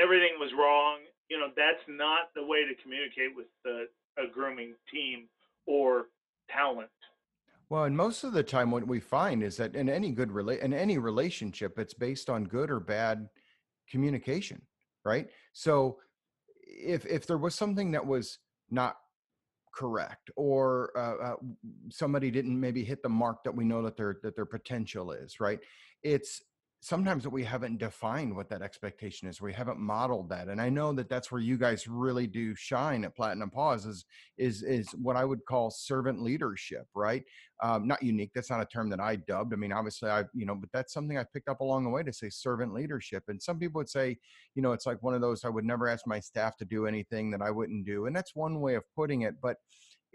Everything 0.00 0.40
was 0.40 0.50
wrong. 0.56 1.04
You 1.28 1.38
know, 1.38 1.52
that's 1.52 1.84
not 1.86 2.32
the 2.34 2.44
way 2.44 2.64
to 2.64 2.82
communicate 2.82 3.36
with 3.36 3.46
the, 3.62 3.92
a 4.16 4.26
grooming 4.32 4.74
team 4.90 5.28
or 5.66 6.08
talent. 6.50 6.88
Well, 7.68 7.84
and 7.84 7.96
most 7.96 8.24
of 8.24 8.32
the 8.32 8.44
time, 8.44 8.70
what 8.70 8.86
we 8.86 9.00
find 9.00 9.42
is 9.42 9.56
that 9.58 9.74
in 9.74 9.88
any 9.88 10.12
good 10.12 10.30
rela- 10.30 10.60
in 10.60 10.72
any 10.72 10.98
relationship, 10.98 11.78
it's 11.78 11.94
based 11.94 12.30
on 12.30 12.44
good 12.44 12.70
or 12.70 12.78
bad 12.78 13.28
communication, 13.90 14.62
right? 15.04 15.28
So, 15.52 15.98
if 16.62 17.04
if 17.06 17.26
there 17.26 17.38
was 17.38 17.56
something 17.56 17.90
that 17.90 18.06
was 18.06 18.38
not 18.70 18.96
correct, 19.76 20.30
or 20.36 20.90
uh, 20.96 21.32
uh, 21.32 21.36
somebody 21.90 22.30
didn't 22.30 22.58
maybe 22.58 22.82
hit 22.82 23.02
the 23.02 23.08
mark 23.08 23.44
that 23.44 23.54
we 23.54 23.64
know 23.64 23.82
that 23.82 23.96
their 23.96 24.18
that 24.22 24.34
their 24.34 24.46
potential 24.46 25.12
is, 25.12 25.38
right? 25.38 25.60
It's 26.02 26.42
sometimes 26.80 27.22
that 27.22 27.30
we 27.30 27.42
haven't 27.42 27.78
defined 27.78 28.34
what 28.34 28.50
that 28.50 28.62
expectation 28.62 29.26
is 29.28 29.40
we 29.40 29.52
haven't 29.52 29.78
modeled 29.78 30.28
that 30.28 30.48
and 30.48 30.60
i 30.60 30.68
know 30.68 30.92
that 30.92 31.08
that's 31.08 31.32
where 31.32 31.40
you 31.40 31.56
guys 31.56 31.88
really 31.88 32.26
do 32.26 32.54
shine 32.54 33.04
at 33.04 33.16
platinum 33.16 33.50
paws 33.50 33.86
is 33.86 34.04
is 34.36 34.62
is 34.62 34.88
what 35.00 35.16
i 35.16 35.24
would 35.24 35.44
call 35.46 35.70
servant 35.70 36.22
leadership 36.22 36.86
right? 36.94 37.24
Um, 37.62 37.88
not 37.88 38.02
unique 38.02 38.32
that's 38.34 38.50
not 38.50 38.60
a 38.60 38.66
term 38.66 38.90
that 38.90 39.00
i 39.00 39.16
dubbed 39.16 39.54
i 39.54 39.56
mean 39.56 39.72
obviously 39.72 40.10
i 40.10 40.24
you 40.34 40.44
know 40.44 40.54
but 40.54 40.68
that's 40.74 40.92
something 40.92 41.16
i 41.16 41.24
picked 41.24 41.48
up 41.48 41.60
along 41.60 41.84
the 41.84 41.90
way 41.90 42.02
to 42.02 42.12
say 42.12 42.28
servant 42.28 42.74
leadership 42.74 43.24
and 43.28 43.42
some 43.42 43.58
people 43.58 43.78
would 43.78 43.88
say 43.88 44.18
you 44.54 44.60
know 44.60 44.72
it's 44.72 44.84
like 44.84 45.02
one 45.02 45.14
of 45.14 45.22
those 45.22 45.42
i 45.44 45.48
would 45.48 45.64
never 45.64 45.88
ask 45.88 46.06
my 46.06 46.20
staff 46.20 46.58
to 46.58 46.66
do 46.66 46.86
anything 46.86 47.30
that 47.30 47.40
i 47.40 47.50
wouldn't 47.50 47.86
do 47.86 48.04
and 48.04 48.14
that's 48.14 48.36
one 48.36 48.60
way 48.60 48.74
of 48.74 48.84
putting 48.94 49.22
it 49.22 49.36
but 49.40 49.56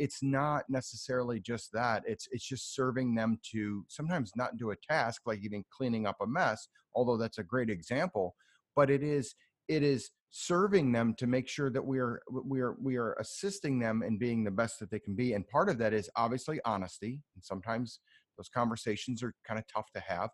it's 0.02 0.24
not 0.24 0.64
necessarily 0.68 1.40
just 1.40 1.72
that 1.72 2.02
it's 2.08 2.28
it's 2.32 2.48
just 2.48 2.74
serving 2.74 3.14
them 3.14 3.38
to 3.52 3.86
sometimes 3.88 4.32
not 4.36 4.58
do 4.58 4.72
a 4.72 4.76
task 4.76 5.22
like 5.28 5.40
even 5.44 5.64
cleaning 5.72 6.08
up 6.08 6.16
a 6.24 6.26
mess 6.26 6.68
although 6.96 7.18
that's 7.18 7.38
a 7.38 7.44
great 7.44 7.70
example 7.70 8.34
but 8.76 8.90
it 8.90 9.04
is 9.04 9.36
it 9.68 9.84
is 9.84 10.10
serving 10.32 10.92
them 10.92 11.14
to 11.14 11.28
make 11.28 11.48
sure 11.48 11.70
that 11.70 11.86
we 11.86 12.00
are 12.00 12.20
we 12.44 12.62
are 12.62 12.76
we 12.82 12.96
are 12.96 13.14
assisting 13.20 13.78
them 13.78 14.02
in 14.02 14.18
being 14.18 14.44
the 14.44 14.50
best 14.50 14.80
that 14.80 14.90
they 14.90 15.00
can 15.00 15.15
be 15.15 15.34
and 15.34 15.48
part 15.50 15.69
of 15.69 15.78
that 15.78 15.94
is 15.94 16.10
obviously 16.15 16.60
honesty 16.65 17.21
and 17.36 17.44
sometimes 17.44 18.00
those 18.38 18.50
conversations 18.50 19.21
are 19.21 19.36
kind 19.48 19.60
of 19.60 19.65
tough 19.71 19.92
to 19.94 20.00
have 20.00 20.32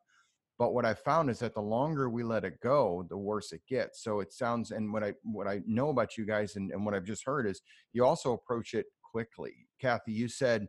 but 0.58 0.74
what 0.74 0.86
i 0.86 0.94
found 0.94 1.30
is 1.30 1.39
that 1.39 1.54
the 1.54 1.62
longer 1.62 2.10
we 2.10 2.24
let 2.24 2.46
it 2.46 2.60
go 2.64 3.06
the 3.10 3.18
worse 3.18 3.52
it 3.52 3.62
gets 3.68 4.02
so 4.02 4.22
it 4.22 4.32
sounds 4.32 4.72
and 4.72 4.94
what 4.94 5.04
i 5.04 5.12
what 5.24 5.48
i 5.48 5.60
know 5.66 5.89
about 5.89 6.16
you 6.16 6.26
guys 6.26 6.56
and, 6.56 6.72
and 6.72 6.86
what 6.86 6.94
i've 6.94 7.04
just 7.04 7.26
heard 7.26 7.46
is 7.46 7.62
you 7.91 8.06
also 8.06 8.32
approach 8.32 8.74
it 8.74 8.86
quickly 9.12 9.68
kathy 9.82 10.12
you 10.12 10.28
said 10.28 10.68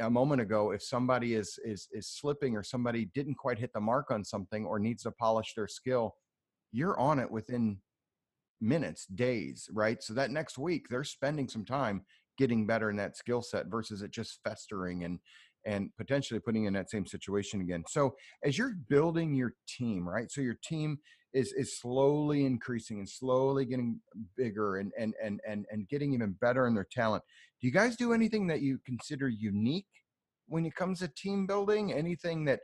a 0.00 0.08
moment 0.08 0.40
ago 0.40 0.70
if 0.70 0.82
somebody 0.82 1.34
is 1.34 1.58
is 1.64 1.88
is 1.92 2.08
slipping 2.08 2.56
or 2.56 2.62
somebody 2.62 3.06
didn't 3.14 3.34
quite 3.34 3.58
hit 3.58 3.72
the 3.72 3.80
mark 3.80 4.10
on 4.10 4.24
something 4.24 4.64
or 4.64 4.78
needs 4.78 5.02
to 5.02 5.10
polish 5.10 5.54
their 5.54 5.68
skill 5.68 6.14
you're 6.72 6.98
on 6.98 7.18
it 7.18 7.30
within 7.30 7.78
minutes 8.60 9.06
days 9.06 9.68
right 9.72 10.02
so 10.02 10.14
that 10.14 10.30
next 10.30 10.56
week 10.56 10.86
they're 10.88 11.04
spending 11.04 11.48
some 11.48 11.64
time 11.64 12.02
getting 12.38 12.66
better 12.66 12.90
in 12.90 12.96
that 12.96 13.16
skill 13.16 13.42
set 13.42 13.66
versus 13.66 14.02
it 14.02 14.10
just 14.10 14.38
festering 14.44 15.04
and 15.04 15.18
and 15.66 15.90
potentially 15.98 16.40
putting 16.40 16.64
in 16.64 16.72
that 16.72 16.90
same 16.90 17.04
situation 17.04 17.60
again. 17.60 17.84
So 17.88 18.14
as 18.44 18.56
you're 18.56 18.76
building 18.88 19.34
your 19.34 19.54
team, 19.68 20.08
right? 20.08 20.30
So 20.30 20.40
your 20.40 20.56
team 20.62 20.98
is 21.36 21.52
is 21.52 21.78
slowly 21.78 22.46
increasing 22.46 22.98
and 22.98 23.08
slowly 23.08 23.66
getting 23.66 24.00
bigger 24.36 24.78
and 24.78 24.90
and 24.98 25.14
and 25.22 25.40
and 25.46 25.66
and 25.70 25.86
getting 25.88 26.14
even 26.14 26.32
better 26.40 26.66
in 26.66 26.74
their 26.74 26.88
talent. 26.90 27.22
Do 27.60 27.66
you 27.66 27.72
guys 27.72 27.94
do 27.94 28.14
anything 28.14 28.46
that 28.46 28.62
you 28.62 28.78
consider 28.86 29.28
unique 29.28 29.86
when 30.48 30.64
it 30.64 30.74
comes 30.74 31.00
to 31.00 31.08
team 31.08 31.46
building? 31.46 31.92
Anything 31.92 32.46
that 32.46 32.60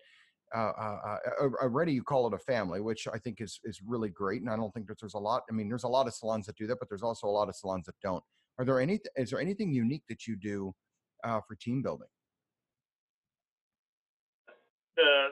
uh, 0.55 0.73
uh, 0.79 1.19
uh, 1.41 1.49
already 1.63 1.93
you 1.93 2.03
call 2.03 2.27
it 2.27 2.35
a 2.35 2.39
family, 2.39 2.81
which 2.81 3.07
I 3.13 3.19
think 3.19 3.43
is 3.43 3.61
is 3.65 3.81
really 3.87 4.09
great, 4.09 4.41
and 4.41 4.51
I 4.51 4.57
don't 4.57 4.73
think 4.73 4.89
that 4.89 4.99
there's 4.99 5.15
a 5.15 5.19
lot. 5.19 5.43
I 5.51 5.53
mean, 5.53 5.69
there's 5.69 5.85
a 5.85 5.89
lot 5.89 6.07
of 6.07 6.15
salons 6.15 6.47
that 6.47 6.57
do 6.57 6.67
that, 6.69 6.79
but 6.79 6.89
there's 6.89 7.03
also 7.03 7.27
a 7.27 7.37
lot 7.39 7.51
of 7.51 7.57
salons 7.57 7.85
that 7.87 7.95
don't. 8.03 8.25
Are 8.59 8.65
there 8.65 8.81
any? 8.81 9.01
Is 9.17 9.31
there 9.31 9.41
anything 9.41 9.73
unique 9.73 10.05
that 10.09 10.27
you 10.27 10.37
do 10.37 10.75
uh, 11.25 11.41
for 11.47 11.57
team 11.57 11.83
building? 11.83 12.09
The 14.97 15.29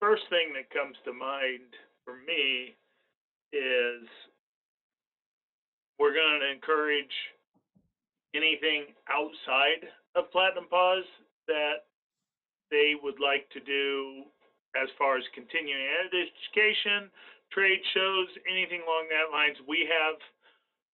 first 0.00 0.22
thing 0.30 0.52
that 0.54 0.70
comes 0.70 0.96
to 1.04 1.12
mind 1.12 1.74
for 2.06 2.14
me 2.22 2.78
is 3.52 4.06
we're 5.98 6.14
going 6.14 6.38
to 6.40 6.50
encourage 6.54 7.12
anything 8.34 8.94
outside 9.10 9.90
of 10.14 10.30
Platinum 10.30 10.70
Paws 10.70 11.04
that 11.50 11.90
they 12.70 12.94
would 13.02 13.18
like 13.18 13.50
to 13.50 13.60
do 13.60 14.22
as 14.78 14.86
far 14.98 15.18
as 15.18 15.24
continuing 15.34 15.82
education, 16.06 17.10
trade 17.50 17.82
shows, 17.92 18.28
anything 18.46 18.86
along 18.86 19.10
that 19.10 19.34
lines. 19.34 19.56
We 19.66 19.88
have 19.90 20.16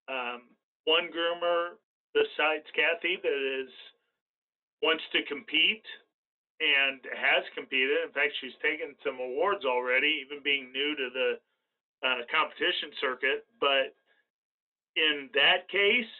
um, 0.09 0.41
one 0.85 1.13
groomer 1.13 1.77
besides 2.13 2.65
Kathy 2.73 3.21
that 3.21 3.41
is 3.61 3.69
wants 4.81 5.03
to 5.13 5.23
compete 5.27 5.83
and 6.61 7.01
has 7.13 7.43
competed. 7.55 8.05
In 8.05 8.11
fact, 8.13 8.33
she's 8.41 8.55
taken 8.61 8.95
some 9.05 9.19
awards 9.19 9.65
already, 9.65 10.21
even 10.25 10.43
being 10.43 10.71
new 10.71 10.95
to 10.95 11.07
the 11.13 11.29
uh, 12.05 12.21
competition 12.29 12.91
circuit. 13.01 13.45
But 13.59 13.95
in 14.95 15.29
that 15.33 15.69
case, 15.69 16.13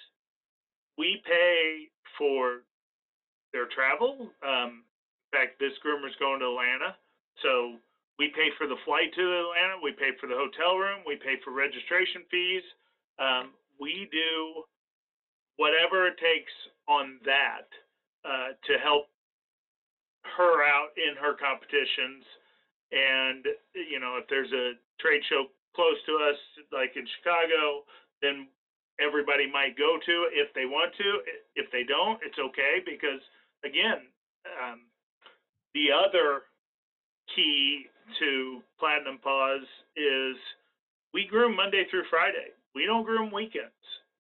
we 0.98 1.22
pay 1.26 1.90
for 2.18 2.66
their 3.54 3.70
travel. 3.70 4.30
Um, 4.42 4.84
in 5.30 5.32
fact, 5.34 5.60
this 5.60 5.74
groomer's 5.86 6.16
going 6.20 6.42
to 6.42 6.50
Atlanta, 6.54 6.98
so 7.42 7.78
we 8.20 8.30
pay 8.30 8.54
for 8.58 8.68
the 8.68 8.78
flight 8.86 9.10
to 9.14 9.22
Atlanta, 9.22 9.82
we 9.82 9.94
pay 9.94 10.14
for 10.22 10.28
the 10.28 10.38
hotel 10.38 10.78
room, 10.78 11.02
we 11.06 11.18
pay 11.18 11.42
for 11.42 11.50
registration 11.50 12.22
fees. 12.30 12.66
Um, 13.18 13.54
we 13.82 14.10
do 14.12 14.64
whatever 15.58 16.08
it 16.08 16.18
takes 16.22 16.54
on 16.88 17.18
that 17.26 17.66
uh, 18.26 18.54
to 18.66 18.74
help 18.82 19.10
her 20.24 20.64
out 20.64 20.96
in 20.96 21.16
her 21.20 21.36
competitions. 21.36 22.24
And 22.92 23.46
you 23.74 24.00
know, 24.00 24.18
if 24.22 24.28
there's 24.30 24.52
a 24.52 24.78
trade 25.00 25.22
show 25.30 25.50
close 25.76 25.98
to 26.06 26.14
us, 26.22 26.40
like 26.72 26.94
in 26.96 27.06
Chicago, 27.18 27.84
then 28.22 28.48
everybody 29.02 29.50
might 29.50 29.78
go 29.78 29.98
to 29.98 30.16
if 30.32 30.54
they 30.54 30.66
want 30.66 30.94
to. 30.98 31.10
If 31.56 31.72
they 31.72 31.84
don't, 31.84 32.20
it's 32.24 32.38
okay 32.38 32.80
because 32.86 33.22
again, 33.66 34.06
um, 34.46 34.86
the 35.74 35.90
other 35.90 36.46
key 37.36 37.88
to 38.20 38.62
Platinum 38.80 39.18
Paws 39.18 39.66
is 39.96 40.38
we 41.14 41.26
groom 41.26 41.56
Monday 41.56 41.86
through 41.90 42.04
Friday. 42.10 42.54
We 42.76 42.86
don't 42.86 43.06
groom 43.06 43.32
weekends. 43.32 43.72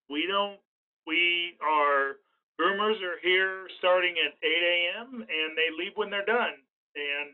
We 0.10 0.26
don't. 0.28 0.58
We 1.06 1.58
are 1.62 2.18
groomers 2.60 3.02
are 3.02 3.20
here 3.22 3.68
starting 3.80 4.16
at 4.22 4.38
8 4.42 4.46
a.m. 4.46 5.08
and 5.22 5.50
they 5.58 5.70
leave 5.74 5.94
when 5.96 6.10
they're 6.10 6.26
done, 6.26 6.58
and 6.96 7.34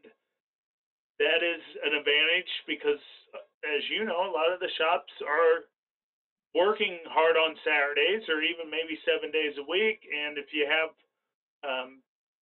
that 1.20 1.44
is 1.44 1.64
an 1.84 1.94
advantage 1.94 2.52
because, 2.66 3.04
as 3.68 3.84
you 3.92 4.08
know, 4.08 4.32
a 4.32 4.32
lot 4.32 4.56
of 4.56 4.64
the 4.64 4.72
shops 4.80 5.12
are 5.28 5.68
working 6.56 7.04
hard 7.12 7.36
on 7.36 7.60
Saturdays 7.62 8.26
or 8.32 8.42
even 8.42 8.72
maybe 8.72 8.98
seven 9.06 9.30
days 9.30 9.54
a 9.60 9.66
week, 9.68 10.02
and 10.08 10.40
if 10.40 10.50
you 10.56 10.66
have 10.66 10.92
um, 11.62 12.00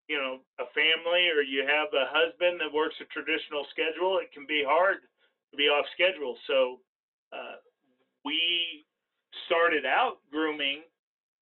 you 0.07 0.15
know 0.15 0.39
a 0.61 0.67
family 0.77 1.27
or 1.33 1.41
you 1.41 1.65
have 1.65 1.89
a 1.91 2.07
husband 2.13 2.61
that 2.61 2.71
works 2.71 2.95
a 3.01 3.09
traditional 3.09 3.65
schedule, 3.73 4.21
it 4.21 4.31
can 4.31 4.45
be 4.45 4.61
hard 4.61 5.01
to 5.51 5.55
be 5.57 5.67
off 5.67 5.89
schedule. 5.97 6.37
So 6.45 6.79
uh, 7.33 7.59
we 8.23 8.85
started 9.49 9.85
out 9.85 10.21
grooming 10.31 10.85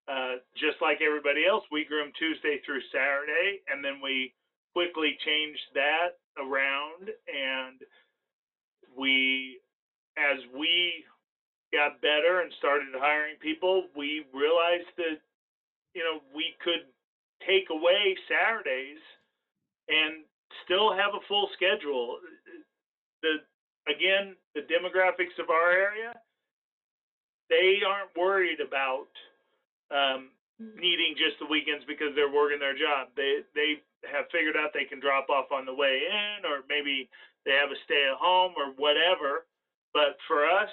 uh, 0.07 0.37
just 0.55 0.77
like 0.81 1.01
everybody 1.01 1.45
else. 1.49 1.63
We 1.71 1.85
groom 1.85 2.11
Tuesday 2.17 2.61
through 2.65 2.81
Saturday, 2.93 3.61
and 3.69 3.83
then 3.83 4.01
we 4.03 4.33
quickly 4.73 5.17
changed 5.25 5.65
that 5.73 6.19
around, 6.37 7.09
and 7.27 7.79
we 8.97 9.59
as 10.17 10.39
we 10.55 11.03
got 11.73 12.01
better 12.01 12.41
and 12.41 12.51
started 12.59 12.87
hiring 12.95 13.35
people, 13.41 13.87
we 13.95 14.25
realized 14.33 14.91
that 14.97 15.19
you 15.93 16.03
know 16.03 16.19
we 16.35 16.55
could 16.63 16.87
take 17.47 17.67
away 17.69 18.15
Saturdays 18.29 19.01
and 19.89 20.23
still 20.63 20.93
have 20.93 21.13
a 21.13 21.25
full 21.27 21.49
schedule. 21.55 22.19
The 23.21 23.41
again, 23.91 24.35
the 24.53 24.61
demographics 24.61 25.37
of 25.41 25.49
our 25.49 25.71
area, 25.71 26.13
they 27.49 27.79
aren't 27.85 28.15
worried 28.17 28.59
about 28.61 29.07
um, 29.95 30.35
needing 30.59 31.15
just 31.15 31.39
the 31.39 31.47
weekends 31.47 31.87
because 31.87 32.11
they're 32.15 32.31
working 32.31 32.59
their 32.59 32.75
job. 32.75 33.15
They 33.15 33.47
they 33.55 33.79
have 34.03 34.27
figured 34.31 34.59
out 34.59 34.75
they 34.75 34.87
can 34.87 34.99
drop 34.99 35.31
off 35.31 35.51
on 35.55 35.63
the 35.65 35.73
way 35.73 36.03
in, 36.03 36.43
or 36.43 36.67
maybe 36.67 37.07
they 37.47 37.55
have 37.55 37.71
a 37.71 37.79
stay 37.87 38.03
at 38.11 38.19
home 38.19 38.53
or 38.59 38.75
whatever. 38.75 39.47
But 39.95 40.19
for 40.27 40.43
us, 40.43 40.71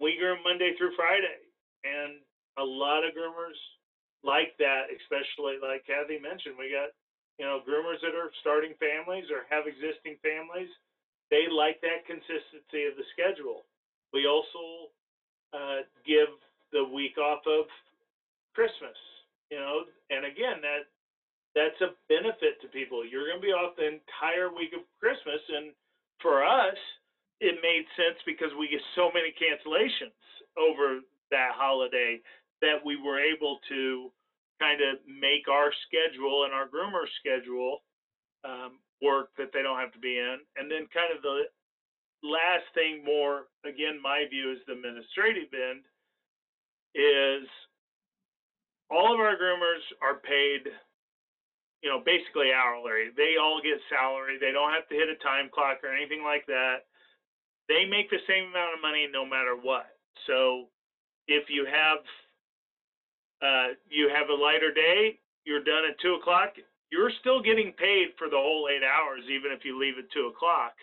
we 0.00 0.16
groom 0.16 0.40
Monday 0.40 0.72
through 0.76 0.96
Friday, 0.96 1.44
and 1.84 2.24
a 2.56 2.64
lot 2.64 3.04
of 3.04 3.12
groomers 3.12 3.56
like 4.24 4.56
that, 4.60 4.88
especially 4.92 5.60
like 5.60 5.84
Kathy 5.84 6.20
mentioned, 6.20 6.56
we 6.56 6.72
got 6.72 6.92
you 7.36 7.44
know 7.44 7.60
groomers 7.64 8.00
that 8.00 8.16
are 8.16 8.32
starting 8.40 8.72
families 8.80 9.28
or 9.28 9.44
have 9.48 9.68
existing 9.68 10.16
families. 10.24 10.72
They 11.28 11.46
like 11.46 11.80
that 11.84 12.08
consistency 12.08 12.90
of 12.90 12.98
the 12.98 13.06
schedule. 13.14 13.64
We 14.12 14.26
also 14.26 14.90
uh, 15.54 15.86
give 16.02 16.26
the 16.72 16.82
week 16.82 17.16
off 17.18 17.46
of 17.46 17.70
Christmas, 18.54 18.96
you 19.50 19.58
know, 19.58 19.86
and 20.10 20.24
again 20.24 20.60
that 20.62 20.90
that's 21.54 21.80
a 21.82 21.98
benefit 22.06 22.62
to 22.62 22.68
people. 22.70 23.02
You're 23.02 23.26
going 23.26 23.42
to 23.42 23.46
be 23.46 23.54
off 23.54 23.74
the 23.74 23.98
entire 23.98 24.54
week 24.54 24.70
of 24.70 24.86
Christmas, 25.02 25.42
and 25.50 25.74
for 26.22 26.46
us, 26.46 26.78
it 27.40 27.58
made 27.58 27.88
sense 27.96 28.20
because 28.22 28.54
we 28.54 28.68
get 28.70 28.84
so 28.94 29.10
many 29.10 29.34
cancellations 29.34 30.14
over 30.54 31.00
that 31.30 31.56
holiday 31.56 32.20
that 32.60 32.78
we 32.84 32.94
were 32.94 33.18
able 33.18 33.58
to 33.68 34.12
kind 34.60 34.84
of 34.84 35.00
make 35.08 35.48
our 35.48 35.72
schedule 35.88 36.44
and 36.44 36.52
our 36.52 36.68
groomer 36.68 37.08
schedule 37.18 37.80
um, 38.44 38.78
work 39.00 39.32
that 39.38 39.50
they 39.52 39.62
don't 39.62 39.80
have 39.80 39.92
to 39.96 39.98
be 39.98 40.20
in. 40.20 40.38
And 40.60 40.70
then 40.70 40.84
kind 40.92 41.08
of 41.16 41.24
the 41.24 41.48
last 42.22 42.68
thing 42.76 43.02
more, 43.02 43.48
again, 43.64 43.96
my 43.96 44.28
view 44.28 44.52
is 44.52 44.60
the 44.68 44.76
administrative 44.76 45.48
end 45.56 45.82
is 46.92 47.48
all 48.90 49.14
of 49.14 49.20
our 49.20 49.38
groomers 49.38 49.82
are 50.02 50.18
paid, 50.18 50.66
you 51.82 51.88
know, 51.88 52.02
basically 52.04 52.50
hourly. 52.50 53.14
They 53.16 53.38
all 53.40 53.62
get 53.62 53.78
salary. 53.88 54.36
They 54.40 54.52
don't 54.52 54.74
have 54.74 54.88
to 54.90 54.98
hit 54.98 55.08
a 55.08 55.16
time 55.22 55.48
clock 55.48 55.80
or 55.82 55.94
anything 55.94 56.22
like 56.26 56.44
that. 56.46 56.90
They 57.70 57.86
make 57.86 58.10
the 58.10 58.20
same 58.26 58.50
amount 58.50 58.74
of 58.74 58.82
money 58.82 59.06
no 59.06 59.24
matter 59.24 59.54
what. 59.54 59.86
So 60.26 60.66
if 61.30 61.46
you 61.48 61.64
have 61.70 62.02
uh, 63.40 63.78
you 63.88 64.10
have 64.12 64.28
a 64.28 64.36
lighter 64.36 64.74
day, 64.74 65.18
you're 65.44 65.64
done 65.64 65.88
at 65.88 65.98
two 66.02 66.18
o'clock, 66.20 66.52
you're 66.92 67.12
still 67.20 67.40
getting 67.40 67.72
paid 67.78 68.12
for 68.18 68.28
the 68.28 68.36
whole 68.36 68.68
eight 68.68 68.84
hours, 68.84 69.24
even 69.30 69.52
if 69.52 69.64
you 69.64 69.80
leave 69.80 69.96
at 69.96 70.10
two 70.12 70.28
o'clock. 70.28 70.74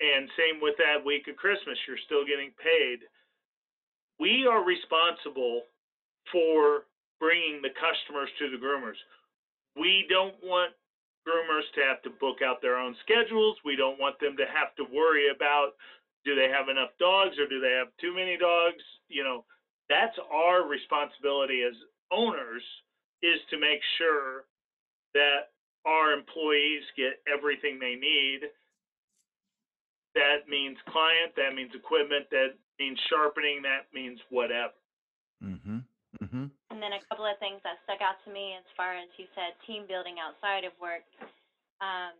And 0.00 0.30
same 0.32 0.62
with 0.62 0.76
that 0.78 1.04
week 1.04 1.28
of 1.28 1.36
Christmas, 1.36 1.76
you're 1.84 2.00
still 2.06 2.24
getting 2.24 2.56
paid. 2.56 3.04
We 4.16 4.48
are 4.48 4.64
responsible 4.64 5.68
for 6.32 6.88
bringing 7.20 7.60
the 7.62 7.76
customers 7.76 8.32
to 8.40 8.50
the 8.50 8.56
groomers. 8.56 8.98
We 9.76 10.08
don't 10.08 10.34
want 10.42 10.72
groomers 11.28 11.68
to 11.76 11.84
have 11.84 12.02
to 12.02 12.10
book 12.18 12.40
out 12.42 12.64
their 12.64 12.80
own 12.80 12.96
schedules. 13.04 13.56
We 13.64 13.76
don't 13.76 14.00
want 14.00 14.18
them 14.18 14.36
to 14.40 14.48
have 14.48 14.74
to 14.80 14.88
worry 14.88 15.28
about 15.28 15.76
do 16.24 16.34
they 16.34 16.48
have 16.48 16.68
enough 16.68 16.90
dogs 16.98 17.38
or 17.38 17.46
do 17.48 17.60
they 17.60 17.76
have 17.76 17.88
too 18.00 18.14
many 18.14 18.36
dogs? 18.36 18.82
You 19.08 19.24
know, 19.24 19.44
that's 19.88 20.16
our 20.32 20.66
responsibility 20.66 21.62
as 21.62 21.76
owners 22.12 22.62
is 23.22 23.40
to 23.50 23.58
make 23.58 23.80
sure 23.98 24.44
that 25.14 25.52
our 25.86 26.12
employees 26.12 26.84
get 26.96 27.20
everything 27.26 27.78
they 27.78 27.96
need. 27.96 28.48
That 30.14 30.48
means 30.48 30.76
client, 30.88 31.32
that 31.36 31.54
means 31.54 31.72
equipment, 31.74 32.26
that 32.30 32.58
means 32.78 32.98
sharpening, 33.08 33.62
that 33.62 33.88
means 33.94 34.18
whatever. 34.28 34.74
Mm-hmm. 35.42 35.78
And 36.80 36.88
then 36.88 36.96
a 36.96 37.08
couple 37.12 37.28
of 37.28 37.36
things 37.44 37.60
that 37.60 37.76
stuck 37.84 38.00
out 38.00 38.16
to 38.24 38.32
me 38.32 38.56
as 38.56 38.64
far 38.72 38.96
as 38.96 39.04
you 39.20 39.28
said 39.36 39.52
team 39.68 39.84
building 39.84 40.16
outside 40.16 40.64
of 40.64 40.72
work. 40.80 41.04
Um, 41.84 42.16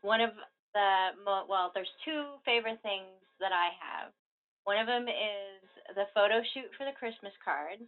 one 0.00 0.24
of 0.24 0.32
the 0.72 1.12
well, 1.28 1.68
there's 1.76 1.92
two 2.00 2.40
favorite 2.40 2.80
things 2.80 3.12
that 3.36 3.52
I 3.52 3.68
have. 3.76 4.08
One 4.64 4.80
of 4.80 4.88
them 4.88 5.12
is 5.12 5.60
the 5.92 6.08
photo 6.16 6.40
shoot 6.56 6.72
for 6.80 6.88
the 6.88 6.96
Christmas 6.96 7.36
cards, 7.44 7.84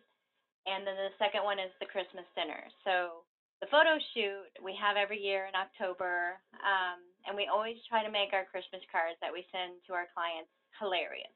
and 0.68 0.84
then 0.84 0.92
the 0.92 1.16
second 1.16 1.40
one 1.40 1.57
is 1.57 1.72
the 1.80 1.88
Christmas 1.88 2.28
dinner. 2.36 2.68
So 2.84 3.24
the 3.64 3.72
photo 3.72 3.96
shoot 4.12 4.44
we 4.61 4.76
have 4.76 5.00
every 5.00 5.16
year 5.16 5.48
in 5.48 5.57
October, 5.57 6.36
um, 6.61 7.00
and 7.24 7.32
we 7.32 7.48
always 7.48 7.80
try 7.88 8.05
to 8.05 8.12
make 8.12 8.36
our 8.36 8.44
Christmas 8.44 8.84
cards 8.92 9.16
that 9.24 9.32
we 9.32 9.48
send 9.48 9.80
to 9.88 9.96
our 9.96 10.12
clients 10.12 10.52
hilarious. 10.76 11.32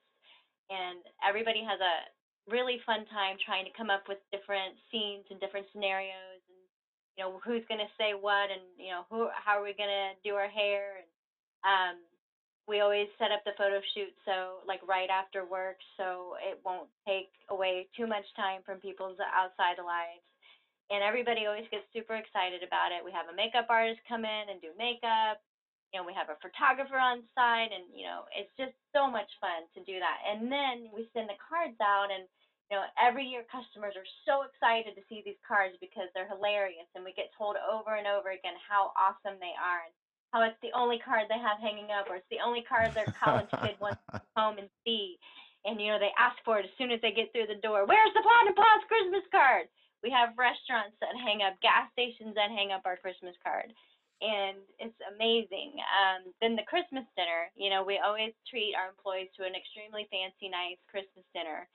And 0.68 1.00
everybody 1.24 1.64
has 1.64 1.80
a 1.80 2.12
really 2.48 2.80
fun 2.84 3.04
time 3.12 3.36
trying 3.44 3.64
to 3.68 3.76
come 3.76 3.92
up 3.92 4.08
with 4.08 4.18
different 4.32 4.74
scenes 4.90 5.28
and 5.30 5.38
different 5.38 5.68
scenarios, 5.72 6.40
and 6.48 6.60
you 7.16 7.20
know 7.22 7.40
who's 7.44 7.64
going 7.68 7.80
to 7.80 7.92
say 8.00 8.16
what, 8.16 8.50
and 8.50 8.64
you 8.80 8.90
know 8.90 9.04
who, 9.12 9.28
how 9.32 9.60
are 9.60 9.64
we 9.64 9.76
going 9.76 9.92
to 9.92 10.16
do 10.24 10.34
our 10.34 10.48
hair, 10.48 11.04
and 11.04 11.08
um, 11.62 11.96
we 12.68 12.84
always 12.84 13.08
set 13.16 13.32
up 13.32 13.40
the 13.48 13.56
photo 13.56 13.80
shoot 13.96 14.12
so 14.28 14.60
like 14.68 14.84
right 14.84 15.08
after 15.08 15.48
work 15.48 15.80
so 15.96 16.36
it 16.44 16.60
won't 16.62 16.92
take 17.08 17.32
away 17.48 17.88
too 17.96 18.04
much 18.04 18.28
time 18.36 18.60
from 18.62 18.76
people's 18.78 19.16
outside 19.32 19.80
lives. 19.80 20.22
And 20.92 21.04
everybody 21.04 21.44
always 21.44 21.68
gets 21.68 21.84
super 21.92 22.16
excited 22.16 22.64
about 22.64 22.92
it. 22.96 23.04
We 23.04 23.12
have 23.12 23.28
a 23.28 23.36
makeup 23.36 23.68
artist 23.68 24.00
come 24.08 24.24
in 24.24 24.44
and 24.52 24.60
do 24.60 24.72
makeup 24.76 25.40
you 25.92 25.96
know 25.96 26.06
we 26.06 26.12
have 26.16 26.28
a 26.28 26.40
photographer 26.44 27.00
on 27.00 27.24
site 27.32 27.72
and 27.72 27.88
you 27.92 28.04
know 28.04 28.28
it's 28.34 28.52
just 28.60 28.76
so 28.92 29.08
much 29.08 29.28
fun 29.40 29.64
to 29.72 29.80
do 29.88 29.96
that 30.00 30.20
and 30.26 30.52
then 30.52 30.92
we 30.92 31.08
send 31.16 31.28
the 31.28 31.40
cards 31.40 31.76
out 31.80 32.12
and 32.12 32.28
you 32.68 32.76
know 32.76 32.84
every 33.00 33.24
year 33.24 33.44
customers 33.48 33.96
are 33.96 34.08
so 34.28 34.44
excited 34.44 34.92
to 34.92 35.02
see 35.08 35.24
these 35.24 35.40
cards 35.44 35.74
because 35.80 36.12
they're 36.12 36.28
hilarious 36.28 36.88
and 36.92 37.02
we 37.02 37.16
get 37.16 37.32
told 37.36 37.56
over 37.64 37.96
and 37.96 38.04
over 38.04 38.36
again 38.36 38.56
how 38.60 38.92
awesome 38.96 39.40
they 39.40 39.56
are 39.56 39.82
and 39.88 39.94
how 40.32 40.44
it's 40.44 40.60
the 40.60 40.74
only 40.76 41.00
card 41.00 41.24
they 41.28 41.40
have 41.40 41.56
hanging 41.60 41.88
up, 41.88 42.08
or 42.08 42.20
it's 42.20 42.32
the 42.32 42.44
only 42.44 42.60
card 42.60 42.92
their 42.92 43.08
college 43.16 43.48
kid 43.64 43.80
wants 43.80 44.00
to 44.12 44.20
home 44.36 44.60
and 44.60 44.68
see. 44.84 45.16
And 45.64 45.80
you 45.80 45.88
know, 45.88 45.98
they 45.98 46.12
ask 46.20 46.36
for 46.44 46.60
it 46.60 46.68
as 46.68 46.74
soon 46.76 46.92
as 46.92 47.00
they 47.00 47.12
get 47.12 47.32
through 47.32 47.48
the 47.48 47.60
door. 47.64 47.88
Where's 47.88 48.12
the 48.12 48.24
Platinum 48.24 48.54
Paws 48.54 48.84
Christmas 48.88 49.26
card? 49.32 49.66
We 50.04 50.12
have 50.14 50.38
restaurants 50.38 50.94
that 51.02 51.16
hang 51.18 51.42
up, 51.42 51.58
gas 51.58 51.90
stations 51.96 52.36
that 52.38 52.54
hang 52.54 52.70
up 52.70 52.86
our 52.86 53.00
Christmas 53.00 53.34
card, 53.42 53.72
and 54.20 54.58
it's 54.82 54.98
amazing. 55.14 55.78
Um, 55.78 56.34
then 56.42 56.58
the 56.58 56.66
Christmas 56.66 57.06
dinner, 57.14 57.50
you 57.54 57.70
know, 57.70 57.86
we 57.86 58.02
always 58.02 58.34
treat 58.50 58.74
our 58.74 58.90
employees 58.90 59.30
to 59.38 59.46
an 59.46 59.54
extremely 59.54 60.10
fancy, 60.10 60.50
nice 60.50 60.80
Christmas 60.90 61.26
dinner 61.30 61.70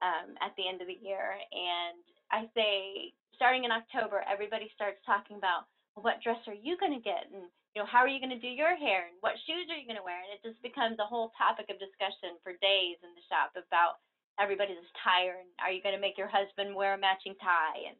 um, 0.00 0.34
at 0.40 0.56
the 0.56 0.64
end 0.64 0.80
of 0.80 0.88
the 0.88 0.96
year. 0.96 1.36
And 1.52 2.00
I 2.32 2.48
say, 2.56 3.12
starting 3.36 3.68
in 3.68 3.72
October, 3.72 4.24
everybody 4.24 4.72
starts 4.72 5.00
talking 5.04 5.36
about 5.36 5.68
well, 5.92 6.08
what 6.08 6.24
dress 6.24 6.40
are 6.48 6.56
you 6.56 6.80
going 6.80 6.96
to 6.96 7.04
get, 7.04 7.28
and 7.28 7.52
you 7.76 7.80
know, 7.80 7.88
how 7.88 8.04
are 8.04 8.08
you 8.08 8.20
going 8.20 8.32
to 8.32 8.40
do 8.40 8.48
your 8.48 8.76
hair 8.76 9.08
and 9.08 9.16
what 9.24 9.36
shoes 9.48 9.68
are 9.72 9.76
you 9.80 9.88
going 9.88 10.00
to 10.00 10.04
wear? 10.04 10.20
And 10.20 10.32
it 10.32 10.44
just 10.44 10.60
becomes 10.60 11.00
a 11.00 11.08
whole 11.08 11.32
topic 11.40 11.72
of 11.72 11.80
discussion 11.80 12.36
for 12.44 12.56
days 12.60 13.00
in 13.00 13.12
the 13.16 13.24
shop 13.32 13.56
about 13.56 14.00
everybody's 14.40 14.80
attire 14.92 15.40
and 15.40 15.48
are 15.60 15.72
you 15.72 15.84
going 15.84 15.96
to 15.96 16.00
make 16.00 16.16
your 16.16 16.28
husband 16.28 16.72
wear 16.72 16.96
a 16.96 17.00
matching 17.00 17.36
tie 17.36 17.84
and 17.84 17.96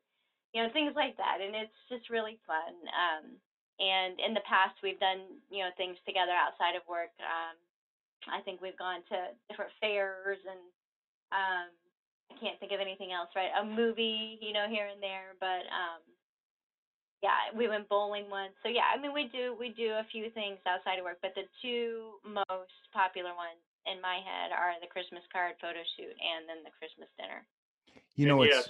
you 0.53 0.61
know 0.61 0.72
things 0.72 0.93
like 0.97 1.16
that. 1.16 1.40
And 1.40 1.57
it's 1.57 1.80
just 1.88 2.12
really 2.12 2.40
fun. 2.45 2.72
Um, 2.93 3.24
and 3.83 4.14
in 4.22 4.30
the 4.33 4.47
past, 4.47 4.78
we've 4.83 5.03
done 5.03 5.43
you 5.51 5.66
know 5.66 5.74
things 5.76 5.99
together 6.07 6.33
outside 6.33 6.78
of 6.78 6.87
work. 6.87 7.11
Um, 7.18 7.59
I 8.30 8.39
think 8.47 8.62
we've 8.62 8.78
gone 8.78 9.03
to 9.11 9.35
different 9.51 9.74
fairs 9.83 10.39
and 10.47 10.62
um, 11.35 11.66
I 12.30 12.39
can't 12.39 12.55
think 12.62 12.70
of 12.70 12.78
anything 12.78 13.11
else, 13.11 13.35
right? 13.35 13.51
A 13.59 13.66
movie, 13.66 14.39
you 14.39 14.55
know, 14.55 14.70
here 14.70 14.87
and 14.87 15.03
there, 15.03 15.35
but 15.43 15.66
um, 15.74 16.01
yeah, 17.18 17.51
we 17.51 17.66
went 17.66 17.89
bowling 17.91 18.30
once. 18.30 18.55
So 18.62 18.70
yeah, 18.70 18.87
I 18.95 19.01
mean 19.01 19.11
we 19.11 19.26
do 19.30 19.59
we 19.59 19.74
do 19.74 19.99
a 19.99 20.07
few 20.11 20.30
things 20.30 20.62
outside 20.66 20.99
of 20.99 21.05
work, 21.05 21.18
but 21.22 21.35
the 21.35 21.51
two 21.62 22.22
most 22.22 22.78
popular 22.95 23.35
ones 23.35 23.62
in 23.87 23.99
my 23.99 24.22
head 24.22 24.55
are 24.55 24.78
the 24.78 24.91
Christmas 24.91 25.26
card 25.35 25.59
photo 25.59 25.83
shoot 25.99 26.14
and 26.14 26.47
then 26.47 26.62
the 26.62 26.74
Christmas 26.78 27.11
dinner. 27.18 27.43
You 28.14 28.26
know, 28.28 28.43
yes, 28.43 28.68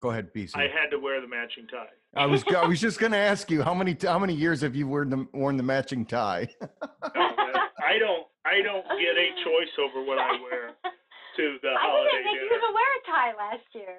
go 0.00 0.10
ahead, 0.10 0.32
BC. 0.34 0.56
I 0.56 0.62
had 0.62 0.90
to 0.90 0.98
wear 0.98 1.20
the 1.20 1.28
matching 1.28 1.66
tie. 1.70 1.86
I 2.16 2.26
was 2.26 2.44
I 2.56 2.66
was 2.66 2.80
just 2.80 2.98
going 3.00 3.12
to 3.12 3.18
ask 3.18 3.50
you 3.50 3.62
how 3.62 3.74
many 3.74 3.96
how 4.02 4.18
many 4.18 4.34
years 4.34 4.60
have 4.62 4.74
you 4.74 4.86
worn 4.86 5.10
the 5.10 5.26
worn 5.32 5.56
the 5.56 5.62
matching 5.62 6.04
tie? 6.06 6.48
I 6.62 7.98
don't 7.98 8.26
I 8.46 8.62
don't 8.62 8.84
get 8.84 9.16
a 9.16 9.28
choice 9.44 9.72
over 9.78 10.04
what 10.04 10.18
I 10.18 10.32
wear 10.42 10.70
to 11.36 11.56
the 11.62 11.68
I 11.68 11.76
holiday 11.78 12.10
didn't 12.10 12.24
make 12.24 12.34
you 12.34 12.40
dinner. 12.40 12.54
even 12.56 12.74
wear 12.74 12.84
a 12.96 13.06
tie 13.06 13.50
last 13.50 13.66
year. 13.74 13.96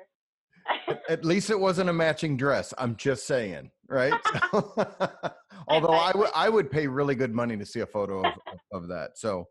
At 1.09 1.25
least 1.25 1.49
it 1.49 1.59
wasn't 1.59 1.89
a 1.89 1.93
matching 1.93 2.37
dress. 2.37 2.73
I'm 2.77 2.95
just 2.95 3.25
saying, 3.25 3.71
right? 3.89 4.13
Although 5.67 5.93
I 5.93 6.11
would 6.15 6.29
I 6.35 6.49
would 6.49 6.69
pay 6.69 6.87
really 6.87 7.15
good 7.15 7.33
money 7.33 7.57
to 7.57 7.65
see 7.65 7.79
a 7.79 7.85
photo 7.85 8.23
of, 8.23 8.33
of 8.71 8.87
that. 8.89 9.17
So, 9.17 9.45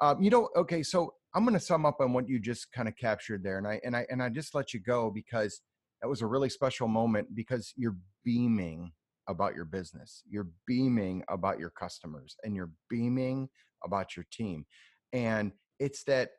um, 0.00 0.22
you 0.22 0.30
know, 0.30 0.48
okay. 0.56 0.82
So 0.82 1.14
I'm 1.34 1.44
going 1.44 1.54
to 1.58 1.60
sum 1.60 1.84
up 1.84 2.00
on 2.00 2.12
what 2.12 2.28
you 2.28 2.38
just 2.38 2.70
kind 2.72 2.86
of 2.88 2.96
captured 2.96 3.42
there, 3.42 3.58
and 3.58 3.66
I 3.66 3.80
and 3.84 3.96
I 3.96 4.06
and 4.10 4.22
I 4.22 4.28
just 4.28 4.54
let 4.54 4.72
you 4.72 4.80
go 4.80 5.10
because 5.10 5.60
that 6.04 6.10
was 6.10 6.20
a 6.20 6.26
really 6.26 6.50
special 6.50 6.86
moment 6.86 7.34
because 7.34 7.72
you're 7.76 7.96
beaming 8.26 8.92
about 9.26 9.54
your 9.54 9.64
business, 9.64 10.22
you're 10.28 10.50
beaming 10.66 11.24
about 11.30 11.58
your 11.58 11.70
customers, 11.70 12.36
and 12.44 12.54
you're 12.54 12.72
beaming 12.90 13.48
about 13.82 14.14
your 14.14 14.26
team, 14.30 14.66
and 15.14 15.50
it's 15.80 16.04
that 16.04 16.32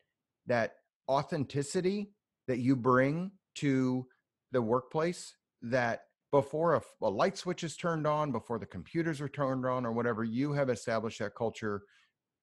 that 0.45 0.74
authenticity 1.09 2.11
that 2.47 2.59
you 2.59 2.76
bring 2.76 3.32
to 3.55 4.05
the 4.51 4.61
workplace 4.61 5.34
that 5.63 6.01
before 6.32 6.76
a, 6.76 6.82
a, 7.01 7.09
light 7.09 7.36
switch 7.36 7.63
is 7.63 7.76
turned 7.76 8.05
on, 8.05 8.32
before 8.32 8.59
the 8.59 8.68
computers 8.68 9.20
are 9.20 9.30
turned 9.30 9.66
on, 9.66 9.84
or 9.84 9.91
whatever, 9.91 10.24
you 10.24 10.53
have 10.53 10.70
established 10.70 11.18
that 11.18 11.34
culture 11.34 11.82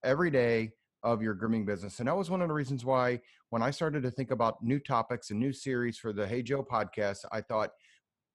every 0.03 0.29
day 0.29 0.73
of 1.03 1.21
your 1.21 1.33
grooming 1.33 1.65
business. 1.65 1.99
And 1.99 2.07
that 2.07 2.17
was 2.17 2.29
one 2.29 2.41
of 2.41 2.47
the 2.47 2.53
reasons 2.53 2.85
why, 2.85 3.19
when 3.49 3.61
I 3.61 3.71
started 3.71 4.03
to 4.03 4.11
think 4.11 4.31
about 4.31 4.63
new 4.63 4.79
topics 4.79 5.29
and 5.29 5.39
new 5.39 5.53
series 5.53 5.97
for 5.97 6.13
the 6.13 6.25
Hey 6.25 6.41
Joe 6.41 6.63
podcast, 6.63 7.25
I 7.31 7.41
thought 7.41 7.71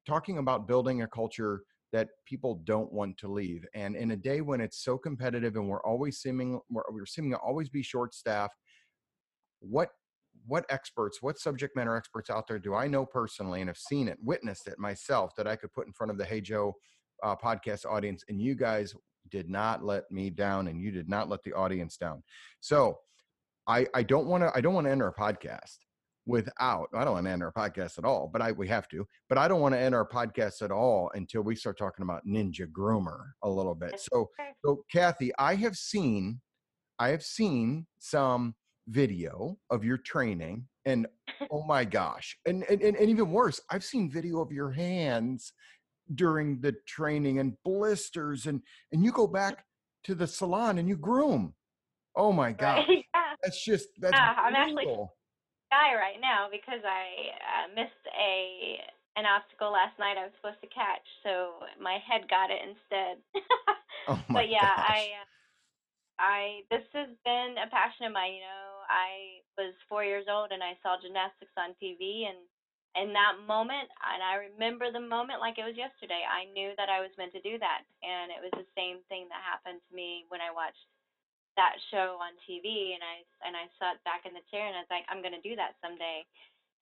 talking 0.06 0.38
about 0.38 0.68
building 0.68 1.02
a 1.02 1.06
culture 1.06 1.62
that 1.92 2.08
people 2.26 2.60
don't 2.64 2.92
want 2.92 3.16
to 3.18 3.28
leave. 3.28 3.64
And 3.74 3.96
in 3.96 4.10
a 4.10 4.16
day 4.16 4.42
when 4.42 4.60
it's 4.60 4.84
so 4.84 4.98
competitive 4.98 5.56
and 5.56 5.68
we're 5.68 5.82
always 5.82 6.18
seeming 6.18 6.60
we're, 6.70 6.82
we're 6.90 7.06
seeming 7.06 7.30
to 7.30 7.38
always 7.38 7.68
be 7.70 7.82
short 7.82 8.14
staffed, 8.14 8.56
what 9.60 9.88
what 10.46 10.64
experts, 10.70 11.20
what 11.20 11.38
subject 11.38 11.76
matter 11.76 11.96
experts 11.96 12.30
out 12.30 12.46
there 12.46 12.58
do 12.58 12.74
I 12.74 12.86
know 12.86 13.04
personally 13.04 13.60
and 13.60 13.68
have 13.68 13.76
seen 13.76 14.08
it, 14.08 14.18
witnessed 14.22 14.68
it 14.68 14.78
myself 14.78 15.34
that 15.36 15.46
I 15.46 15.56
could 15.56 15.72
put 15.72 15.86
in 15.86 15.92
front 15.92 16.10
of 16.10 16.18
the 16.18 16.24
Hey 16.24 16.40
Joe 16.40 16.74
uh, 17.22 17.36
podcast 17.36 17.84
audience? 17.86 18.22
And 18.28 18.40
you 18.40 18.54
guys 18.54 18.94
did 19.30 19.48
not 19.48 19.84
let 19.84 20.10
me 20.10 20.30
down, 20.30 20.68
and 20.68 20.80
you 20.80 20.90
did 20.90 21.08
not 21.08 21.28
let 21.28 21.42
the 21.42 21.52
audience 21.52 21.96
down. 21.96 22.22
So 22.60 22.98
I, 23.66 23.86
I 23.94 24.02
don't 24.02 24.26
want 24.26 24.42
to 24.42 24.52
I 24.54 24.60
don't 24.60 24.74
want 24.74 24.86
to 24.86 24.90
enter 24.90 25.08
a 25.08 25.14
podcast 25.14 25.76
without 26.26 26.88
I 26.94 27.04
don't 27.04 27.14
want 27.14 27.26
to 27.26 27.32
enter 27.32 27.48
a 27.48 27.52
podcast 27.52 27.98
at 27.98 28.04
all, 28.04 28.28
but 28.32 28.42
I 28.42 28.52
we 28.52 28.68
have 28.68 28.88
to. 28.88 29.06
But 29.28 29.38
I 29.38 29.48
don't 29.48 29.60
want 29.60 29.74
to 29.74 29.80
enter 29.80 30.00
a 30.00 30.08
podcast 30.08 30.62
at 30.62 30.70
all 30.70 31.10
until 31.14 31.42
we 31.42 31.54
start 31.54 31.78
talking 31.78 32.02
about 32.02 32.26
Ninja 32.26 32.66
Groomer 32.66 33.30
a 33.42 33.48
little 33.48 33.74
bit. 33.74 34.00
So 34.12 34.30
so 34.64 34.84
Kathy, 34.92 35.32
I 35.38 35.54
have 35.56 35.76
seen 35.76 36.40
I 36.98 37.08
have 37.08 37.22
seen 37.22 37.86
some 37.98 38.54
video 38.88 39.58
of 39.70 39.84
your 39.84 39.98
training 39.98 40.66
and 40.86 41.06
oh 41.50 41.62
my 41.62 41.84
gosh 41.84 42.36
and, 42.46 42.64
and 42.70 42.82
and 42.82 43.10
even 43.10 43.30
worse 43.30 43.60
i've 43.70 43.84
seen 43.84 44.10
video 44.10 44.40
of 44.40 44.50
your 44.50 44.70
hands 44.70 45.52
during 46.14 46.60
the 46.60 46.72
training 46.86 47.38
and 47.38 47.54
blisters 47.64 48.46
and 48.46 48.62
and 48.92 49.04
you 49.04 49.12
go 49.12 49.26
back 49.26 49.64
to 50.04 50.14
the 50.14 50.26
salon 50.26 50.78
and 50.78 50.88
you 50.88 50.96
groom 50.96 51.54
oh 52.16 52.32
my 52.32 52.52
god 52.52 52.84
Right, 52.88 53.04
yeah. 53.14 53.34
that's 53.42 53.64
just 53.64 53.88
that's 53.98 54.14
Yeah, 54.14 54.34
I'm 54.38 54.54
actually- 54.54 54.86
guy 55.70 55.92
right 55.94 56.16
now 56.20 56.48
because 56.50 56.80
I 56.80 57.04
uh, 57.44 57.68
missed 57.76 58.04
a 58.16 58.80
an 59.20 59.26
obstacle 59.26 59.72
last 59.72 59.98
night 59.98 60.16
I 60.16 60.24
was 60.30 60.32
supposed 60.40 60.62
to 60.62 60.70
catch, 60.70 61.02
so 61.26 61.58
my 61.82 61.98
head 62.06 62.24
got 62.30 62.48
it 62.54 62.62
instead. 62.62 63.18
oh 64.08 64.14
my 64.30 64.46
but 64.46 64.48
yeah, 64.48 64.62
gosh. 64.62 64.86
I 64.94 65.00
uh, 65.18 65.26
I 66.22 66.40
this 66.70 66.86
has 66.94 67.10
been 67.26 67.58
a 67.58 67.66
passion 67.68 68.06
of 68.06 68.12
mine. 68.14 68.38
You 68.38 68.46
know, 68.46 68.70
I 68.86 69.42
was 69.58 69.74
four 69.90 70.04
years 70.06 70.26
old 70.30 70.54
and 70.54 70.62
I 70.62 70.78
saw 70.86 70.96
gymnastics 71.02 71.50
on 71.58 71.74
TV, 71.82 72.30
and 72.30 72.38
in 72.98 73.14
that 73.14 73.38
moment, 73.46 73.88
and 74.02 74.20
I 74.20 74.50
remember 74.50 74.90
the 74.90 75.02
moment 75.02 75.42
like 75.42 75.58
it 75.58 75.66
was 75.66 75.78
yesterday. 75.78 76.22
I 76.26 76.50
knew 76.50 76.74
that 76.76 76.90
I 76.90 77.00
was 77.00 77.14
meant 77.16 77.32
to 77.38 77.42
do 77.42 77.58
that, 77.58 77.82
and 78.02 78.34
it 78.34 78.42
was 78.42 78.54
the 78.54 78.68
same 78.74 79.02
thing 79.06 79.30
that 79.30 79.40
happened 79.40 79.78
to 79.78 79.92
me 79.94 80.26
when 80.28 80.42
I 80.42 80.50
watched 80.50 80.82
that 81.54 81.78
show 81.90 82.18
on 82.18 82.34
TV, 82.46 82.94
and 82.94 83.02
I 83.02 83.22
and 83.46 83.54
I 83.54 83.70
sat 83.78 84.02
back 84.02 84.26
in 84.26 84.34
the 84.34 84.44
chair 84.50 84.66
and 84.66 84.74
I 84.78 84.82
was 84.86 84.92
like, 84.92 85.06
I'm 85.10 85.22
gonna 85.22 85.42
do 85.42 85.54
that 85.58 85.78
someday 85.82 86.26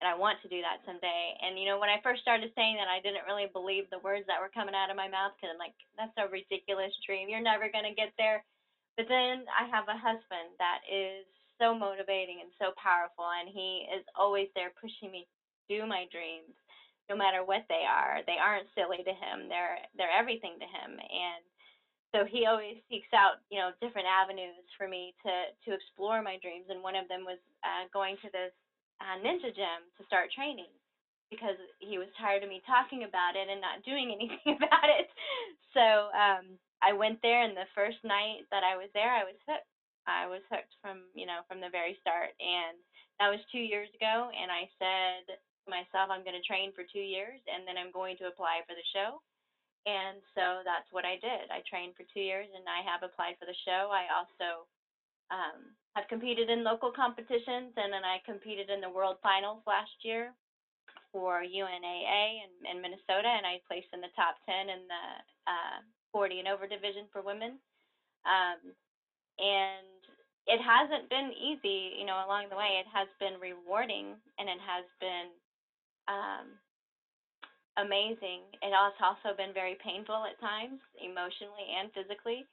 and 0.00 0.08
I 0.08 0.14
want 0.16 0.36
to 0.44 0.52
do 0.52 0.60
that 0.60 0.84
someday. 0.84 1.36
And 1.40 1.56
you 1.56 1.64
know, 1.64 1.80
when 1.80 1.88
I 1.88 2.04
first 2.04 2.20
started 2.20 2.52
saying 2.52 2.76
that, 2.76 2.88
I 2.88 3.00
didn't 3.00 3.24
really 3.24 3.48
believe 3.48 3.88
the 3.88 4.04
words 4.04 4.28
that 4.28 4.40
were 4.40 4.52
coming 4.52 4.76
out 4.76 4.92
of 4.92 5.00
my 5.00 5.08
mouth 5.08 5.32
because 5.36 5.56
I'm 5.56 5.62
like, 5.62 5.76
that's 5.96 6.12
a 6.20 6.28
ridiculous 6.28 6.92
dream. 7.08 7.32
You're 7.32 7.44
never 7.44 7.72
gonna 7.72 7.96
get 7.96 8.12
there. 8.20 8.44
But 9.00 9.08
then 9.08 9.48
I 9.48 9.68
have 9.72 9.88
a 9.88 9.96
husband 9.96 10.56
that 10.60 10.84
is 10.88 11.24
so 11.56 11.72
motivating 11.72 12.44
and 12.44 12.52
so 12.60 12.76
powerful, 12.76 13.24
and 13.24 13.48
he 13.48 13.88
is 13.88 14.04
always 14.12 14.52
there 14.52 14.72
pushing 14.76 15.08
me 15.08 15.24
to 15.24 15.35
do 15.68 15.86
my 15.86 16.06
dreams. 16.12 16.54
no 17.08 17.16
matter 17.16 17.44
what 17.44 17.64
they 17.68 17.84
are. 17.86 18.20
They 18.26 18.38
aren't 18.40 18.70
silly 18.74 19.02
to 19.04 19.14
him. 19.14 19.48
They're 19.48 19.78
they're 19.96 20.12
everything 20.12 20.58
to 20.60 20.68
him. 20.68 20.98
And 20.98 21.42
so 22.14 22.24
he 22.26 22.46
always 22.46 22.78
seeks 22.88 23.10
out, 23.14 23.42
you 23.50 23.58
know, 23.60 23.72
different 23.82 24.08
avenues 24.08 24.64
for 24.78 24.88
me 24.88 25.14
to 25.26 25.34
to 25.68 25.76
explore 25.76 26.22
my 26.22 26.38
dreams. 26.42 26.66
And 26.70 26.82
one 26.82 26.96
of 26.96 27.08
them 27.08 27.24
was 27.26 27.40
uh, 27.64 27.86
going 27.92 28.16
to 28.22 28.30
this 28.32 28.54
uh, 29.02 29.18
ninja 29.22 29.52
gym 29.54 29.86
to 29.98 30.02
start 30.06 30.32
training 30.32 30.70
because 31.30 31.58
he 31.82 31.98
was 31.98 32.08
tired 32.18 32.42
of 32.42 32.50
me 32.50 32.62
talking 32.66 33.04
about 33.04 33.34
it 33.36 33.50
and 33.50 33.60
not 33.60 33.82
doing 33.84 34.12
anything 34.16 34.56
about 34.58 34.88
it. 34.90 35.08
So 35.74 36.10
um, 36.14 36.58
I 36.82 36.92
went 36.94 37.20
there, 37.22 37.42
and 37.42 37.56
the 37.56 37.68
first 37.74 37.98
night 38.04 38.46
that 38.50 38.64
I 38.64 38.76
was 38.76 38.88
there, 38.94 39.12
I 39.12 39.24
was 39.24 39.38
hooked. 39.46 39.68
I 40.06 40.26
was 40.26 40.42
hooked 40.50 40.74
from 40.82 41.06
you 41.14 41.26
know 41.26 41.42
from 41.48 41.60
the 41.60 41.70
very 41.70 41.98
start, 42.00 42.34
and 42.40 42.78
that 43.20 43.30
was 43.30 43.42
two 43.52 43.62
years 43.62 43.90
ago. 43.94 44.30
And 44.34 44.50
I 44.50 44.66
said 44.78 45.36
myself, 45.68 46.10
I'm 46.10 46.26
going 46.26 46.38
to 46.38 46.46
train 46.46 46.72
for 46.72 46.86
two 46.86 47.02
years, 47.02 47.38
and 47.50 47.66
then 47.66 47.76
I'm 47.76 47.94
going 47.94 48.16
to 48.22 48.30
apply 48.30 48.62
for 48.66 48.74
the 48.74 48.88
show. 48.94 49.22
And 49.86 50.18
so 50.34 50.66
that's 50.66 50.90
what 50.90 51.06
I 51.06 51.14
did. 51.22 51.46
I 51.50 51.62
trained 51.62 51.94
for 51.94 52.02
two 52.10 52.22
years, 52.22 52.50
and 52.50 52.66
I 52.66 52.82
have 52.82 53.06
applied 53.06 53.38
for 53.38 53.46
the 53.46 53.60
show. 53.62 53.94
I 53.94 54.10
also 54.10 54.66
um, 55.30 55.70
have 55.94 56.10
competed 56.10 56.50
in 56.50 56.66
local 56.66 56.90
competitions, 56.90 57.70
and 57.78 57.94
then 57.94 58.02
I 58.02 58.18
competed 58.26 58.66
in 58.66 58.82
the 58.82 58.90
World 58.90 59.22
Finals 59.22 59.62
last 59.66 59.94
year 60.02 60.34
for 61.14 61.46
UNAA 61.46 62.24
in, 62.42 62.50
in 62.66 62.82
Minnesota, 62.82 63.30
and 63.30 63.46
I 63.46 63.62
placed 63.70 63.90
in 63.94 64.02
the 64.02 64.10
top 64.18 64.42
10 64.44 64.68
in 64.68 64.82
the 64.90 65.04
uh, 65.46 65.78
40 66.10 66.42
and 66.42 66.48
over 66.50 66.66
division 66.66 67.06
for 67.14 67.22
women. 67.22 67.62
Um, 68.26 68.74
and 69.38 70.00
it 70.46 70.62
hasn't 70.62 71.10
been 71.10 71.34
easy, 71.34 71.98
you 71.98 72.06
know, 72.06 72.22
along 72.22 72.50
the 72.50 72.58
way. 72.58 72.78
It 72.78 72.90
has 72.90 73.10
been 73.18 73.38
rewarding 73.42 74.14
and 74.38 74.46
it 74.48 74.62
has 74.62 74.86
been 75.02 75.34
um, 76.08 76.46
amazing. 77.76 78.46
It 78.62 78.72
has 78.72 78.96
also 79.00 79.36
been 79.36 79.52
very 79.52 79.76
painful 79.82 80.24
at 80.26 80.40
times, 80.40 80.80
emotionally 80.98 81.68
and 81.76 81.92
physically. 81.92 82.46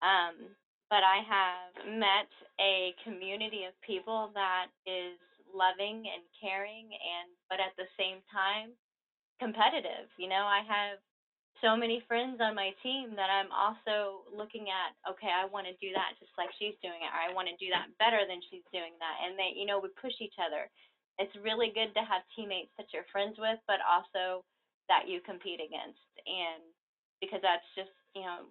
Um, 0.00 0.54
but 0.88 1.04
I 1.04 1.20
have 1.20 1.72
met 1.84 2.30
a 2.60 2.96
community 3.04 3.68
of 3.68 3.76
people 3.84 4.32
that 4.32 4.72
is 4.88 5.20
loving 5.52 6.04
and 6.04 6.24
caring 6.40 6.92
and 6.92 7.28
but 7.48 7.56
at 7.60 7.72
the 7.76 7.88
same 7.96 8.20
time 8.28 8.76
competitive. 9.40 10.08
You 10.18 10.28
know, 10.28 10.44
I 10.44 10.60
have 10.66 11.00
so 11.62 11.74
many 11.74 12.02
friends 12.06 12.38
on 12.38 12.54
my 12.54 12.70
team 12.82 13.18
that 13.18 13.30
I'm 13.30 13.50
also 13.50 14.26
looking 14.30 14.70
at, 14.70 14.94
okay, 15.10 15.30
I 15.30 15.46
want 15.50 15.66
to 15.66 15.74
do 15.82 15.90
that 15.94 16.14
just 16.22 16.30
like 16.38 16.50
she's 16.58 16.78
doing 16.82 17.02
it, 17.02 17.10
or 17.10 17.18
I 17.18 17.34
want 17.34 17.50
to 17.50 17.58
do 17.58 17.70
that 17.74 17.90
better 17.98 18.22
than 18.26 18.38
she's 18.46 18.66
doing 18.70 18.94
that. 19.02 19.16
And 19.26 19.34
they, 19.34 19.58
you 19.58 19.66
know, 19.66 19.82
we 19.82 19.90
push 19.98 20.14
each 20.22 20.38
other. 20.38 20.70
It's 21.18 21.34
really 21.42 21.72
good 21.74 21.92
to 21.94 22.00
have 22.00 22.22
teammates 22.34 22.70
that 22.78 22.86
you're 22.92 23.08
friends 23.10 23.36
with, 23.38 23.58
but 23.66 23.78
also 23.82 24.44
that 24.88 25.08
you 25.08 25.20
compete 25.20 25.60
against. 25.60 26.00
And 26.26 26.62
because 27.20 27.40
that's 27.42 27.66
just, 27.76 27.90
you 28.14 28.22
know, 28.22 28.46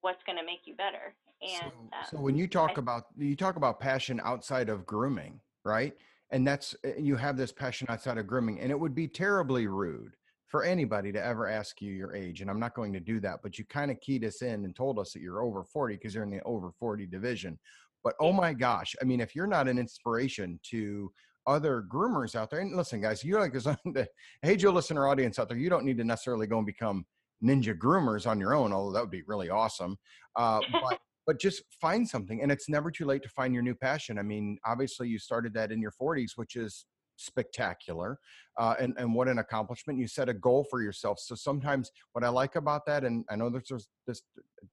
what's 0.00 0.22
going 0.24 0.38
to 0.38 0.44
make 0.44 0.64
you 0.64 0.74
better. 0.74 1.14
And 1.42 1.72
so, 1.72 1.88
um, 1.92 2.04
so 2.10 2.16
when 2.18 2.36
you 2.36 2.48
talk 2.48 2.72
I, 2.76 2.80
about 2.80 3.04
you 3.16 3.36
talk 3.36 3.56
about 3.56 3.78
passion 3.78 4.20
outside 4.24 4.68
of 4.68 4.86
grooming, 4.86 5.40
right? 5.64 5.94
And 6.30 6.46
that's 6.46 6.74
eh, 6.84 6.94
you 6.98 7.16
have 7.16 7.36
this 7.36 7.52
passion 7.52 7.86
outside 7.90 8.18
of 8.18 8.26
grooming, 8.26 8.60
and 8.60 8.70
it 8.70 8.78
would 8.78 8.94
be 8.94 9.06
terribly 9.06 9.66
rude 9.66 10.14
for 10.48 10.64
anybody 10.64 11.12
to 11.12 11.24
ever 11.24 11.46
ask 11.46 11.80
you 11.80 11.92
your 11.92 12.14
age. 12.16 12.40
And 12.40 12.50
I'm 12.50 12.58
not 12.58 12.74
going 12.74 12.92
to 12.94 13.00
do 13.00 13.20
that, 13.20 13.40
but 13.42 13.58
you 13.58 13.64
kind 13.66 13.90
of 13.90 14.00
keyed 14.00 14.24
us 14.24 14.42
in 14.42 14.64
and 14.64 14.74
told 14.74 14.98
us 14.98 15.12
that 15.12 15.20
you're 15.20 15.42
over 15.42 15.62
40 15.62 15.94
because 15.94 16.14
you're 16.14 16.24
in 16.24 16.30
the 16.30 16.42
over 16.42 16.72
40 16.78 17.06
division. 17.06 17.58
But 18.02 18.14
oh 18.18 18.32
my 18.32 18.54
gosh, 18.54 18.96
I 19.02 19.04
mean, 19.04 19.20
if 19.20 19.36
you're 19.36 19.46
not 19.46 19.68
an 19.68 19.78
inspiration 19.78 20.58
to 20.70 21.12
other 21.48 21.84
groomers 21.90 22.36
out 22.36 22.50
there, 22.50 22.60
and 22.60 22.76
listen, 22.76 23.00
guys, 23.00 23.24
you 23.24 23.38
like 23.38 23.52
the 23.54 24.08
Hey 24.42 24.56
Joe 24.56 24.70
listener 24.70 25.08
audience 25.08 25.38
out 25.38 25.48
there, 25.48 25.58
you 25.58 25.70
don't 25.70 25.84
need 25.84 25.98
to 25.98 26.04
necessarily 26.04 26.46
go 26.46 26.58
and 26.58 26.66
become 26.66 27.04
ninja 27.42 27.76
groomers 27.76 28.26
on 28.26 28.38
your 28.38 28.54
own, 28.54 28.72
although 28.72 28.92
that 28.92 29.00
would 29.00 29.10
be 29.10 29.22
really 29.26 29.50
awesome. 29.50 29.96
Uh, 30.36 30.60
but 30.72 30.98
but 31.26 31.40
just 31.40 31.62
find 31.80 32.08
something, 32.08 32.42
and 32.42 32.52
it's 32.52 32.68
never 32.68 32.90
too 32.90 33.04
late 33.04 33.22
to 33.22 33.28
find 33.28 33.52
your 33.52 33.62
new 33.62 33.74
passion. 33.74 34.18
I 34.18 34.22
mean, 34.22 34.58
obviously, 34.64 35.08
you 35.08 35.18
started 35.18 35.52
that 35.54 35.72
in 35.72 35.80
your 35.80 35.92
40s, 36.00 36.32
which 36.36 36.56
is 36.56 36.86
spectacular 37.18 38.18
uh, 38.58 38.74
and, 38.78 38.94
and 38.96 39.12
what 39.12 39.28
an 39.28 39.38
accomplishment 39.38 39.98
you 39.98 40.06
set 40.06 40.28
a 40.28 40.34
goal 40.34 40.64
for 40.70 40.80
yourself 40.80 41.18
so 41.18 41.34
sometimes 41.34 41.90
what 42.12 42.24
i 42.24 42.28
like 42.28 42.54
about 42.54 42.86
that 42.86 43.04
and 43.04 43.24
i 43.28 43.34
know 43.34 43.50
there's 43.50 43.88
this 44.06 44.22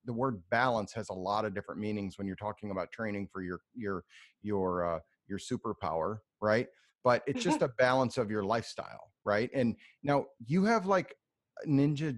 the 0.05 0.13
word 0.13 0.41
balance 0.51 0.93
has 0.93 1.09
a 1.09 1.13
lot 1.13 1.43
of 1.43 1.55
different 1.55 1.81
meanings 1.81 2.17
when 2.17 2.27
you're 2.27 2.35
talking 2.35 2.69
about 2.69 2.91
training 2.91 3.27
for 3.31 3.41
your 3.41 3.59
your 3.73 4.03
your 4.43 4.95
uh, 4.95 4.99
your 5.27 5.39
superpower 5.39 6.17
right 6.41 6.67
but 7.03 7.21
it's 7.27 7.43
just 7.43 7.61
a 7.61 7.69
balance 7.77 8.17
of 8.17 8.31
your 8.31 8.43
lifestyle 8.43 9.11
right 9.25 9.49
and 9.53 9.75
now 10.03 10.25
you 10.45 10.63
have 10.63 10.85
like 10.85 11.15
ninja 11.67 12.17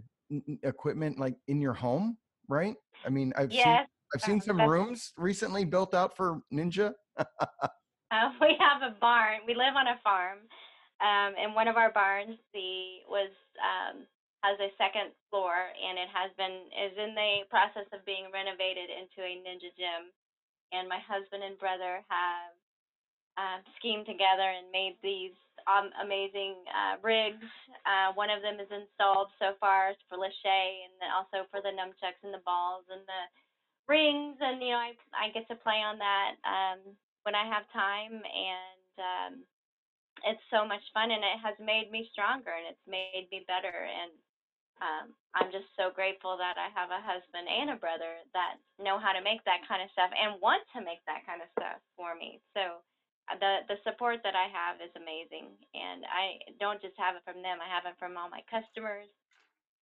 equipment 0.64 1.20
like 1.20 1.36
in 1.48 1.62
your 1.62 1.74
home 1.74 2.18
right 2.48 2.76
i 3.06 3.10
mean 3.10 3.32
i've 3.38 3.52
yes. 3.52 3.64
seen 3.64 3.88
i've 4.16 4.22
seen 4.22 4.42
some 4.42 4.62
rooms 4.62 5.14
recently 5.18 5.64
built 5.64 5.94
out 5.94 6.16
for 6.16 6.42
ninja 6.54 6.94
Uh, 8.12 8.32
we 8.40 8.56
have 8.60 8.80
a 8.84 8.96
barn. 9.00 9.44
We 9.44 9.56
live 9.56 9.76
on 9.76 9.92
a 9.92 10.00
farm, 10.00 10.48
um, 11.04 11.36
and 11.36 11.52
one 11.52 11.68
of 11.68 11.76
our 11.76 11.92
barns 11.92 12.40
the 12.56 13.04
was 13.12 13.32
um, 13.60 14.08
has 14.48 14.56
a 14.64 14.72
second 14.80 15.12
floor, 15.28 15.52
and 15.52 16.00
it 16.00 16.08
has 16.08 16.32
been 16.40 16.72
is 16.72 16.96
in 16.96 17.12
the 17.16 17.44
process 17.52 17.88
of 17.92 18.08
being 18.08 18.32
renovated 18.32 18.88
into 18.88 19.28
a 19.28 19.44
ninja 19.44 19.72
gym. 19.76 20.16
And 20.72 20.88
my 20.88 21.00
husband 21.00 21.44
and 21.44 21.60
brother 21.60 22.04
have 22.12 22.56
uh, 23.38 23.62
schemed 23.78 24.06
together 24.10 24.50
and 24.50 24.68
made 24.74 24.98
these 25.06 25.38
um, 25.70 25.94
amazing 26.02 26.58
uh, 26.74 26.98
rigs. 27.06 27.46
Uh, 27.86 28.12
one 28.18 28.34
of 28.34 28.42
them 28.42 28.58
is 28.60 28.72
installed 28.72 29.30
so 29.38 29.54
far 29.62 29.94
for 30.10 30.18
Lachey, 30.18 30.88
and 30.88 30.94
then 31.00 31.14
also 31.14 31.46
for 31.54 31.62
the 31.62 31.72
nunchucks 31.72 32.20
and 32.26 32.34
the 32.34 32.44
balls 32.44 32.84
and 32.90 33.06
the 33.06 33.24
rings. 33.86 34.40
And 34.42 34.64
you 34.64 34.74
know, 34.74 34.82
I 34.82 34.96
I 35.14 35.30
get 35.36 35.48
to 35.52 35.60
play 35.60 35.84
on 35.84 36.00
that. 36.00 36.40
Um, 36.44 36.96
when 37.28 37.36
I 37.36 37.44
have 37.44 37.68
time, 37.76 38.24
and 38.24 38.94
um, 38.96 39.34
it's 40.24 40.44
so 40.48 40.64
much 40.64 40.82
fun, 40.96 41.12
and 41.12 41.20
it 41.20 41.44
has 41.44 41.60
made 41.60 41.92
me 41.92 42.08
stronger, 42.16 42.56
and 42.56 42.72
it's 42.72 42.88
made 42.88 43.28
me 43.28 43.44
better, 43.44 43.76
and 43.76 44.16
um, 44.80 45.06
I'm 45.34 45.50
just 45.50 45.68
so 45.74 45.90
grateful 45.90 46.38
that 46.38 46.56
I 46.56 46.70
have 46.72 46.94
a 46.94 47.02
husband 47.02 47.50
and 47.50 47.74
a 47.74 47.82
brother 47.82 48.22
that 48.38 48.62
know 48.78 49.02
how 49.02 49.12
to 49.12 49.26
make 49.26 49.42
that 49.50 49.66
kind 49.66 49.82
of 49.82 49.90
stuff 49.92 50.14
and 50.14 50.38
want 50.38 50.62
to 50.78 50.86
make 50.86 51.02
that 51.10 51.26
kind 51.26 51.42
of 51.42 51.50
stuff 51.58 51.82
for 51.98 52.14
me. 52.14 52.40
So 52.54 52.82
the 53.36 53.68
the 53.68 53.78
support 53.84 54.24
that 54.24 54.36
I 54.36 54.48
have 54.48 54.80
is 54.80 54.94
amazing, 54.96 55.52
and 55.76 56.08
I 56.08 56.40
don't 56.60 56.82
just 56.82 56.96
have 56.98 57.16
it 57.20 57.24
from 57.28 57.44
them. 57.44 57.60
I 57.60 57.68
have 57.68 57.84
it 57.84 58.00
from 58.00 58.16
all 58.16 58.30
my 58.32 58.42
customers, 58.48 59.12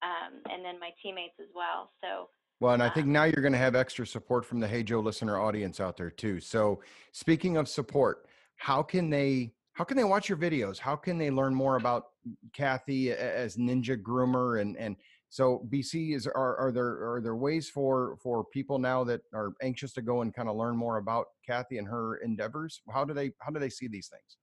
um, 0.01 0.41
and 0.49 0.65
then 0.65 0.79
my 0.79 0.89
teammates 1.01 1.37
as 1.39 1.49
well. 1.53 1.93
So 2.01 2.29
well, 2.59 2.73
and 2.73 2.81
I 2.81 2.89
think 2.89 3.07
now 3.07 3.25
you're 3.25 3.41
going 3.41 3.53
to 3.53 3.59
have 3.59 3.75
extra 3.75 4.07
support 4.07 4.45
from 4.45 4.59
the 4.59 4.67
Hey 4.67 4.81
Joe 4.81 4.99
listener 4.99 5.39
audience 5.39 5.79
out 5.79 5.97
there 5.97 6.09
too. 6.09 6.39
So, 6.39 6.81
speaking 7.11 7.57
of 7.57 7.67
support, 7.67 8.25
how 8.55 8.81
can 8.81 9.09
they 9.09 9.53
how 9.73 9.83
can 9.83 9.97
they 9.97 10.05
watch 10.05 10.29
your 10.29 10.37
videos? 10.37 10.79
How 10.79 10.95
can 10.95 11.17
they 11.17 11.29
learn 11.29 11.53
more 11.53 11.75
about 11.75 12.11
Kathy 12.53 13.11
as 13.11 13.57
Ninja 13.57 14.01
Groomer 14.01 14.61
and 14.61 14.77
and 14.77 14.95
so 15.35 15.67
BC 15.69 16.15
is 16.15 16.27
are 16.27 16.55
are 16.55 16.71
there 16.71 17.11
are 17.11 17.19
there 17.19 17.35
ways 17.35 17.69
for 17.69 18.15
for 18.23 18.45
people 18.45 18.79
now 18.79 19.03
that 19.03 19.19
are 19.33 19.51
anxious 19.61 19.91
to 19.91 20.01
go 20.01 20.21
and 20.21 20.33
kind 20.33 20.47
of 20.47 20.55
learn 20.55 20.77
more 20.77 20.95
about 20.95 21.25
Kathy 21.45 21.77
and 21.77 21.85
her 21.85 22.15
endeavors? 22.23 22.81
How 22.89 23.03
do 23.03 23.13
they 23.13 23.31
how 23.41 23.51
do 23.51 23.59
they 23.59 23.67
see 23.67 23.89
these 23.89 24.07
things? 24.07 24.37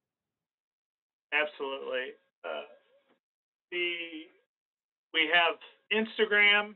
Absolutely. 1.32 2.12
Uh, 2.44 2.68
the 3.70 3.94
we 5.14 5.30
have 5.32 5.56
Instagram 5.96 6.74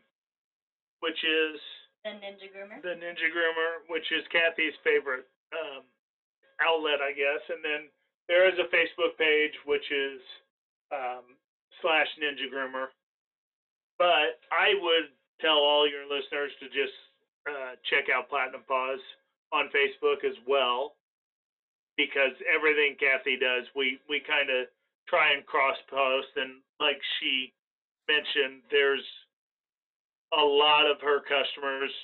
which 1.00 1.20
is 1.20 1.60
the 2.08 2.16
Ninja 2.16 2.48
Groomer. 2.48 2.80
The 2.80 2.96
Ninja 2.96 3.28
Groomer, 3.28 3.84
which 3.92 4.08
is 4.16 4.24
Kathy's 4.32 4.72
favorite 4.80 5.28
um, 5.52 5.84
outlet, 6.64 7.04
I 7.04 7.12
guess. 7.12 7.44
And 7.52 7.60
then 7.60 7.92
there 8.32 8.48
is 8.48 8.56
a 8.56 8.72
Facebook 8.72 9.12
page, 9.20 9.52
which 9.68 9.84
is 9.92 10.24
um, 10.88 11.36
slash 11.82 12.08
Ninja 12.16 12.48
Groomer. 12.48 12.88
But 13.98 14.40
I 14.52 14.76
would 14.80 15.12
tell 15.40 15.56
all 15.56 15.88
your 15.88 16.04
listeners 16.04 16.52
to 16.60 16.66
just 16.68 16.96
uh, 17.48 17.76
check 17.88 18.12
out 18.12 18.28
Platinum 18.28 18.62
Paws 18.68 19.00
on 19.52 19.70
Facebook 19.72 20.24
as 20.24 20.36
well, 20.46 20.96
because 21.96 22.34
everything 22.44 22.96
Kathy 23.00 23.38
does, 23.40 23.64
we 23.74 23.98
we 24.08 24.20
kind 24.20 24.50
of 24.50 24.68
try 25.08 25.32
and 25.32 25.46
cross 25.46 25.76
post. 25.88 26.28
And 26.36 26.60
like 26.80 27.00
she 27.18 27.54
mentioned, 28.08 28.62
there's 28.70 29.06
a 30.34 30.42
lot 30.42 30.90
of 30.90 31.00
her 31.00 31.22
customers 31.22 31.94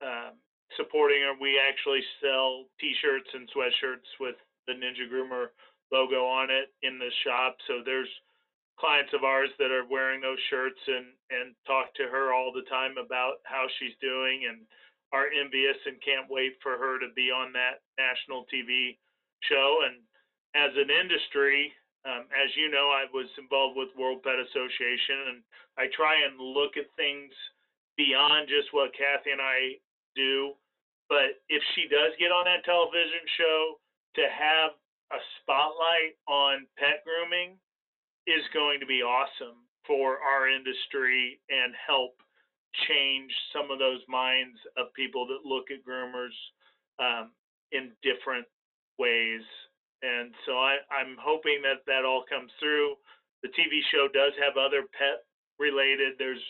um, 0.00 0.38
supporting 0.76 1.20
her. 1.20 1.34
We 1.36 1.58
actually 1.58 2.00
sell 2.22 2.64
T-shirts 2.80 3.28
and 3.34 3.50
sweatshirts 3.50 4.08
with 4.20 4.36
the 4.66 4.72
Ninja 4.72 5.10
Groomer 5.10 5.50
logo 5.90 6.24
on 6.24 6.48
it 6.48 6.72
in 6.86 6.98
the 6.98 7.10
shop. 7.26 7.56
So 7.66 7.82
there's 7.84 8.08
clients 8.82 9.14
of 9.14 9.22
ours 9.22 9.54
that 9.62 9.70
are 9.70 9.86
wearing 9.86 10.18
those 10.20 10.42
shirts 10.50 10.82
and 10.90 11.14
and 11.30 11.54
talk 11.70 11.94
to 11.94 12.10
her 12.10 12.34
all 12.34 12.50
the 12.50 12.66
time 12.66 12.98
about 12.98 13.38
how 13.46 13.70
she's 13.78 13.94
doing 14.02 14.50
and 14.50 14.66
are 15.14 15.30
envious 15.30 15.78
and 15.86 16.02
can't 16.02 16.26
wait 16.26 16.58
for 16.58 16.74
her 16.74 16.98
to 16.98 17.14
be 17.14 17.30
on 17.30 17.52
that 17.54 17.86
national 17.94 18.42
TV 18.50 18.98
show. 19.46 19.86
And 19.86 20.02
as 20.58 20.74
an 20.74 20.90
industry, 20.90 21.70
Um, 22.04 22.26
as 22.34 22.50
you 22.58 22.66
know, 22.66 22.90
I 22.90 23.06
was 23.14 23.30
involved 23.38 23.78
with 23.78 23.94
World 23.94 24.26
Pet 24.26 24.34
Association, 24.34 25.18
and 25.30 25.38
I 25.78 25.86
try 25.94 26.18
and 26.26 26.34
look 26.34 26.74
at 26.74 26.90
things 26.98 27.30
beyond 27.94 28.50
just 28.50 28.74
what 28.74 28.90
Kathy 28.98 29.30
and 29.30 29.40
I 29.40 29.78
do. 30.18 30.58
But 31.06 31.38
if 31.46 31.62
she 31.74 31.86
does 31.86 32.10
get 32.18 32.34
on 32.34 32.44
that 32.50 32.64
television 32.66 33.22
show, 33.38 33.78
to 34.18 34.24
have 34.28 34.70
a 35.14 35.20
spotlight 35.38 36.18
on 36.26 36.66
pet 36.74 37.04
grooming 37.06 37.54
is 38.26 38.44
going 38.54 38.80
to 38.80 38.86
be 38.86 39.02
awesome 39.02 39.58
for 39.86 40.18
our 40.22 40.48
industry 40.48 41.40
and 41.50 41.74
help 41.74 42.14
change 42.88 43.30
some 43.52 43.70
of 43.70 43.78
those 43.78 44.00
minds 44.08 44.56
of 44.76 44.94
people 44.94 45.26
that 45.26 45.48
look 45.48 45.70
at 45.70 45.84
groomers 45.84 46.34
um, 46.98 47.30
in 47.72 47.90
different 48.02 48.46
ways 48.98 49.42
and 50.02 50.34
so 50.44 50.58
I, 50.58 50.82
I'm 50.90 51.14
hoping 51.18 51.62
that 51.62 51.86
that 51.86 52.04
all 52.04 52.26
comes 52.26 52.50
through. 52.58 52.98
The 53.42 53.54
TV 53.54 53.80
show 53.94 54.10
does 54.10 54.34
have 54.42 54.58
other 54.58 54.82
pet 54.90 55.22
related. 55.58 56.18
There's 56.18 56.42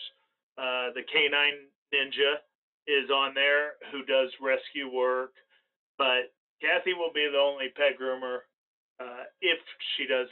uh, 0.57 0.89
the 0.97 1.05
Canine 1.05 1.69
Ninja 1.93 2.41
is 2.89 3.09
on 3.13 3.33
there 3.33 3.77
who 3.93 4.03
does 4.05 4.29
rescue 4.41 4.89
work, 4.89 5.37
but 5.97 6.33
Kathy 6.61 6.93
will 6.93 7.13
be 7.13 7.29
the 7.31 7.37
only 7.37 7.69
pet 7.77 7.97
groomer 8.01 8.49
uh, 8.99 9.29
if 9.41 9.61
she 9.95 10.05
does 10.05 10.27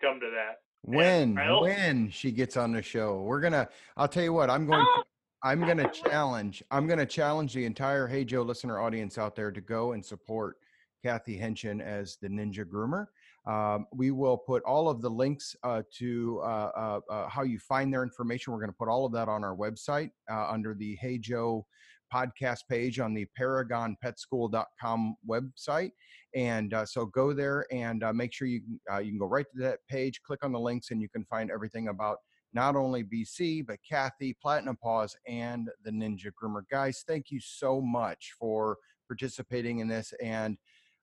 come 0.00 0.18
to 0.22 0.30
that. 0.30 0.62
When 0.82 1.36
when 1.36 2.10
she 2.10 2.32
gets 2.32 2.56
on 2.56 2.72
the 2.72 2.82
show, 2.82 3.20
we're 3.20 3.40
gonna. 3.40 3.68
I'll 3.96 4.08
tell 4.08 4.22
you 4.22 4.32
what. 4.32 4.50
I'm 4.50 4.66
going. 4.66 4.80
Oh. 4.86 5.02
To, 5.02 5.04
I'm 5.42 5.60
gonna 5.60 5.90
challenge. 5.90 6.62
I'm 6.70 6.86
gonna 6.86 7.06
challenge 7.06 7.54
the 7.54 7.64
entire 7.64 8.06
Hey 8.06 8.24
Joe 8.24 8.42
listener 8.42 8.78
audience 8.78 9.18
out 9.18 9.34
there 9.34 9.50
to 9.50 9.60
go 9.60 9.92
and 9.92 10.04
support 10.04 10.56
Kathy 11.02 11.38
Henshin 11.38 11.80
as 11.80 12.16
the 12.20 12.28
Ninja 12.28 12.64
Groomer. 12.64 13.06
Um, 13.46 13.86
we 13.94 14.10
will 14.10 14.36
put 14.36 14.62
all 14.64 14.88
of 14.88 15.00
the 15.00 15.08
links 15.08 15.56
uh, 15.62 15.82
to 15.94 16.40
uh, 16.42 16.70
uh, 16.76 17.00
uh 17.10 17.28
how 17.28 17.42
you 17.42 17.58
find 17.58 17.92
their 17.92 18.02
information. 18.02 18.52
We're 18.52 18.58
going 18.60 18.70
to 18.70 18.76
put 18.76 18.88
all 18.88 19.06
of 19.06 19.12
that 19.12 19.28
on 19.28 19.44
our 19.44 19.56
website 19.56 20.10
uh, 20.30 20.48
under 20.50 20.74
the 20.74 20.96
Hey 20.96 21.16
Joe 21.16 21.66
podcast 22.12 22.60
page 22.68 22.98
on 23.00 23.14
the 23.14 23.26
paragonpetschool.com 23.38 25.16
website. 25.28 25.90
And 26.34 26.74
uh, 26.74 26.84
so 26.84 27.06
go 27.06 27.32
there 27.32 27.66
and 27.72 28.04
make 28.14 28.32
sure 28.32 28.46
you, 28.46 28.60
you 28.66 29.10
can 29.10 29.18
go 29.18 29.26
right 29.26 29.46
to 29.54 29.62
that 29.62 29.78
page, 29.88 30.20
click 30.22 30.44
on 30.44 30.52
the 30.52 30.60
links, 30.60 30.90
and 30.90 31.00
you 31.00 31.08
can 31.08 31.24
find 31.24 31.50
everything 31.50 31.88
about 31.88 32.18
not 32.52 32.76
only 32.76 33.04
BC, 33.04 33.66
but 33.66 33.78
Kathy, 33.88 34.36
Platinum 34.40 34.76
Paws, 34.82 35.16
and 35.26 35.68
the 35.84 35.90
Ninja 35.90 36.30
Groomer. 36.40 36.62
Guys, 36.70 37.04
thank 37.06 37.30
you 37.30 37.40
so 37.40 37.80
much 37.80 38.32
for 38.38 38.76
participating 39.08 39.78
in 39.78 39.88
this. 39.88 40.12
And 40.22 40.56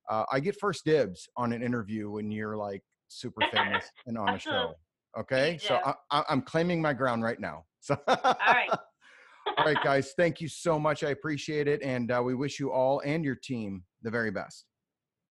uh, 0.09 0.23
I 0.31 0.39
get 0.39 0.59
first 0.59 0.85
dibs 0.85 1.27
on 1.35 1.53
an 1.53 1.61
interview 1.61 2.09
when 2.09 2.31
you're 2.31 2.57
like 2.57 2.81
super 3.07 3.41
famous 3.51 3.85
and 4.05 4.17
on 4.17 4.35
a 4.35 4.39
show. 4.39 4.73
Okay, 5.17 5.57
so 5.59 5.79
I, 6.11 6.23
am 6.29 6.43
claiming 6.43 6.79
my 6.79 6.93
ground 6.93 7.23
right 7.23 7.39
now. 7.39 7.63
So 7.79 7.97
all 8.07 8.35
right, 8.45 8.69
all 9.57 9.65
right, 9.65 9.77
guys. 9.83 10.13
Thank 10.17 10.41
you 10.41 10.47
so 10.47 10.79
much. 10.79 11.03
I 11.03 11.09
appreciate 11.09 11.67
it. 11.67 11.81
And 11.83 12.11
uh, 12.11 12.21
we 12.23 12.35
wish 12.35 12.59
you 12.59 12.71
all 12.71 13.01
and 13.05 13.23
your 13.23 13.35
team 13.35 13.83
the 14.01 14.11
very 14.11 14.31
best. 14.31 14.65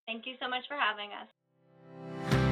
Thank 0.07 0.27
you 0.27 0.35
so 0.41 0.49
much 0.49 0.65
for 0.69 0.77
having 0.77 1.11
us. 1.13 2.46